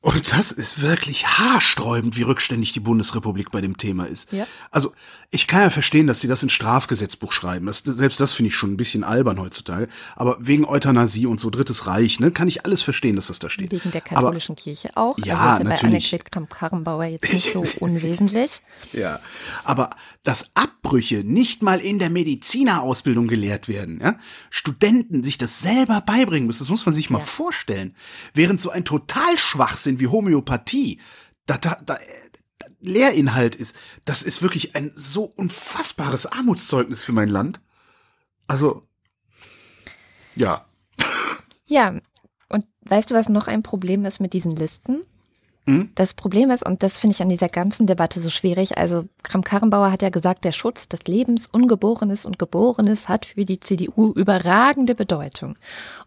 Und 0.00 0.32
das 0.32 0.52
ist 0.52 0.80
wirklich 0.80 1.26
haarsträubend, 1.26 2.16
wie 2.16 2.22
rückständig 2.22 2.72
die 2.72 2.78
Bundesrepublik 2.78 3.50
bei 3.50 3.60
dem 3.60 3.76
Thema 3.78 4.04
ist. 4.06 4.30
Ja. 4.32 4.46
Also, 4.70 4.92
ich 5.30 5.48
kann 5.48 5.62
ja 5.62 5.70
verstehen, 5.70 6.06
dass 6.06 6.20
sie 6.20 6.28
das 6.28 6.42
ins 6.42 6.52
Strafgesetzbuch 6.52 7.32
schreiben. 7.32 7.66
Das, 7.66 7.78
selbst 7.80 8.20
das 8.20 8.32
finde 8.32 8.48
ich 8.48 8.54
schon 8.54 8.72
ein 8.72 8.76
bisschen 8.76 9.02
albern 9.02 9.40
heutzutage. 9.40 9.88
Aber 10.14 10.36
wegen 10.40 10.64
Euthanasie 10.64 11.26
und 11.26 11.40
so 11.40 11.50
Drittes 11.50 11.88
Reich, 11.88 12.20
ne, 12.20 12.30
kann 12.30 12.46
ich 12.46 12.64
alles 12.64 12.82
verstehen, 12.82 13.16
dass 13.16 13.26
das 13.26 13.40
da 13.40 13.50
steht. 13.50 13.72
Wegen 13.72 13.90
der 13.90 14.02
Aber- 14.12 14.14
katholischen 14.28 14.54
Kirche 14.54 14.96
auch. 14.96 15.18
Ja, 15.18 15.34
also 15.36 15.52
ist 15.54 15.58
ja 15.58 15.64
natürlich. 15.64 15.80
bei 15.82 15.88
Annegret 16.16 16.32
Kramp-Karrenbauer 16.32 17.04
jetzt 17.04 17.32
nicht 17.32 17.52
so 17.52 17.64
unwesentlich. 17.80 18.60
Ja, 18.92 19.18
aber 19.64 19.90
dass 20.22 20.50
Abbrüche 20.54 21.24
nicht 21.24 21.62
mal 21.62 21.80
in 21.80 21.98
der 21.98 22.08
Medizinerausbildung 22.10 23.26
gelehrt 23.26 23.66
werden, 23.68 23.98
ja, 24.00 24.14
Studenten 24.48 25.22
sich 25.24 25.38
das 25.38 25.60
selber 25.60 26.00
beibringen 26.02 26.46
müssen, 26.46 26.60
das 26.60 26.70
muss 26.70 26.86
man 26.86 26.94
sich 26.94 27.10
mal 27.10 27.18
Ja. 27.18 27.24
vorstellen. 27.24 27.94
Während 28.32 28.60
so 28.60 28.70
ein 28.70 28.84
Totalschwachsinn 29.88 30.00
wie 30.00 30.06
Homöopathie, 30.08 31.00
da, 31.46 31.58
da, 31.58 31.78
da, 31.84 31.98
da 32.58 32.66
Lehrinhalt 32.80 33.56
ist, 33.56 33.76
das 34.04 34.22
ist 34.22 34.42
wirklich 34.42 34.76
ein 34.76 34.92
so 34.94 35.24
unfassbares 35.24 36.26
Armutszeugnis 36.26 37.02
für 37.02 37.12
mein 37.12 37.28
Land. 37.28 37.60
Also, 38.46 38.82
ja, 40.36 40.66
Ja, 41.66 41.98
und 42.48 42.66
weißt 42.82 43.10
du, 43.10 43.14
was 43.14 43.28
noch 43.28 43.48
ein 43.48 43.62
Problem 43.62 44.04
ist 44.04 44.20
mit 44.20 44.32
diesen 44.32 44.56
Listen? 44.56 45.02
Mhm. 45.68 45.90
Das 45.94 46.14
Problem 46.14 46.50
ist, 46.50 46.64
und 46.64 46.82
das 46.82 46.96
finde 46.96 47.14
ich 47.14 47.22
an 47.22 47.28
dieser 47.28 47.48
ganzen 47.48 47.86
Debatte 47.86 48.20
so 48.20 48.30
schwierig, 48.30 48.78
also 48.78 49.04
Kram-Karrenbauer 49.22 49.92
hat 49.92 50.02
ja 50.02 50.08
gesagt, 50.08 50.44
der 50.44 50.52
Schutz 50.52 50.88
des 50.88 51.04
Lebens 51.04 51.46
Ungeborenes 51.46 52.24
und 52.24 52.38
Geborenes 52.38 53.08
hat 53.08 53.26
für 53.26 53.44
die 53.44 53.60
CDU 53.60 54.12
überragende 54.12 54.94
Bedeutung. 54.94 55.56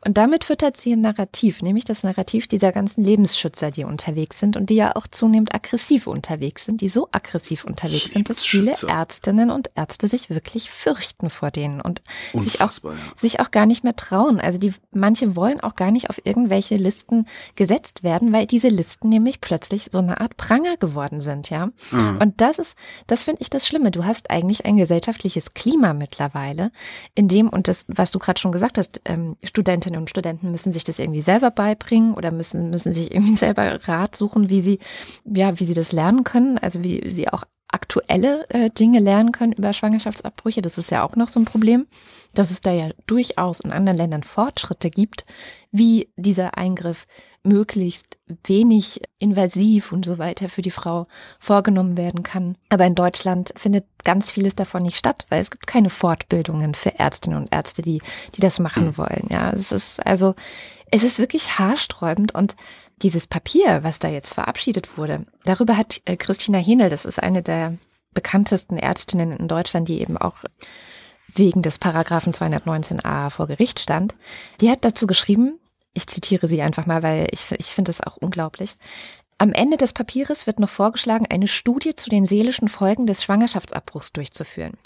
Und 0.03 0.17
damit 0.17 0.45
füttert 0.45 0.77
sie 0.77 0.93
ein 0.93 1.01
Narrativ, 1.01 1.61
nämlich 1.61 1.85
das 1.85 2.03
Narrativ 2.03 2.47
dieser 2.47 2.71
ganzen 2.71 3.03
Lebensschützer, 3.03 3.69
die 3.69 3.83
unterwegs 3.83 4.39
sind 4.39 4.57
und 4.57 4.71
die 4.71 4.75
ja 4.75 4.95
auch 4.95 5.05
zunehmend 5.05 5.53
aggressiv 5.53 6.07
unterwegs 6.07 6.65
sind, 6.65 6.81
die 6.81 6.89
so 6.89 7.07
aggressiv 7.11 7.63
unterwegs 7.63 8.11
sind, 8.11 8.29
dass 8.29 8.43
viele 8.43 8.73
Ärztinnen 8.87 9.51
und 9.51 9.69
Ärzte 9.75 10.07
sich 10.07 10.31
wirklich 10.31 10.71
fürchten 10.71 11.29
vor 11.29 11.51
denen 11.51 11.81
und 11.81 12.01
sich 12.33 12.61
auch, 12.61 12.71
ja. 12.83 12.91
sich 13.15 13.39
auch 13.39 13.51
gar 13.51 13.67
nicht 13.67 13.83
mehr 13.83 13.95
trauen. 13.95 14.39
Also 14.39 14.57
die, 14.57 14.73
manche 14.91 15.35
wollen 15.35 15.59
auch 15.59 15.75
gar 15.75 15.91
nicht 15.91 16.09
auf 16.09 16.19
irgendwelche 16.23 16.77
Listen 16.77 17.27
gesetzt 17.55 18.03
werden, 18.03 18.33
weil 18.33 18.47
diese 18.47 18.69
Listen 18.69 19.09
nämlich 19.09 19.39
plötzlich 19.51 19.89
so 19.91 19.99
eine 19.99 20.21
Art 20.21 20.37
Pranger 20.37 20.77
geworden 20.77 21.19
sind, 21.19 21.49
ja. 21.49 21.71
Mhm. 21.91 22.19
Und 22.21 22.39
das 22.39 22.57
ist, 22.57 22.77
das 23.07 23.25
finde 23.25 23.41
ich 23.41 23.49
das 23.49 23.67
Schlimme. 23.67 23.91
Du 23.91 24.05
hast 24.05 24.29
eigentlich 24.29 24.63
ein 24.63 24.77
gesellschaftliches 24.77 25.53
Klima 25.53 25.91
mittlerweile, 25.91 26.71
in 27.15 27.27
dem, 27.27 27.49
und 27.49 27.67
das, 27.67 27.83
was 27.89 28.11
du 28.11 28.19
gerade 28.19 28.39
schon 28.39 28.53
gesagt 28.53 28.77
hast, 28.77 29.01
ähm, 29.03 29.35
Studentinnen 29.43 29.99
und 29.99 30.09
Studenten 30.09 30.51
müssen 30.51 30.71
sich 30.71 30.85
das 30.85 30.99
irgendwie 30.99 31.21
selber 31.21 31.51
beibringen 31.51 32.13
oder 32.13 32.31
müssen, 32.31 32.69
müssen 32.69 32.93
sich 32.93 33.11
irgendwie 33.11 33.35
selber 33.35 33.77
Rat 33.85 34.15
suchen, 34.15 34.47
wie 34.47 34.61
sie, 34.61 34.79
ja, 35.25 35.59
wie 35.59 35.65
sie 35.65 35.73
das 35.73 35.91
lernen 35.91 36.23
können, 36.23 36.57
also 36.57 36.81
wie 36.81 37.11
sie 37.11 37.27
auch 37.27 37.43
aktuelle 37.67 38.49
äh, 38.51 38.69
Dinge 38.69 38.99
lernen 38.99 39.33
können 39.33 39.51
über 39.51 39.73
Schwangerschaftsabbrüche. 39.73 40.61
Das 40.61 40.77
ist 40.77 40.91
ja 40.91 41.03
auch 41.03 41.17
noch 41.17 41.27
so 41.27 41.41
ein 41.41 41.45
Problem, 41.45 41.87
dass 42.33 42.51
es 42.51 42.61
da 42.61 42.71
ja 42.71 42.91
durchaus 43.05 43.59
in 43.59 43.73
anderen 43.73 43.97
Ländern 43.97 44.23
Fortschritte 44.23 44.89
gibt, 44.89 45.25
wie 45.71 46.09
dieser 46.15 46.57
Eingriff 46.57 47.05
möglichst 47.43 48.17
wenig 48.45 49.01
invasiv 49.17 49.91
und 49.91 50.05
so 50.05 50.17
weiter 50.17 50.47
für 50.47 50.61
die 50.61 50.71
Frau 50.71 51.05
vorgenommen 51.39 51.97
werden 51.97 52.23
kann. 52.23 52.55
Aber 52.69 52.85
in 52.85 52.95
Deutschland 52.95 53.51
findet 53.55 53.85
ganz 54.03 54.31
vieles 54.31 54.55
davon 54.55 54.83
nicht 54.83 54.97
statt, 54.97 55.25
weil 55.29 55.41
es 55.41 55.51
gibt 55.51 55.67
keine 55.67 55.89
Fortbildungen 55.89 56.75
für 56.75 56.99
Ärztinnen 56.99 57.39
und 57.39 57.53
Ärzte, 57.53 57.81
die, 57.81 58.01
die 58.35 58.41
das 58.41 58.59
machen 58.59 58.87
hm. 58.87 58.97
wollen. 58.97 59.27
Ja, 59.29 59.51
es 59.51 59.71
ist 59.71 60.05
also, 60.05 60.35
es 60.91 61.03
ist 61.03 61.19
wirklich 61.19 61.57
haarsträubend 61.57 62.35
und 62.35 62.55
dieses 63.01 63.25
Papier, 63.25 63.83
was 63.83 63.99
da 63.99 64.09
jetzt 64.09 64.33
verabschiedet 64.33 64.97
wurde, 64.97 65.25
darüber 65.43 65.77
hat 65.77 66.01
äh, 66.05 66.17
Christina 66.17 66.59
Henel, 66.59 66.89
das 66.89 67.05
ist 67.05 67.21
eine 67.21 67.41
der 67.41 67.77
bekanntesten 68.13 68.77
Ärztinnen 68.77 69.31
in 69.31 69.47
Deutschland, 69.47 69.87
die 69.87 70.01
eben 70.01 70.17
auch 70.17 70.35
wegen 71.33 71.61
des 71.61 71.79
Paragraphen 71.79 72.33
219a 72.33 73.29
vor 73.29 73.47
Gericht 73.47 73.79
stand, 73.79 74.13
die 74.59 74.69
hat 74.69 74.83
dazu 74.83 75.07
geschrieben, 75.07 75.59
ich 75.93 76.07
zitiere 76.07 76.47
sie 76.47 76.61
einfach 76.61 76.85
mal, 76.85 77.03
weil 77.03 77.27
ich, 77.31 77.51
ich 77.51 77.67
finde 77.67 77.91
es 77.91 78.01
auch 78.01 78.17
unglaublich. 78.17 78.75
Am 79.37 79.53
Ende 79.53 79.77
des 79.77 79.93
Papieres 79.93 80.45
wird 80.45 80.59
noch 80.59 80.69
vorgeschlagen, 80.69 81.25
eine 81.29 81.47
Studie 81.47 81.95
zu 81.95 82.09
den 82.09 82.25
seelischen 82.25 82.69
Folgen 82.69 83.07
des 83.07 83.23
Schwangerschaftsabbruchs 83.23 84.13
durchzuführen. 84.13 84.77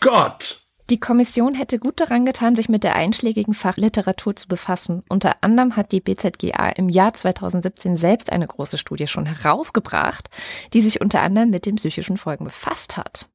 Gott! 0.00 0.62
Die 0.88 1.00
Kommission 1.00 1.54
hätte 1.54 1.80
gut 1.80 1.98
daran 1.98 2.24
getan, 2.24 2.54
sich 2.54 2.68
mit 2.68 2.84
der 2.84 2.94
einschlägigen 2.94 3.54
Fachliteratur 3.54 4.36
zu 4.36 4.46
befassen. 4.46 5.02
Unter 5.08 5.42
anderem 5.42 5.74
hat 5.74 5.90
die 5.90 6.00
BZGA 6.00 6.68
im 6.68 6.88
Jahr 6.88 7.12
2017 7.12 7.96
selbst 7.96 8.30
eine 8.30 8.46
große 8.46 8.78
Studie 8.78 9.08
schon 9.08 9.26
herausgebracht, 9.26 10.30
die 10.72 10.82
sich 10.82 11.00
unter 11.00 11.22
anderem 11.22 11.50
mit 11.50 11.66
den 11.66 11.74
psychischen 11.74 12.18
Folgen 12.18 12.44
befasst 12.44 12.96
hat. 12.96 13.26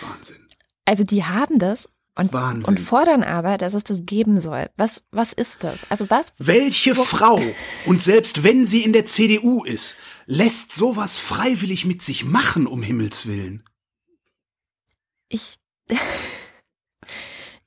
Wahnsinn. 0.00 0.46
Also 0.86 1.04
die 1.04 1.24
haben 1.24 1.58
das 1.58 1.90
und, 2.16 2.32
Wahnsinn. 2.32 2.64
und 2.64 2.80
fordern 2.80 3.22
aber, 3.22 3.58
dass 3.58 3.74
es 3.74 3.84
das 3.84 4.06
geben 4.06 4.38
soll. 4.40 4.70
Was, 4.76 5.02
was 5.10 5.32
ist 5.32 5.62
das? 5.62 5.90
Also 5.90 6.08
was? 6.10 6.32
Welche 6.38 6.94
Frau, 6.94 7.40
und 7.84 8.02
selbst 8.02 8.42
wenn 8.42 8.66
sie 8.66 8.82
in 8.82 8.92
der 8.92 9.06
CDU 9.06 9.64
ist, 9.64 9.96
lässt 10.24 10.72
sowas 10.72 11.18
freiwillig 11.18 11.84
mit 11.84 12.02
sich 12.02 12.24
machen, 12.24 12.66
um 12.66 12.82
Himmels 12.82 13.26
Willen? 13.26 13.64
Ich. 15.28 15.56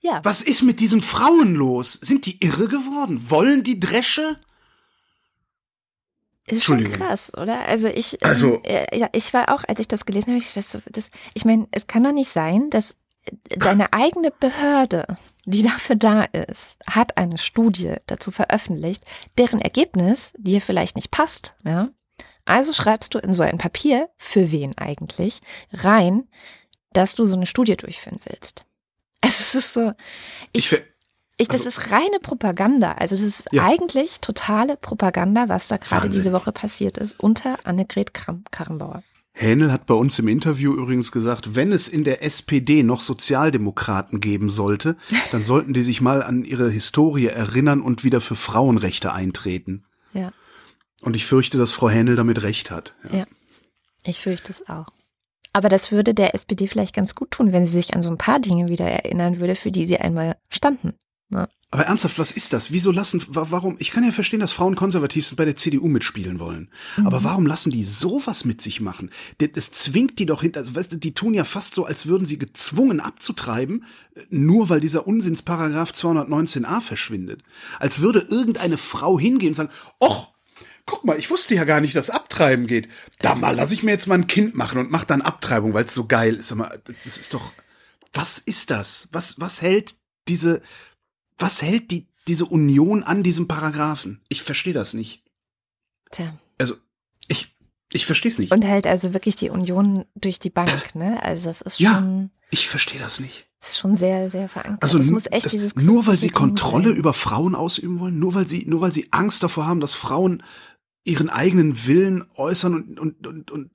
Ja. 0.01 0.21
Was 0.23 0.41
ist 0.41 0.63
mit 0.63 0.79
diesen 0.79 1.01
Frauen 1.01 1.55
los? 1.55 1.91
Sind 1.91 2.25
die 2.25 2.41
irre 2.41 2.69
geworden? 2.69 3.29
Wollen 3.29 3.65
die 3.65 3.81
Dresche? 3.81 4.39
Ist 6.45 6.63
schon 6.63 6.83
krass, 6.85 7.33
oder? 7.35 7.59
Also 7.65 7.87
ich, 7.87 8.13
ähm, 8.13 8.19
also, 8.21 8.61
äh, 8.63 8.97
ja, 8.97 9.09
ich 9.11 9.33
war 9.33 9.53
auch, 9.53 9.63
als 9.67 9.79
ich 9.79 9.87
das 9.87 10.05
gelesen 10.05 10.27
habe, 10.27 10.37
ich 10.37 10.53
das, 10.53 10.71
so, 10.71 10.79
das, 10.89 11.11
ich 11.33 11.45
meine, 11.45 11.67
es 11.71 11.87
kann 11.87 12.03
doch 12.03 12.11
nicht 12.11 12.31
sein, 12.31 12.69
dass 12.69 12.95
deine 13.49 13.93
eigene 13.93 14.31
Behörde, 14.31 15.17
die 15.45 15.63
dafür 15.63 15.95
da 15.95 16.23
ist, 16.23 16.79
hat 16.87 17.17
eine 17.17 17.37
Studie 17.37 17.95
dazu 18.07 18.31
veröffentlicht, 18.31 19.03
deren 19.37 19.59
Ergebnis 19.59 20.33
dir 20.37 20.61
vielleicht 20.61 20.95
nicht 20.95 21.11
passt, 21.11 21.55
ja? 21.63 21.89
Also 22.45 22.73
schreibst 22.73 23.13
du 23.13 23.19
in 23.19 23.33
so 23.33 23.43
ein 23.43 23.59
Papier, 23.59 24.09
für 24.17 24.51
wen 24.51 24.75
eigentlich, 24.75 25.39
rein, 25.71 26.27
dass 26.93 27.13
du 27.13 27.23
so 27.23 27.35
eine 27.35 27.45
Studie 27.45 27.77
durchführen 27.77 28.19
willst. 28.25 28.65
Also 29.21 29.35
es 29.39 29.55
ist 29.55 29.73
so, 29.73 29.93
ich, 30.51 30.71
ich, 30.71 30.81
ich 31.37 31.47
das 31.47 31.65
also, 31.65 31.69
ist 31.69 31.91
reine 31.91 32.19
Propaganda. 32.19 32.93
Also 32.93 33.15
das 33.15 33.23
ist 33.23 33.47
ja. 33.51 33.65
eigentlich 33.65 34.19
totale 34.19 34.77
Propaganda, 34.77 35.47
was 35.47 35.67
da 35.67 35.77
gerade 35.77 36.09
diese 36.09 36.33
Woche 36.33 36.51
passiert 36.51 36.97
ist 36.97 37.19
unter 37.19 37.57
Annegret 37.65 38.13
Karrenbauer. 38.13 39.03
Hähnel 39.39 39.71
hat 39.71 39.85
bei 39.85 39.93
uns 39.93 40.19
im 40.19 40.27
Interview 40.27 40.73
übrigens 40.73 41.13
gesagt, 41.13 41.55
wenn 41.55 41.71
es 41.71 41.87
in 41.87 42.03
der 42.03 42.23
SPD 42.23 42.83
noch 42.83 42.99
Sozialdemokraten 42.99 44.19
geben 44.19 44.49
sollte, 44.49 44.97
dann 45.31 45.45
sollten 45.45 45.73
die 45.73 45.83
sich 45.83 46.01
mal 46.01 46.21
an 46.21 46.43
ihre 46.43 46.69
Historie 46.69 47.27
erinnern 47.27 47.79
und 47.79 48.03
wieder 48.03 48.19
für 48.19 48.35
Frauenrechte 48.35 49.13
eintreten. 49.13 49.85
Ja. 50.13 50.33
Und 51.03 51.15
ich 51.15 51.25
fürchte, 51.25 51.57
dass 51.57 51.71
Frau 51.71 51.89
Hähnel 51.89 52.17
damit 52.17 52.43
recht 52.43 52.69
hat. 52.69 52.95
Ja, 53.09 53.19
ja. 53.19 53.25
ich 54.03 54.19
fürchte 54.19 54.51
es 54.51 54.67
auch. 54.67 54.89
Aber 55.53 55.69
das 55.69 55.93
würde 55.93 56.13
der 56.13 56.35
SPD 56.35 56.67
vielleicht 56.67 56.93
ganz 56.93 57.15
gut 57.15 57.31
tun, 57.31 57.53
wenn 57.53 57.65
sie 57.65 57.71
sich 57.71 57.93
an 57.93 58.01
so 58.01 58.09
ein 58.09 58.17
paar 58.17 58.41
Dinge 58.41 58.67
wieder 58.67 58.89
erinnern 58.89 59.39
würde, 59.39 59.55
für 59.55 59.71
die 59.71 59.85
sie 59.85 59.97
einmal 59.97 60.35
standen. 60.49 60.95
Ne? 61.29 61.47
Aber 61.71 61.85
ernsthaft, 61.85 62.17
was 62.17 62.31
ist 62.31 62.53
das? 62.53 62.71
Wieso 62.71 62.91
lassen, 62.91 63.23
warum, 63.27 63.75
ich 63.77 63.91
kann 63.91 64.03
ja 64.03 64.11
verstehen, 64.11 64.39
dass 64.39 64.53
Frauen 64.53 64.75
konservativ 64.75 65.27
sind, 65.27 65.35
bei 65.37 65.45
der 65.45 65.55
CDU 65.55 65.87
mitspielen 65.87 66.39
wollen. 66.39 66.69
Mhm. 66.97 67.05
Aber 67.05 67.23
warum 67.23 67.45
lassen 67.45 67.69
die 67.69 67.83
sowas 67.83 68.43
mit 68.43 68.59
sich 68.59 68.81
machen? 68.81 69.11
Das 69.37 69.69
zwingt 69.69 70.17
die 70.17 70.25
doch 70.25 70.41
hinter, 70.41 70.61
also 70.61 70.73
weißt 70.73 70.93
du, 70.93 70.97
die 70.97 71.13
tun 71.13 71.35
ja 71.35 71.43
fast 71.43 71.75
so, 71.75 71.85
als 71.85 72.07
würden 72.07 72.25
sie 72.25 72.39
gezwungen 72.39 72.99
abzutreiben, 72.99 73.83
nur 74.31 74.69
weil 74.69 74.79
dieser 74.79 75.05
Unsinnsparagraph 75.05 75.91
219a 75.91 76.81
verschwindet. 76.81 77.43
Als 77.79 78.01
würde 78.01 78.25
irgendeine 78.27 78.77
Frau 78.77 79.19
hingehen 79.19 79.49
und 79.49 79.55
sagen, 79.55 79.69
och, 79.99 80.33
guck 80.87 81.05
mal, 81.05 81.19
ich 81.19 81.29
wusste 81.29 81.53
ja 81.53 81.65
gar 81.65 81.81
nicht, 81.81 81.95
dass 81.95 82.09
Abtreiben 82.09 82.65
geht. 82.65 82.89
Da 83.19 83.35
mal 83.35 83.55
lass 83.55 83.71
ich 83.71 83.83
mir 83.83 83.91
jetzt 83.91 84.07
mal 84.07 84.15
ein 84.15 84.25
Kind 84.25 84.55
machen 84.55 84.79
und 84.79 84.89
mach 84.89 85.03
dann 85.03 85.21
Abtreibung, 85.21 85.75
weil 85.75 85.85
es 85.85 85.93
so 85.93 86.07
geil 86.07 86.33
ist. 86.33 86.55
Das 87.03 87.17
ist 87.19 87.35
doch, 87.35 87.53
was 88.11 88.39
ist 88.39 88.71
das? 88.71 89.07
Was, 89.11 89.39
was 89.39 89.61
hält 89.61 89.93
diese, 90.27 90.63
was 91.39 91.61
hält 91.61 91.91
die, 91.91 92.07
diese 92.27 92.45
Union 92.45 93.03
an 93.03 93.23
diesem 93.23 93.47
Paragraphen? 93.47 94.21
Ich 94.29 94.43
verstehe 94.43 94.73
das 94.73 94.93
nicht. 94.93 95.23
Tja. 96.11 96.37
Also, 96.57 96.75
ich, 97.27 97.55
ich 97.91 98.05
verstehe 98.05 98.31
es 98.31 98.39
nicht. 98.39 98.51
Und 98.51 98.63
hält 98.63 98.85
also 98.85 99.13
wirklich 99.13 99.35
die 99.35 99.49
Union 99.49 100.05
durch 100.15 100.39
die 100.39 100.49
Bank, 100.49 100.69
das, 100.69 100.95
ne? 100.95 101.21
Also 101.23 101.45
das 101.45 101.61
ist 101.61 101.77
schon. 101.81 101.85
Ja, 101.85 102.29
ich 102.51 102.67
verstehe 102.67 102.99
das 102.99 103.19
nicht. 103.19 103.47
Das 103.61 103.71
ist 103.71 103.79
schon 103.79 103.95
sehr, 103.95 104.29
sehr 104.29 104.47
verankert. 104.47 104.81
Also 104.81 104.97
das 104.97 105.11
muss 105.11 105.25
echt 105.29 105.45
das, 105.45 105.51
dieses 105.51 105.75
nur 105.75 106.07
weil 106.07 106.17
sie 106.17 106.29
Kontrolle 106.29 106.91
über 106.91 107.13
Frauen 107.13 107.55
ausüben 107.55 107.99
wollen, 107.99 108.17
nur 108.17 108.33
weil 108.33 108.47
sie, 108.47 108.65
nur 108.65 108.81
weil 108.81 108.93
sie 108.93 109.11
Angst 109.11 109.43
davor 109.43 109.67
haben, 109.67 109.81
dass 109.81 109.95
Frauen 109.95 110.43
ihren 111.03 111.29
eigenen 111.29 111.85
Willen 111.85 112.25
äußern 112.35 112.73
und, 112.73 112.99
und, 112.99 113.27
und, 113.27 113.51
und 113.51 113.71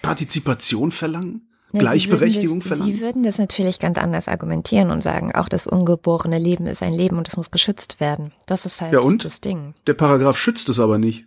Partizipation 0.00 0.90
verlangen? 0.90 1.48
Ja, 1.74 1.80
Gleichberechtigung 1.80 2.60
das, 2.60 2.68
verlangen? 2.68 2.94
Sie 2.94 3.00
würden 3.00 3.24
das 3.24 3.38
natürlich 3.38 3.80
ganz 3.80 3.98
anders 3.98 4.28
argumentieren 4.28 4.92
und 4.92 5.02
sagen, 5.02 5.34
auch 5.34 5.48
das 5.48 5.66
ungeborene 5.66 6.38
Leben 6.38 6.66
ist 6.66 6.84
ein 6.84 6.94
Leben 6.94 7.18
und 7.18 7.26
es 7.26 7.36
muss 7.36 7.50
geschützt 7.50 7.98
werden. 7.98 8.32
Das 8.46 8.64
ist 8.64 8.80
halt 8.80 8.92
ja, 8.92 9.00
und? 9.00 9.24
das 9.24 9.40
Ding. 9.40 9.74
Der 9.88 9.94
Paragraph 9.94 10.38
schützt 10.38 10.68
es 10.68 10.78
aber 10.78 10.98
nicht. 10.98 11.26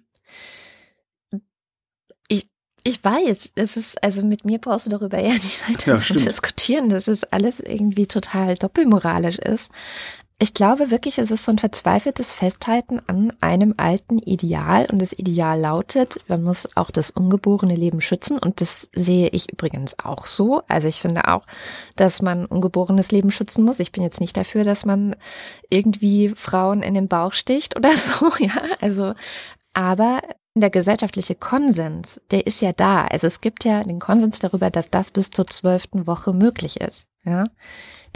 Ich, 2.29 2.47
ich 2.83 3.03
weiß, 3.03 3.51
es 3.55 3.75
ist, 3.75 4.01
also 4.01 4.25
mit 4.25 4.45
mir 4.45 4.59
brauchst 4.59 4.85
du 4.85 4.89
darüber 4.89 5.19
ja 5.19 5.33
nicht 5.33 5.69
weiter 5.69 5.91
ja, 5.91 5.97
zu 5.99 6.13
stimmt. 6.13 6.25
diskutieren, 6.25 6.89
dass 6.89 7.09
es 7.09 7.25
alles 7.25 7.59
irgendwie 7.59 8.07
total 8.07 8.55
doppelmoralisch 8.55 9.39
ist. 9.39 9.69
Ich 10.39 10.53
glaube 10.53 10.91
wirklich, 10.91 11.17
es 11.17 11.31
ist 11.31 11.45
so 11.45 11.51
ein 11.51 11.57
verzweifeltes 11.57 12.31
Festhalten 12.31 13.01
an 13.07 13.33
einem 13.41 13.73
alten 13.77 14.19
Ideal 14.19 14.85
und 14.91 14.99
das 14.99 15.11
Ideal 15.11 15.59
lautet, 15.59 16.19
man 16.27 16.43
muss 16.43 16.67
auch 16.77 16.91
das 16.91 17.09
ungeborene 17.09 17.75
Leben 17.75 18.01
schützen 18.01 18.37
und 18.37 18.61
das 18.61 18.87
sehe 18.93 19.29
ich 19.29 19.51
übrigens 19.51 19.97
auch 19.97 20.27
so. 20.27 20.61
Also 20.67 20.87
ich 20.87 21.01
finde 21.01 21.27
auch, 21.27 21.47
dass 21.95 22.21
man 22.21 22.45
ungeborenes 22.45 23.11
Leben 23.11 23.31
schützen 23.31 23.65
muss. 23.65 23.79
Ich 23.79 23.91
bin 23.91 24.03
jetzt 24.03 24.21
nicht 24.21 24.37
dafür, 24.37 24.63
dass 24.63 24.85
man 24.85 25.15
irgendwie 25.71 26.29
Frauen 26.29 26.83
in 26.83 26.93
den 26.93 27.07
Bauch 27.07 27.33
sticht 27.33 27.75
oder 27.75 27.97
so, 27.97 28.29
ja. 28.37 28.61
Also, 28.79 29.15
aber 29.73 30.21
der 30.53 30.69
gesellschaftliche 30.69 31.33
Konsens, 31.33 32.21
der 32.29 32.45
ist 32.45 32.61
ja 32.61 32.73
da. 32.73 33.05
Also 33.07 33.25
es 33.25 33.41
gibt 33.41 33.65
ja 33.65 33.83
den 33.83 33.99
Konsens 33.99 34.37
darüber, 34.37 34.69
dass 34.69 34.91
das 34.91 35.09
bis 35.09 35.31
zur 35.31 35.47
zwölften 35.47 36.05
Woche 36.05 36.31
möglich 36.31 36.79
ist. 36.79 37.07
ja, 37.25 37.45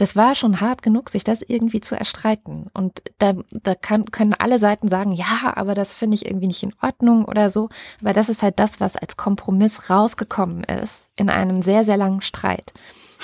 das 0.01 0.15
war 0.15 0.33
schon 0.33 0.61
hart 0.61 0.81
genug, 0.81 1.11
sich 1.11 1.23
das 1.23 1.43
irgendwie 1.43 1.79
zu 1.79 1.95
erstreiten. 1.95 2.65
Und 2.73 3.03
da, 3.19 3.35
da 3.51 3.75
kann, 3.75 4.05
können 4.05 4.33
alle 4.33 4.57
Seiten 4.57 4.87
sagen, 4.87 5.11
ja, 5.11 5.53
aber 5.55 5.75
das 5.75 5.99
finde 5.99 6.15
ich 6.15 6.25
irgendwie 6.25 6.47
nicht 6.47 6.63
in 6.63 6.73
Ordnung 6.81 7.23
oder 7.25 7.51
so. 7.51 7.69
Aber 8.01 8.11
das 8.11 8.27
ist 8.27 8.41
halt 8.41 8.57
das, 8.57 8.79
was 8.79 8.95
als 8.95 9.15
Kompromiss 9.15 9.91
rausgekommen 9.91 10.63
ist 10.63 11.11
in 11.17 11.29
einem 11.29 11.61
sehr, 11.61 11.83
sehr 11.83 11.97
langen 11.97 12.23
Streit. 12.23 12.73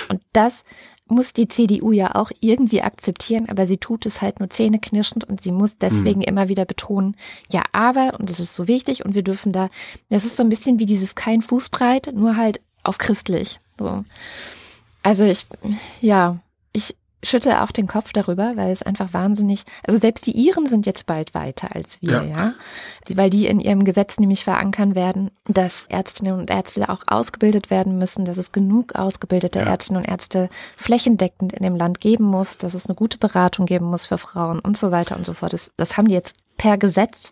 Und 0.08 0.22
das 0.34 0.64
muss 1.08 1.34
die 1.34 1.48
CDU 1.48 1.94
ja 1.94 2.14
auch 2.14 2.30
irgendwie 2.42 2.84
akzeptieren, 2.84 3.50
aber 3.50 3.66
sie 3.66 3.78
tut 3.78 4.06
es 4.06 4.22
halt 4.22 4.40
nur 4.40 4.52
zähneknirschend 4.52 5.24
und 5.24 5.42
sie 5.42 5.52
muss 5.52 5.80
deswegen 5.80 6.20
mhm. 6.20 6.26
immer 6.26 6.48
wieder 6.48 6.66
betonen, 6.66 7.16
ja, 7.50 7.64
aber, 7.72 8.20
und 8.20 8.30
das 8.30 8.40
ist 8.40 8.54
so 8.54 8.68
wichtig 8.68 9.04
und 9.04 9.16
wir 9.16 9.24
dürfen 9.24 9.52
da, 9.52 9.70
das 10.10 10.26
ist 10.26 10.36
so 10.36 10.44
ein 10.44 10.50
bisschen 10.50 10.78
wie 10.78 10.86
dieses 10.86 11.16
kein 11.16 11.42
Fußbreit, 11.42 12.12
nur 12.14 12.36
halt 12.36 12.62
auf 12.84 13.00
christlich. 13.00 13.58
So. 13.80 14.04
Also 15.02 15.24
ich, 15.24 15.48
ja, 16.02 16.40
ich 17.22 17.30
schüttel 17.30 17.53
auch 17.53 17.72
den 17.72 17.88
Kopf 17.88 18.13
darüber, 18.13 18.53
weil 18.55 18.72
es 18.72 18.84
einfach 18.84 19.13
wahnsinnig, 19.13 19.63
also 19.86 19.99
selbst 19.99 20.28
die 20.28 20.38
Iren 20.38 20.68
sind 20.68 20.86
jetzt 20.86 21.07
bald 21.07 21.34
weiter 21.34 21.76
als 21.76 22.01
wir, 22.01 22.11
ja. 22.11 22.24
ja? 22.24 22.53
Weil 23.09 23.30
die 23.30 23.47
in 23.47 23.59
ihrem 23.59 23.86
Gesetz 23.86 24.20
nämlich 24.20 24.43
verankern 24.43 24.93
werden, 24.93 25.32
dass 25.45 25.86
Ärztinnen 25.86 26.38
und 26.38 26.51
Ärzte 26.51 26.89
auch 26.89 27.03
ausgebildet 27.07 27.70
werden 27.72 27.97
müssen, 27.97 28.26
dass 28.26 28.38
es 28.38 28.51
genug 28.51 28.95
ausgebildete 28.95 29.59
ja. 29.59 29.65
Ärztinnen 29.65 30.03
und 30.03 30.07
Ärzte 30.09 30.49
flächendeckend 30.76 31.53
in 31.53 31.63
dem 31.63 31.76
Land 31.76 32.01
geben 32.01 32.26
muss, 32.26 32.57
dass 32.57 32.74
es 32.74 32.88
eine 32.88 32.95
gute 32.95 33.18
Beratung 33.18 33.65
geben 33.65 33.86
muss 33.86 34.05
für 34.05 34.18
Frauen 34.18 34.59
und 34.59 34.78
so 34.78 34.91
weiter 34.91 35.18
und 35.18 35.26
so 35.26 35.34
fort. 35.34 35.53
Das, 35.53 35.72
das 35.76 35.97
haben 35.97 36.07
die 36.07 36.13
jetzt 36.13 36.36
per 36.58 36.78
Gesetz, 36.78 37.32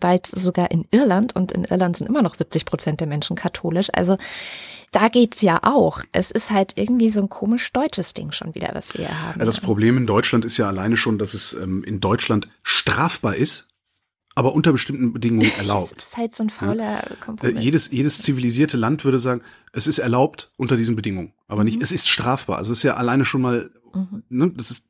bald 0.00 0.26
sogar 0.26 0.70
in 0.70 0.86
Irland 0.90 1.36
und 1.36 1.52
in 1.52 1.64
Irland 1.64 1.96
sind 1.96 2.08
immer 2.08 2.22
noch 2.22 2.34
70 2.34 2.64
Prozent 2.64 3.00
der 3.00 3.06
Menschen 3.06 3.36
katholisch. 3.36 3.88
Also 3.92 4.16
da 4.92 5.08
geht's 5.08 5.40
ja 5.40 5.60
auch. 5.62 6.02
Es 6.12 6.30
ist 6.30 6.50
halt 6.50 6.76
irgendwie 6.76 7.10
so 7.10 7.20
ein 7.20 7.28
komisch 7.28 7.72
deutsches 7.72 8.12
Ding 8.12 8.30
schon 8.30 8.54
wieder, 8.54 8.70
was 8.74 8.92
wir 8.94 9.06
hier 9.06 9.22
haben. 9.22 9.40
Ja, 9.40 9.46
das 9.46 9.60
Problem 9.60 9.96
in 9.96 10.06
Deutschland 10.06 10.44
ist 10.44 10.58
ja 10.58 10.68
alleine 10.68 10.96
schon, 10.96 11.18
dass 11.18 11.34
es 11.34 11.54
ähm, 11.54 11.82
in 11.82 12.00
Deutschland 12.00 12.46
strafbar 12.62 13.34
ist, 13.34 13.68
aber 14.34 14.54
unter 14.54 14.72
bestimmten 14.72 15.12
Bedingungen 15.14 15.50
erlaubt. 15.58 15.96
das 15.96 16.04
ist 16.08 16.16
halt 16.16 16.34
so 16.34 16.44
ein 16.44 16.50
fauler 16.50 17.08
ja? 17.08 17.16
Kompromiss. 17.24 17.56
Äh, 17.56 17.60
jedes, 17.60 17.90
jedes 17.90 18.20
zivilisierte 18.20 18.76
Land 18.76 19.04
würde 19.04 19.18
sagen, 19.18 19.42
es 19.72 19.86
ist 19.86 19.98
erlaubt 19.98 20.52
unter 20.56 20.76
diesen 20.76 20.94
Bedingungen, 20.94 21.32
aber 21.48 21.64
nicht, 21.64 21.76
mhm. 21.76 21.82
es 21.82 21.90
ist 21.90 22.08
strafbar. 22.08 22.58
Also 22.58 22.72
es 22.72 22.78
ist 22.78 22.84
ja 22.84 22.94
alleine 22.94 23.24
schon 23.24 23.40
mal, 23.40 23.70
mhm. 23.94 24.24
ne, 24.28 24.50
das 24.50 24.70
ist 24.70 24.84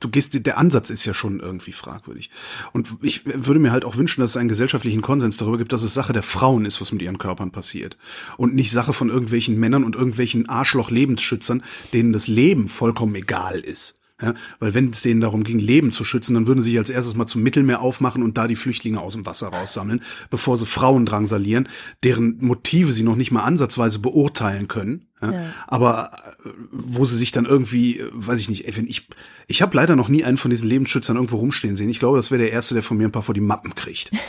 du 0.00 0.08
gehst, 0.08 0.46
der 0.46 0.58
Ansatz 0.58 0.90
ist 0.90 1.04
ja 1.04 1.14
schon 1.14 1.40
irgendwie 1.40 1.72
fragwürdig. 1.72 2.30
Und 2.72 2.88
ich 3.02 3.26
würde 3.26 3.60
mir 3.60 3.72
halt 3.72 3.84
auch 3.84 3.96
wünschen, 3.96 4.20
dass 4.20 4.30
es 4.30 4.36
einen 4.36 4.48
gesellschaftlichen 4.48 5.02
Konsens 5.02 5.36
darüber 5.36 5.58
gibt, 5.58 5.72
dass 5.72 5.82
es 5.82 5.94
Sache 5.94 6.12
der 6.12 6.22
Frauen 6.22 6.64
ist, 6.64 6.80
was 6.80 6.92
mit 6.92 7.02
ihren 7.02 7.18
Körpern 7.18 7.50
passiert. 7.50 7.96
Und 8.36 8.54
nicht 8.54 8.70
Sache 8.70 8.92
von 8.92 9.08
irgendwelchen 9.08 9.58
Männern 9.58 9.84
und 9.84 9.96
irgendwelchen 9.96 10.48
Arschloch-Lebensschützern, 10.48 11.62
denen 11.92 12.12
das 12.12 12.28
Leben 12.28 12.68
vollkommen 12.68 13.14
egal 13.14 13.60
ist. 13.60 13.97
Ja, 14.20 14.34
weil 14.58 14.74
wenn 14.74 14.90
es 14.90 15.02
denen 15.02 15.20
darum 15.20 15.44
ging, 15.44 15.60
Leben 15.60 15.92
zu 15.92 16.04
schützen, 16.04 16.34
dann 16.34 16.48
würden 16.48 16.60
sie 16.60 16.70
sich 16.70 16.78
als 16.78 16.90
erstes 16.90 17.14
mal 17.14 17.28
zum 17.28 17.44
Mittelmeer 17.44 17.80
aufmachen 17.80 18.24
und 18.24 18.36
da 18.36 18.48
die 18.48 18.56
Flüchtlinge 18.56 19.00
aus 19.00 19.12
dem 19.12 19.24
Wasser 19.24 19.48
raussammeln, 19.48 20.02
bevor 20.28 20.56
sie 20.58 20.66
Frauen 20.66 21.06
drangsalieren, 21.06 21.68
deren 22.02 22.36
Motive 22.40 22.92
sie 22.92 23.04
noch 23.04 23.14
nicht 23.14 23.30
mal 23.30 23.44
ansatzweise 23.44 24.00
beurteilen 24.00 24.66
können. 24.66 25.06
Ja, 25.22 25.32
ja. 25.32 25.42
Aber 25.68 26.10
äh, 26.44 26.48
wo 26.72 27.04
sie 27.04 27.16
sich 27.16 27.30
dann 27.30 27.44
irgendwie, 27.44 28.00
äh, 28.00 28.10
weiß 28.12 28.40
ich 28.40 28.48
nicht, 28.48 28.66
ich, 28.66 29.08
ich 29.46 29.62
habe 29.62 29.76
leider 29.76 29.94
noch 29.94 30.08
nie 30.08 30.24
einen 30.24 30.36
von 30.36 30.50
diesen 30.50 30.68
Lebensschützern 30.68 31.16
irgendwo 31.16 31.36
rumstehen 31.36 31.76
sehen. 31.76 31.88
Ich 31.88 32.00
glaube, 32.00 32.16
das 32.16 32.32
wäre 32.32 32.42
der 32.42 32.52
erste, 32.52 32.74
der 32.74 32.82
von 32.82 32.96
mir 32.96 33.06
ein 33.06 33.12
paar 33.12 33.22
vor 33.22 33.34
die 33.34 33.40
Mappen 33.40 33.74
kriegt. 33.74 34.10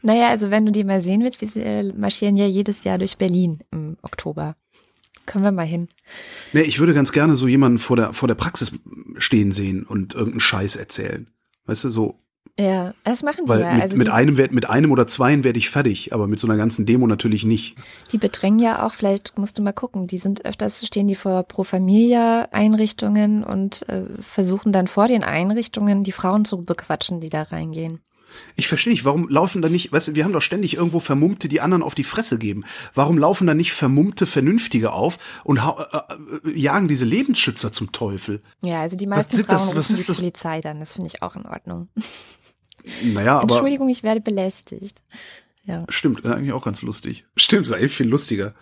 Naja, 0.00 0.28
also 0.28 0.50
wenn 0.50 0.64
du 0.64 0.72
die 0.72 0.84
mal 0.84 1.02
sehen 1.02 1.22
willst, 1.22 1.42
die 1.42 1.60
äh, 1.60 1.92
marschieren 1.92 2.36
ja 2.36 2.46
jedes 2.46 2.84
Jahr 2.84 2.96
durch 2.96 3.18
Berlin 3.18 3.58
im 3.70 3.98
Oktober. 4.00 4.56
Können 5.28 5.44
wir 5.44 5.52
mal 5.52 5.66
hin. 5.66 5.88
Nee, 6.54 6.62
ich 6.62 6.78
würde 6.78 6.94
ganz 6.94 7.12
gerne 7.12 7.36
so 7.36 7.46
jemanden 7.46 7.78
vor 7.78 7.96
der, 7.96 8.14
vor 8.14 8.28
der 8.28 8.34
Praxis 8.34 8.72
stehen 9.18 9.52
sehen 9.52 9.82
und 9.84 10.14
irgendeinen 10.14 10.40
Scheiß 10.40 10.76
erzählen. 10.76 11.26
Weißt 11.66 11.84
du, 11.84 11.90
so. 11.90 12.18
Ja, 12.58 12.94
das 13.04 13.22
machen 13.22 13.44
die 13.44 13.50
Weil 13.50 13.60
ja. 13.60 13.74
Mit, 13.74 13.82
also 13.82 13.96
mit, 13.98 14.08
einem, 14.08 14.36
mit 14.52 14.70
einem 14.70 14.90
oder 14.90 15.06
zweien 15.06 15.44
werde 15.44 15.58
ich 15.58 15.68
fertig, 15.68 16.14
aber 16.14 16.26
mit 16.26 16.40
so 16.40 16.48
einer 16.48 16.56
ganzen 16.56 16.86
Demo 16.86 17.06
natürlich 17.06 17.44
nicht. 17.44 17.76
Die 18.10 18.16
bedrängen 18.16 18.58
ja 18.58 18.86
auch, 18.86 18.94
vielleicht 18.94 19.36
musst 19.36 19.58
du 19.58 19.62
mal 19.62 19.72
gucken, 19.72 20.06
die 20.06 20.16
sind 20.16 20.46
öfters, 20.46 20.84
stehen 20.86 21.06
die 21.06 21.14
vor 21.14 21.42
Pro 21.42 21.62
Familia 21.62 22.48
Einrichtungen 22.50 23.44
und 23.44 23.86
äh, 23.90 24.06
versuchen 24.22 24.72
dann 24.72 24.88
vor 24.88 25.08
den 25.08 25.24
Einrichtungen 25.24 26.04
die 26.04 26.12
Frauen 26.12 26.46
zu 26.46 26.64
bequatschen, 26.64 27.20
die 27.20 27.28
da 27.28 27.42
reingehen. 27.42 28.00
Ich 28.56 28.68
verstehe 28.68 28.92
nicht, 28.92 29.04
warum 29.04 29.28
laufen 29.28 29.62
da 29.62 29.68
nicht, 29.68 29.92
weißt 29.92 30.08
du, 30.08 30.14
wir 30.14 30.24
haben 30.24 30.32
doch 30.32 30.42
ständig 30.42 30.74
irgendwo 30.74 31.00
Vermummte, 31.00 31.48
die 31.48 31.60
anderen 31.60 31.82
auf 31.82 31.94
die 31.94 32.04
Fresse 32.04 32.38
geben. 32.38 32.64
Warum 32.94 33.18
laufen 33.18 33.46
da 33.46 33.54
nicht 33.54 33.72
Vermummte 33.72 34.26
Vernünftige 34.26 34.92
auf 34.92 35.18
und 35.44 35.58
äh, 35.58 35.60
äh, 35.60 36.58
jagen 36.58 36.88
diese 36.88 37.04
Lebensschützer 37.04 37.72
zum 37.72 37.92
Teufel? 37.92 38.42
Ja, 38.62 38.80
also 38.80 38.96
die 38.96 39.06
meisten 39.06 39.38
was 39.38 39.46
Frauen 39.46 39.56
das, 39.56 39.76
was 39.76 39.90
ist 39.90 40.02
die 40.02 40.06
das? 40.06 40.18
Polizei 40.18 40.60
dann, 40.60 40.80
das 40.80 40.94
finde 40.94 41.08
ich 41.08 41.22
auch 41.22 41.36
in 41.36 41.46
Ordnung. 41.46 41.88
Naja, 43.02 43.40
aber. 43.40 43.52
Entschuldigung, 43.52 43.90
ich 43.90 44.02
werde 44.02 44.22
belästigt. 44.22 45.02
Ja. 45.64 45.84
Stimmt, 45.90 46.24
eigentlich 46.24 46.52
auch 46.52 46.64
ganz 46.64 46.80
lustig. 46.80 47.26
Stimmt, 47.36 47.66
ist 47.66 47.72
eigentlich 47.72 47.94
viel 47.94 48.08
lustiger 48.08 48.54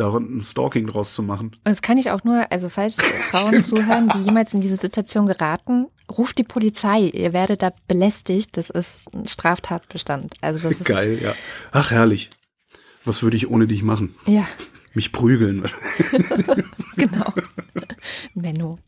da 0.00 0.16
ein 0.16 0.42
Stalking 0.42 0.86
draus 0.86 1.14
zu 1.14 1.22
machen. 1.22 1.48
Und 1.48 1.60
das 1.64 1.82
kann 1.82 1.98
ich 1.98 2.10
auch 2.10 2.24
nur, 2.24 2.50
also 2.50 2.68
falls 2.68 2.96
Frauen 3.30 3.64
zuhören, 3.64 4.10
die 4.14 4.22
jemals 4.22 4.54
in 4.54 4.60
diese 4.60 4.76
Situation 4.76 5.26
geraten, 5.26 5.86
ruft 6.10 6.38
die 6.38 6.44
Polizei. 6.44 7.10
Ihr 7.12 7.32
werdet 7.32 7.62
da 7.62 7.72
belästigt. 7.88 8.56
Das 8.56 8.70
ist 8.70 9.12
ein 9.14 9.28
Straftatbestand. 9.28 10.34
Also 10.40 10.68
das 10.68 10.80
ist 10.80 10.86
geil, 10.86 11.18
ja. 11.22 11.34
Ach 11.72 11.90
herrlich. 11.90 12.30
Was 13.04 13.22
würde 13.22 13.36
ich 13.36 13.48
ohne 13.48 13.66
dich 13.66 13.82
machen? 13.82 14.14
Ja. 14.26 14.46
Mich 14.92 15.12
prügeln. 15.12 15.64
genau. 16.96 17.32
Menno. 18.34 18.78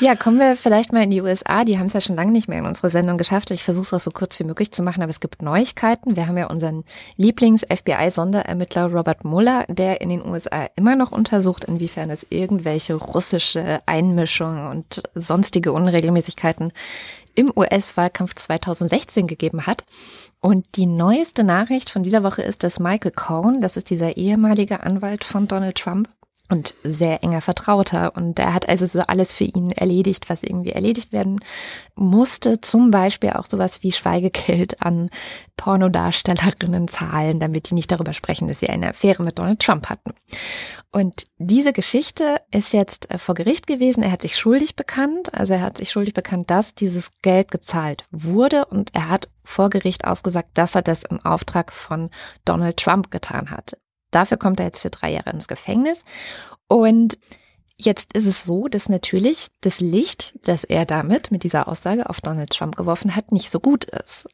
Ja, 0.00 0.14
kommen 0.14 0.38
wir 0.38 0.56
vielleicht 0.56 0.92
mal 0.92 1.02
in 1.02 1.10
die 1.10 1.22
USA. 1.22 1.64
Die 1.64 1.78
haben 1.78 1.86
es 1.86 1.92
ja 1.92 2.00
schon 2.00 2.16
lange 2.16 2.32
nicht 2.32 2.48
mehr 2.48 2.58
in 2.58 2.66
unsere 2.66 2.90
Sendung 2.90 3.18
geschafft. 3.18 3.50
Ich 3.50 3.64
versuche 3.64 3.84
es 3.84 3.94
auch 3.94 4.00
so 4.00 4.10
kurz 4.10 4.38
wie 4.38 4.44
möglich 4.44 4.72
zu 4.72 4.82
machen, 4.82 5.02
aber 5.02 5.10
es 5.10 5.20
gibt 5.20 5.42
Neuigkeiten. 5.42 6.16
Wir 6.16 6.26
haben 6.26 6.38
ja 6.38 6.46
unseren 6.46 6.84
Lieblings-FBI-Sonderermittler 7.16 8.92
Robert 8.92 9.24
Mueller, 9.24 9.64
der 9.68 10.00
in 10.00 10.10
den 10.10 10.24
USA 10.24 10.68
immer 10.76 10.96
noch 10.96 11.12
untersucht, 11.12 11.64
inwiefern 11.64 12.10
es 12.10 12.26
irgendwelche 12.30 12.94
russische 12.94 13.80
Einmischungen 13.86 14.68
und 14.68 15.02
sonstige 15.14 15.72
Unregelmäßigkeiten 15.72 16.72
im 17.38 17.52
US-Wahlkampf 17.54 18.34
2016 18.34 19.28
gegeben 19.28 19.66
hat. 19.66 19.84
Und 20.40 20.76
die 20.76 20.86
neueste 20.86 21.44
Nachricht 21.44 21.88
von 21.88 22.02
dieser 22.02 22.24
Woche 22.24 22.42
ist, 22.42 22.64
dass 22.64 22.80
Michael 22.80 23.12
Cohen, 23.12 23.60
das 23.60 23.76
ist 23.76 23.90
dieser 23.90 24.16
ehemalige 24.16 24.82
Anwalt 24.82 25.22
von 25.24 25.46
Donald 25.46 25.76
Trump, 25.76 26.08
und 26.50 26.74
sehr 26.82 27.22
enger 27.22 27.42
Vertrauter. 27.42 28.16
Und 28.16 28.38
er 28.38 28.54
hat 28.54 28.68
also 28.68 28.86
so 28.86 29.00
alles 29.00 29.32
für 29.32 29.44
ihn 29.44 29.70
erledigt, 29.70 30.30
was 30.30 30.42
irgendwie 30.42 30.72
erledigt 30.72 31.12
werden 31.12 31.40
musste. 31.94 32.60
Zum 32.60 32.90
Beispiel 32.90 33.30
auch 33.30 33.46
sowas 33.46 33.82
wie 33.82 33.92
Schweigegeld 33.92 34.80
an 34.82 35.10
Pornodarstellerinnen 35.56 36.88
zahlen, 36.88 37.38
damit 37.38 37.68
die 37.68 37.74
nicht 37.74 37.92
darüber 37.92 38.14
sprechen, 38.14 38.48
dass 38.48 38.60
sie 38.60 38.70
eine 38.70 38.88
Affäre 38.88 39.22
mit 39.22 39.38
Donald 39.38 39.60
Trump 39.60 39.90
hatten. 39.90 40.14
Und 40.90 41.26
diese 41.36 41.74
Geschichte 41.74 42.40
ist 42.50 42.72
jetzt 42.72 43.10
äh, 43.10 43.18
vor 43.18 43.34
Gericht 43.34 43.66
gewesen. 43.66 44.02
Er 44.02 44.12
hat 44.12 44.22
sich 44.22 44.38
schuldig 44.38 44.74
bekannt. 44.74 45.34
Also 45.34 45.54
er 45.54 45.60
hat 45.60 45.76
sich 45.76 45.90
schuldig 45.90 46.14
bekannt, 46.14 46.50
dass 46.50 46.74
dieses 46.74 47.12
Geld 47.20 47.50
gezahlt 47.50 48.04
wurde. 48.10 48.64
Und 48.64 48.94
er 48.94 49.10
hat 49.10 49.28
vor 49.44 49.68
Gericht 49.68 50.06
ausgesagt, 50.06 50.50
dass 50.54 50.74
er 50.74 50.82
das 50.82 51.04
im 51.04 51.20
Auftrag 51.20 51.72
von 51.72 52.10
Donald 52.46 52.78
Trump 52.78 53.10
getan 53.10 53.50
hat. 53.50 53.76
Dafür 54.10 54.36
kommt 54.36 54.60
er 54.60 54.66
jetzt 54.66 54.80
für 54.80 54.90
drei 54.90 55.12
Jahre 55.12 55.30
ins 55.30 55.48
Gefängnis. 55.48 56.04
Und 56.68 57.18
jetzt 57.76 58.12
ist 58.14 58.26
es 58.26 58.44
so, 58.44 58.68
dass 58.68 58.88
natürlich 58.88 59.48
das 59.60 59.80
Licht, 59.80 60.38
das 60.42 60.64
er 60.64 60.84
damit 60.84 61.30
mit 61.30 61.44
dieser 61.44 61.68
Aussage 61.68 62.08
auf 62.08 62.20
Donald 62.20 62.50
Trump 62.50 62.76
geworfen 62.76 63.14
hat, 63.14 63.32
nicht 63.32 63.50
so 63.50 63.60
gut 63.60 63.84
ist. 63.84 64.26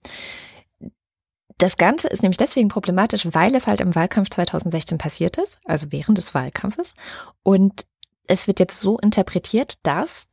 Das 1.59 1.77
Ganze 1.77 2.09
ist 2.09 2.23
nämlich 2.23 2.39
deswegen 2.39 2.69
problematisch, 2.69 3.29
weil 3.31 3.55
es 3.55 3.67
halt 3.67 3.81
im 3.81 3.95
Wahlkampf 3.95 4.31
2016 4.31 4.99
passiert 4.99 5.39
ist, 5.39 5.61
also 5.65 5.87
während 5.91 6.19
des 6.19 6.35
Wahlkampfes. 6.35 6.95
Und 7.43 7.87
es 8.27 8.47
wird 8.47 8.59
jetzt 8.59 8.81
so 8.81 8.99
interpretiert, 8.99 9.79
dass 9.83 10.27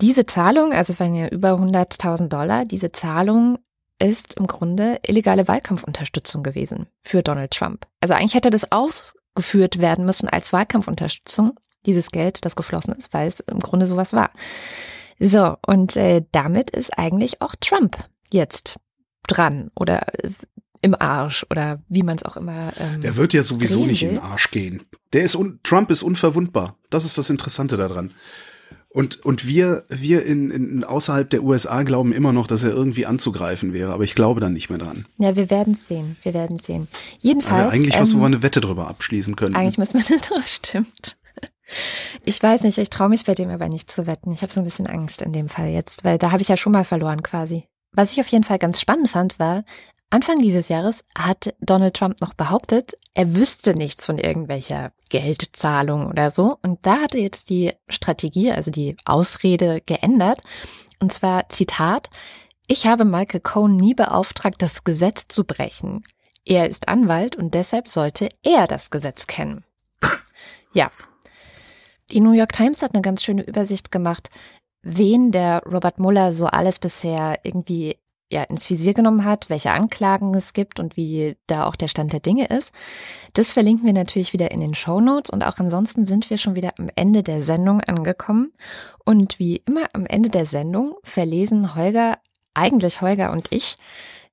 diese 0.00 0.26
Zahlung, 0.26 0.72
also 0.72 0.92
es 0.92 1.00
waren 1.00 1.14
ja 1.14 1.28
über 1.28 1.52
100.000 1.52 2.28
Dollar, 2.28 2.64
diese 2.64 2.90
Zahlung 2.90 3.58
ist 3.98 4.34
im 4.34 4.46
Grunde 4.46 5.00
illegale 5.06 5.48
Wahlkampfunterstützung 5.48 6.42
gewesen 6.42 6.86
für 7.02 7.22
Donald 7.22 7.52
Trump. 7.52 7.86
Also 8.00 8.14
eigentlich 8.14 8.34
hätte 8.34 8.50
das 8.50 8.70
ausgeführt 8.70 9.78
werden 9.80 10.04
müssen 10.04 10.28
als 10.28 10.52
Wahlkampfunterstützung, 10.52 11.58
dieses 11.86 12.10
Geld, 12.10 12.44
das 12.44 12.56
geflossen 12.56 12.94
ist, 12.94 13.12
weil 13.14 13.28
es 13.28 13.40
im 13.40 13.60
Grunde 13.60 13.86
sowas 13.86 14.12
war. 14.12 14.30
So, 15.18 15.56
und 15.66 15.96
äh, 15.96 16.24
damit 16.32 16.70
ist 16.70 16.98
eigentlich 16.98 17.40
auch 17.40 17.54
Trump 17.60 17.96
jetzt 18.32 18.76
dran 19.26 19.70
oder 19.74 20.02
äh, 20.22 20.30
im 20.82 20.94
Arsch 20.94 21.46
oder 21.50 21.82
wie 21.88 22.02
man 22.02 22.16
es 22.16 22.22
auch 22.24 22.36
immer. 22.36 22.72
Ähm, 22.78 23.00
Der 23.00 23.16
wird 23.16 23.32
ja 23.32 23.42
sowieso 23.42 23.86
nicht 23.86 24.02
in 24.02 24.10
den 24.10 24.18
Arsch 24.18 24.50
gehen. 24.50 24.82
Der 25.12 25.22
ist 25.22 25.38
Trump 25.62 25.90
ist 25.90 26.02
unverwundbar. 26.02 26.76
Das 26.90 27.04
ist 27.04 27.16
das 27.18 27.30
Interessante 27.30 27.76
daran. 27.76 28.12
Und, 28.96 29.26
und 29.26 29.46
wir, 29.46 29.84
wir 29.90 30.24
in, 30.24 30.50
in 30.50 30.82
außerhalb 30.82 31.28
der 31.28 31.42
USA 31.42 31.82
glauben 31.82 32.14
immer 32.14 32.32
noch, 32.32 32.46
dass 32.46 32.62
er 32.62 32.70
irgendwie 32.70 33.04
anzugreifen 33.04 33.74
wäre, 33.74 33.92
aber 33.92 34.04
ich 34.04 34.14
glaube 34.14 34.40
dann 34.40 34.54
nicht 34.54 34.70
mehr 34.70 34.78
dran. 34.78 35.04
Ja, 35.18 35.36
wir 35.36 35.50
werden 35.50 35.74
es 35.74 35.86
sehen. 35.86 36.16
Wir 36.22 36.32
werden 36.32 36.58
sehen. 36.58 36.88
Jedenfalls. 37.20 37.64
Ja, 37.64 37.68
eigentlich 37.68 37.96
ähm, 37.96 38.00
was, 38.00 38.14
wo 38.16 38.20
wir 38.20 38.26
eine 38.26 38.42
Wette 38.42 38.62
drüber 38.62 38.88
abschließen 38.88 39.36
können. 39.36 39.54
Eigentlich 39.54 39.76
müssen 39.76 39.98
wir, 39.98 40.16
das 40.16 40.50
stimmt. 40.54 41.18
Ich 42.24 42.42
weiß 42.42 42.62
nicht, 42.62 42.78
ich 42.78 42.88
traue 42.88 43.10
mich 43.10 43.26
bei 43.26 43.34
dem 43.34 43.50
aber 43.50 43.68
nicht 43.68 43.90
zu 43.90 44.06
wetten. 44.06 44.32
Ich 44.32 44.40
habe 44.40 44.50
so 44.50 44.62
ein 44.62 44.64
bisschen 44.64 44.86
Angst 44.86 45.20
in 45.20 45.34
dem 45.34 45.50
Fall 45.50 45.68
jetzt, 45.68 46.02
weil 46.02 46.16
da 46.16 46.32
habe 46.32 46.40
ich 46.40 46.48
ja 46.48 46.56
schon 46.56 46.72
mal 46.72 46.86
verloren 46.86 47.22
quasi. 47.22 47.64
Was 47.92 48.12
ich 48.12 48.20
auf 48.20 48.28
jeden 48.28 48.44
Fall 48.44 48.58
ganz 48.58 48.80
spannend 48.80 49.10
fand, 49.10 49.38
war, 49.38 49.64
Anfang 50.10 50.38
dieses 50.38 50.68
Jahres 50.68 51.04
hat 51.18 51.54
Donald 51.60 51.94
Trump 51.94 52.20
noch 52.20 52.34
behauptet, 52.34 52.94
er 53.14 53.34
wüsste 53.34 53.74
nichts 53.74 54.06
von 54.06 54.18
irgendwelcher 54.18 54.92
Geldzahlung 55.10 56.06
oder 56.06 56.30
so. 56.30 56.58
Und 56.62 56.86
da 56.86 57.02
hatte 57.02 57.18
jetzt 57.18 57.50
die 57.50 57.72
Strategie, 57.88 58.52
also 58.52 58.70
die 58.70 58.96
Ausrede 59.04 59.80
geändert. 59.84 60.40
Und 61.00 61.12
zwar 61.12 61.48
Zitat, 61.48 62.08
ich 62.68 62.86
habe 62.86 63.04
Michael 63.04 63.40
Cohen 63.40 63.76
nie 63.76 63.94
beauftragt, 63.94 64.62
das 64.62 64.84
Gesetz 64.84 65.26
zu 65.28 65.44
brechen. 65.44 66.04
Er 66.44 66.70
ist 66.70 66.88
Anwalt 66.88 67.34
und 67.34 67.54
deshalb 67.54 67.88
sollte 67.88 68.28
er 68.42 68.66
das 68.66 68.90
Gesetz 68.90 69.26
kennen. 69.26 69.64
Ja. 70.72 70.90
Die 72.10 72.20
New 72.20 72.32
York 72.32 72.52
Times 72.52 72.82
hat 72.82 72.94
eine 72.94 73.02
ganz 73.02 73.24
schöne 73.24 73.42
Übersicht 73.42 73.90
gemacht, 73.90 74.28
wen 74.82 75.32
der 75.32 75.62
Robert 75.64 75.98
Mueller 75.98 76.32
so 76.32 76.46
alles 76.46 76.78
bisher 76.78 77.40
irgendwie 77.42 77.98
ja, 78.30 78.42
ins 78.42 78.68
Visier 78.68 78.92
genommen 78.92 79.24
hat, 79.24 79.48
welche 79.50 79.70
Anklagen 79.70 80.34
es 80.34 80.52
gibt 80.52 80.80
und 80.80 80.96
wie 80.96 81.36
da 81.46 81.66
auch 81.66 81.76
der 81.76 81.88
Stand 81.88 82.12
der 82.12 82.20
Dinge 82.20 82.46
ist. 82.46 82.72
Das 83.34 83.52
verlinken 83.52 83.86
wir 83.86 83.92
natürlich 83.92 84.32
wieder 84.32 84.50
in 84.50 84.60
den 84.60 84.74
Show 84.74 85.00
Notes 85.00 85.30
und 85.30 85.44
auch 85.44 85.58
ansonsten 85.58 86.04
sind 86.04 86.28
wir 86.28 86.38
schon 86.38 86.56
wieder 86.56 86.72
am 86.78 86.90
Ende 86.96 87.22
der 87.22 87.40
Sendung 87.40 87.80
angekommen. 87.80 88.52
Und 89.04 89.38
wie 89.38 89.58
immer 89.58 89.86
am 89.92 90.06
Ende 90.06 90.30
der 90.30 90.46
Sendung 90.46 90.94
verlesen 91.04 91.76
Holger, 91.76 92.18
eigentlich 92.54 93.00
Holger 93.00 93.30
und 93.30 93.52
ich, 93.52 93.76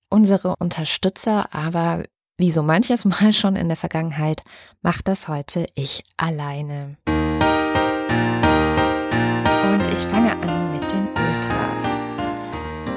unsere 0.09 0.55
Unterstützer, 0.57 1.53
aber 1.53 2.03
wie 2.37 2.51
so 2.51 2.63
manches 2.63 3.05
Mal 3.05 3.33
schon 3.33 3.55
in 3.55 3.67
der 3.67 3.77
Vergangenheit, 3.77 4.41
macht 4.81 5.07
das 5.07 5.27
heute 5.27 5.67
ich 5.75 6.03
alleine. 6.17 6.97
Und 9.73 9.87
ich 9.91 9.99
fange 9.99 10.31
an. 10.31 10.62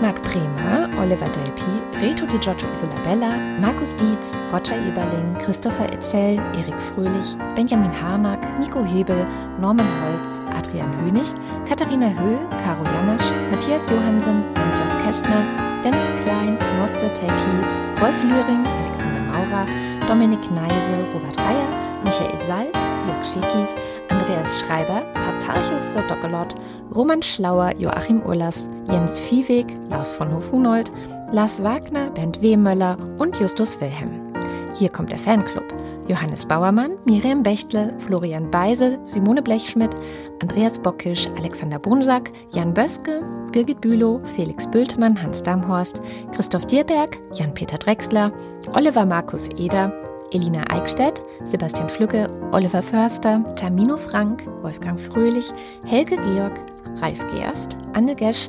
Marc 0.03 0.23
Bremer, 0.25 0.91
Oliver 1.01 1.29
Delpi, 1.31 1.81
Reto 2.01 2.27
Di 2.27 2.39
Giorgio 2.39 2.67
Isolabella, 2.75 3.37
Markus 3.59 3.95
Dietz, 3.95 4.35
Roger 4.53 4.77
Eberling, 4.87 5.35
Christopher 5.39 5.91
Etzel, 5.91 6.39
Erik 6.55 6.79
Fröhlich, 6.79 7.37
Benjamin 7.55 7.91
Harnack, 7.91 8.41
Nico 8.59 8.85
Hebel, 8.85 9.27
Norman 9.59 9.87
Holz, 10.03 10.39
Adrian 10.55 10.93
Hönig, 11.01 11.29
Katharina 11.67 12.11
Höhl, 12.11 12.47
Caro 12.63 12.85
Janasch, 12.85 13.33
Matthias 13.51 13.89
Johansen, 13.89 14.45
Antjörg 14.55 15.03
Kästner, 15.05 15.45
Dennis 15.83 16.11
Klein, 16.23 16.59
Moster 16.79 17.13
Tecki, 17.15 17.57
Rolf 18.01 18.23
Lühring, 18.23 18.67
Alexander 18.67 19.21
Maurer, 19.33 19.67
Dominik 20.07 20.51
Neise, 20.51 20.93
Robert 21.15 21.39
Reyer, 21.39 21.69
Michael 22.05 22.39
Salz, 22.47 22.77
Jörg 23.07 23.25
Schickis, 23.25 23.75
Andreas 24.17 24.61
Schreiber, 24.61 25.03
Patarchus 25.13 25.93
Sodokolot, 25.93 26.55
Roman 26.95 27.23
Schlauer, 27.23 27.75
Joachim 27.77 28.23
Urlas, 28.23 28.67
Jens 28.89 29.21
Viehweg, 29.21 29.67
Lars 29.91 30.17
von 30.17 30.33
Hofunold, 30.33 30.91
Lars 31.33 31.63
Wagner, 31.63 32.11
Bernd 32.13 32.41
Wehmöller 32.41 32.97
und 33.19 33.39
Justus 33.39 33.79
Wilhelm. 33.79 34.33
Hier 34.79 34.89
kommt 34.89 35.13
der 35.13 35.19
Fanclub. 35.19 35.67
Johannes 36.09 36.47
Bauermann, 36.47 36.93
Miriam 37.05 37.43
Bechtle, 37.43 37.93
Florian 37.99 38.51
Beisel, 38.51 38.99
Simone 39.05 39.43
Blechschmidt, 39.43 39.95
Andreas 40.41 40.79
Bockisch, 40.79 41.29
Alexander 41.37 41.79
Bonsack, 41.79 42.31
Jan 42.55 42.73
Böske, 42.73 43.23
Birgit 43.53 43.83
Bülow, 43.83 44.21
Felix 44.25 44.67
Bültmann, 44.67 45.21
Hans 45.23 45.43
Damhorst, 45.43 46.01
Christoph 46.35 46.65
Dierberg, 46.65 47.19
Jan-Peter 47.35 47.77
Drexler, 47.77 48.33
Oliver 48.73 49.05
Markus 49.05 49.51
Eder, 49.59 49.93
Elina 50.33 50.65
Eickstedt, 50.71 51.23
Sebastian 51.45 51.89
Flücke, 51.89 52.29
Oliver 52.53 52.83
Förster, 52.83 53.43
Tamino 53.57 53.97
Frank, 53.97 54.47
Wolfgang 54.63 54.99
Fröhlich, 54.99 55.53
Helge 55.85 56.17
Georg, 56.17 56.53
Ralf 57.01 57.27
Gerst, 57.33 57.77
Anne 57.93 58.15
Gesch, 58.15 58.49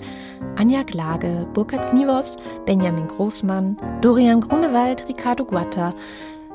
Anja 0.56 0.84
Klage, 0.84 1.48
Burkhard 1.54 1.90
Kniewost, 1.90 2.42
Benjamin 2.66 3.08
Großmann, 3.08 3.78
Dorian 4.02 4.42
Grunewald, 4.42 5.08
Ricardo 5.08 5.46
Guatta, 5.46 5.94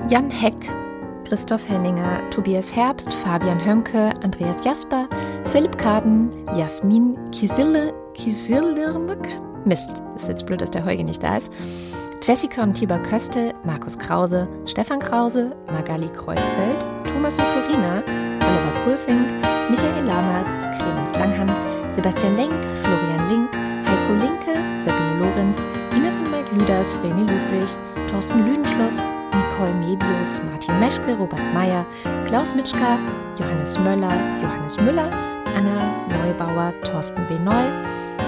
Jan 0.09 0.31
Heck, 0.31 0.55
Christoph 1.25 1.69
Henninger, 1.69 2.29
Tobias 2.31 2.75
Herbst, 2.75 3.13
Fabian 3.13 3.65
Hömke, 3.65 4.13
Andreas 4.23 4.65
Jasper, 4.65 5.09
Philipp 5.47 5.79
Kaden, 5.79 6.31
Jasmin 6.57 7.17
Kisille, 7.31 7.95
Kisillermück, 8.15 9.29
Mist, 9.65 10.03
ist 10.17 10.29
jetzt 10.29 10.45
blöd, 10.45 10.61
dass 10.61 10.71
der 10.71 10.85
Heuge 10.85 11.05
nicht 11.05 11.23
da 11.23 11.37
ist, 11.37 11.51
Jessica 12.23 12.63
und 12.63 12.75
Tibor 12.75 13.01
Köste, 13.01 13.53
Markus 13.65 13.99
Krause, 13.99 14.47
Stefan 14.65 15.01
Krause, 15.01 15.57
Magali 15.73 16.09
Kreuzfeld, 16.09 16.81
Thomas 17.03 17.37
und 17.37 17.47
Corina, 17.47 17.97
Oliver 17.97 18.85
Kulfink, 18.85 19.29
Michael 19.69 20.05
Lamertz, 20.05 20.69
Clemens 20.79 21.17
Langhans, 21.17 21.67
Sebastian 21.93 22.37
Lenk, 22.37 22.65
Florian 22.77 23.29
Link, 23.29 23.53
Heiko 23.89 24.13
Linke, 24.21 24.79
Sabine 24.79 25.19
Lorenz, 25.19 25.67
Ines 25.97 26.21
und 26.21 26.31
Mike 26.31 26.55
Lüders, 26.55 27.01
René 27.01 27.23
Ludwig, 27.23 27.69
Thorsten 28.09 28.47
Lüdenschloss, 28.47 29.03
Nicole 29.33 29.75
Mebius, 29.75 30.41
Martin 30.49 30.79
Meschke, 30.79 31.17
Robert 31.19 31.43
Meyer, 31.53 31.85
Klaus 32.29 32.55
Mitschka, 32.55 33.01
Johannes 33.37 33.77
Möller, 33.81 34.13
Johannes 34.41 34.79
Müller, 34.81 35.11
Anna 35.55 35.93
Neubauer, 36.09 36.73
Thorsten 36.83 37.27
B. 37.29 37.39
Neu, 37.39 37.71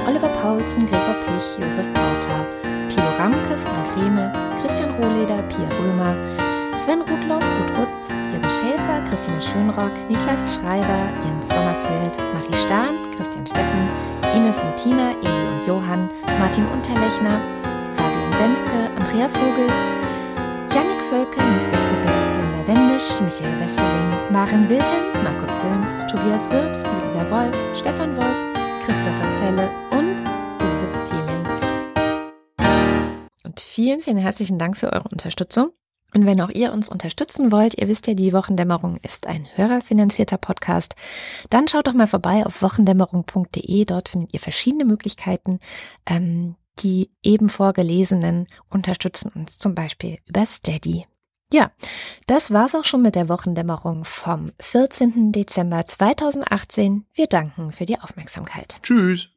Oliver 0.07 0.29
Paulsen, 0.29 0.87
Gregor 0.87 1.15
Plich, 1.25 1.59
Josef 1.59 1.87
Porter, 1.93 2.47
Thilo 2.89 3.11
Ramke, 3.19 3.57
Frank 3.59 3.97
Rehme, 3.97 4.33
Christian 4.61 4.91
Rohleder, 4.95 5.43
Pia 5.45 5.69
Römer, 5.79 6.15
Sven 6.77 7.01
Rudloff, 7.03 7.43
Ruth 7.43 7.79
Rutz, 7.79 8.11
Jürgen 8.11 8.51
Schäfer, 8.51 9.01
Christina 9.09 9.41
Schönrock, 9.41 9.93
Niklas 10.09 10.57
Schreiber, 10.57 11.13
Jens 11.25 11.49
Sommerfeld, 11.49 12.19
Marie 12.35 12.57
Stahn, 12.67 12.97
Christian 13.17 13.47
Steffen, 13.47 13.89
Ines 14.35 14.65
und 14.65 14.77
Tina, 14.77 15.13
Eli 15.23 15.49
und 15.49 15.67
Johann, 15.67 16.11
Martin 16.39 16.67
Unterlechner, 16.67 17.41
Fabian 17.93 18.33
Wenske, 18.41 18.91
Andrea 18.97 19.29
Vogel, 19.29 19.69
Jannik 20.75 21.01
Völke, 21.09 21.41
Nis 21.55 21.69
Witzelberg, 21.69 22.24
Wendisch, 22.67 23.21
Michael 23.21 23.61
Wesseling, 23.61 24.33
Maren 24.33 24.67
Wilhelm, 24.71 25.23
Markus 25.23 25.55
Wilms, 25.57 25.93
Tobias 26.11 26.49
Wirth, 26.51 26.75
Luisa 26.79 27.31
Wolf, 27.31 27.55
Stefan 27.79 28.17
Wolf, 28.17 28.87
Christopher 28.87 29.35
Zelle 29.35 29.71
und 29.91 30.19
Uwe 30.63 31.01
Zieling. 31.03 31.45
Und 33.45 33.61
vielen, 33.61 34.01
vielen 34.01 34.17
herzlichen 34.17 34.59
Dank 34.59 34.79
für 34.79 34.91
eure 34.95 35.11
Unterstützung. 35.11 35.73
Und 36.15 36.25
wenn 36.25 36.41
auch 36.41 36.49
ihr 36.49 36.73
uns 36.73 36.89
unterstützen 36.89 37.53
wollt, 37.53 37.77
ihr 37.77 37.89
wisst 37.89 38.07
ja, 38.07 38.15
die 38.15 38.33
Wochendämmerung 38.33 38.97
ist 39.03 39.27
ein 39.27 39.47
hörerfinanzierter 39.57 40.39
Podcast, 40.39 40.95
dann 41.51 41.69
schaut 41.69 41.87
doch 41.87 41.93
mal 41.93 42.07
vorbei 42.07 42.47
auf 42.47 42.63
wochendämmerung.de. 42.63 43.85
Dort 43.85 44.09
findet 44.09 44.33
ihr 44.33 44.41
verschiedene 44.41 44.87
Möglichkeiten. 44.87 45.59
Ähm, 46.07 46.55
die 46.81 47.11
eben 47.23 47.51
vorgelesenen 47.51 48.49
unterstützen 48.69 49.31
uns 49.33 49.59
zum 49.59 49.77
Beispiel 49.77 50.19
über 50.27 50.45
Steady. 50.45 51.07
Ja, 51.53 51.71
das 52.27 52.51
war's 52.51 52.75
auch 52.75 52.85
schon 52.85 53.03
mit 53.03 53.15
der 53.15 53.29
Wochendämmerung 53.29 54.05
vom 54.05 54.51
14. 54.61 55.33
Dezember 55.33 55.87
2018. 55.87 57.07
Wir 57.15 57.27
danken 57.27 57.73
für 57.73 57.87
die 57.87 58.01
Aufmerksamkeit. 58.01 58.81
Tschüss. 58.83 59.34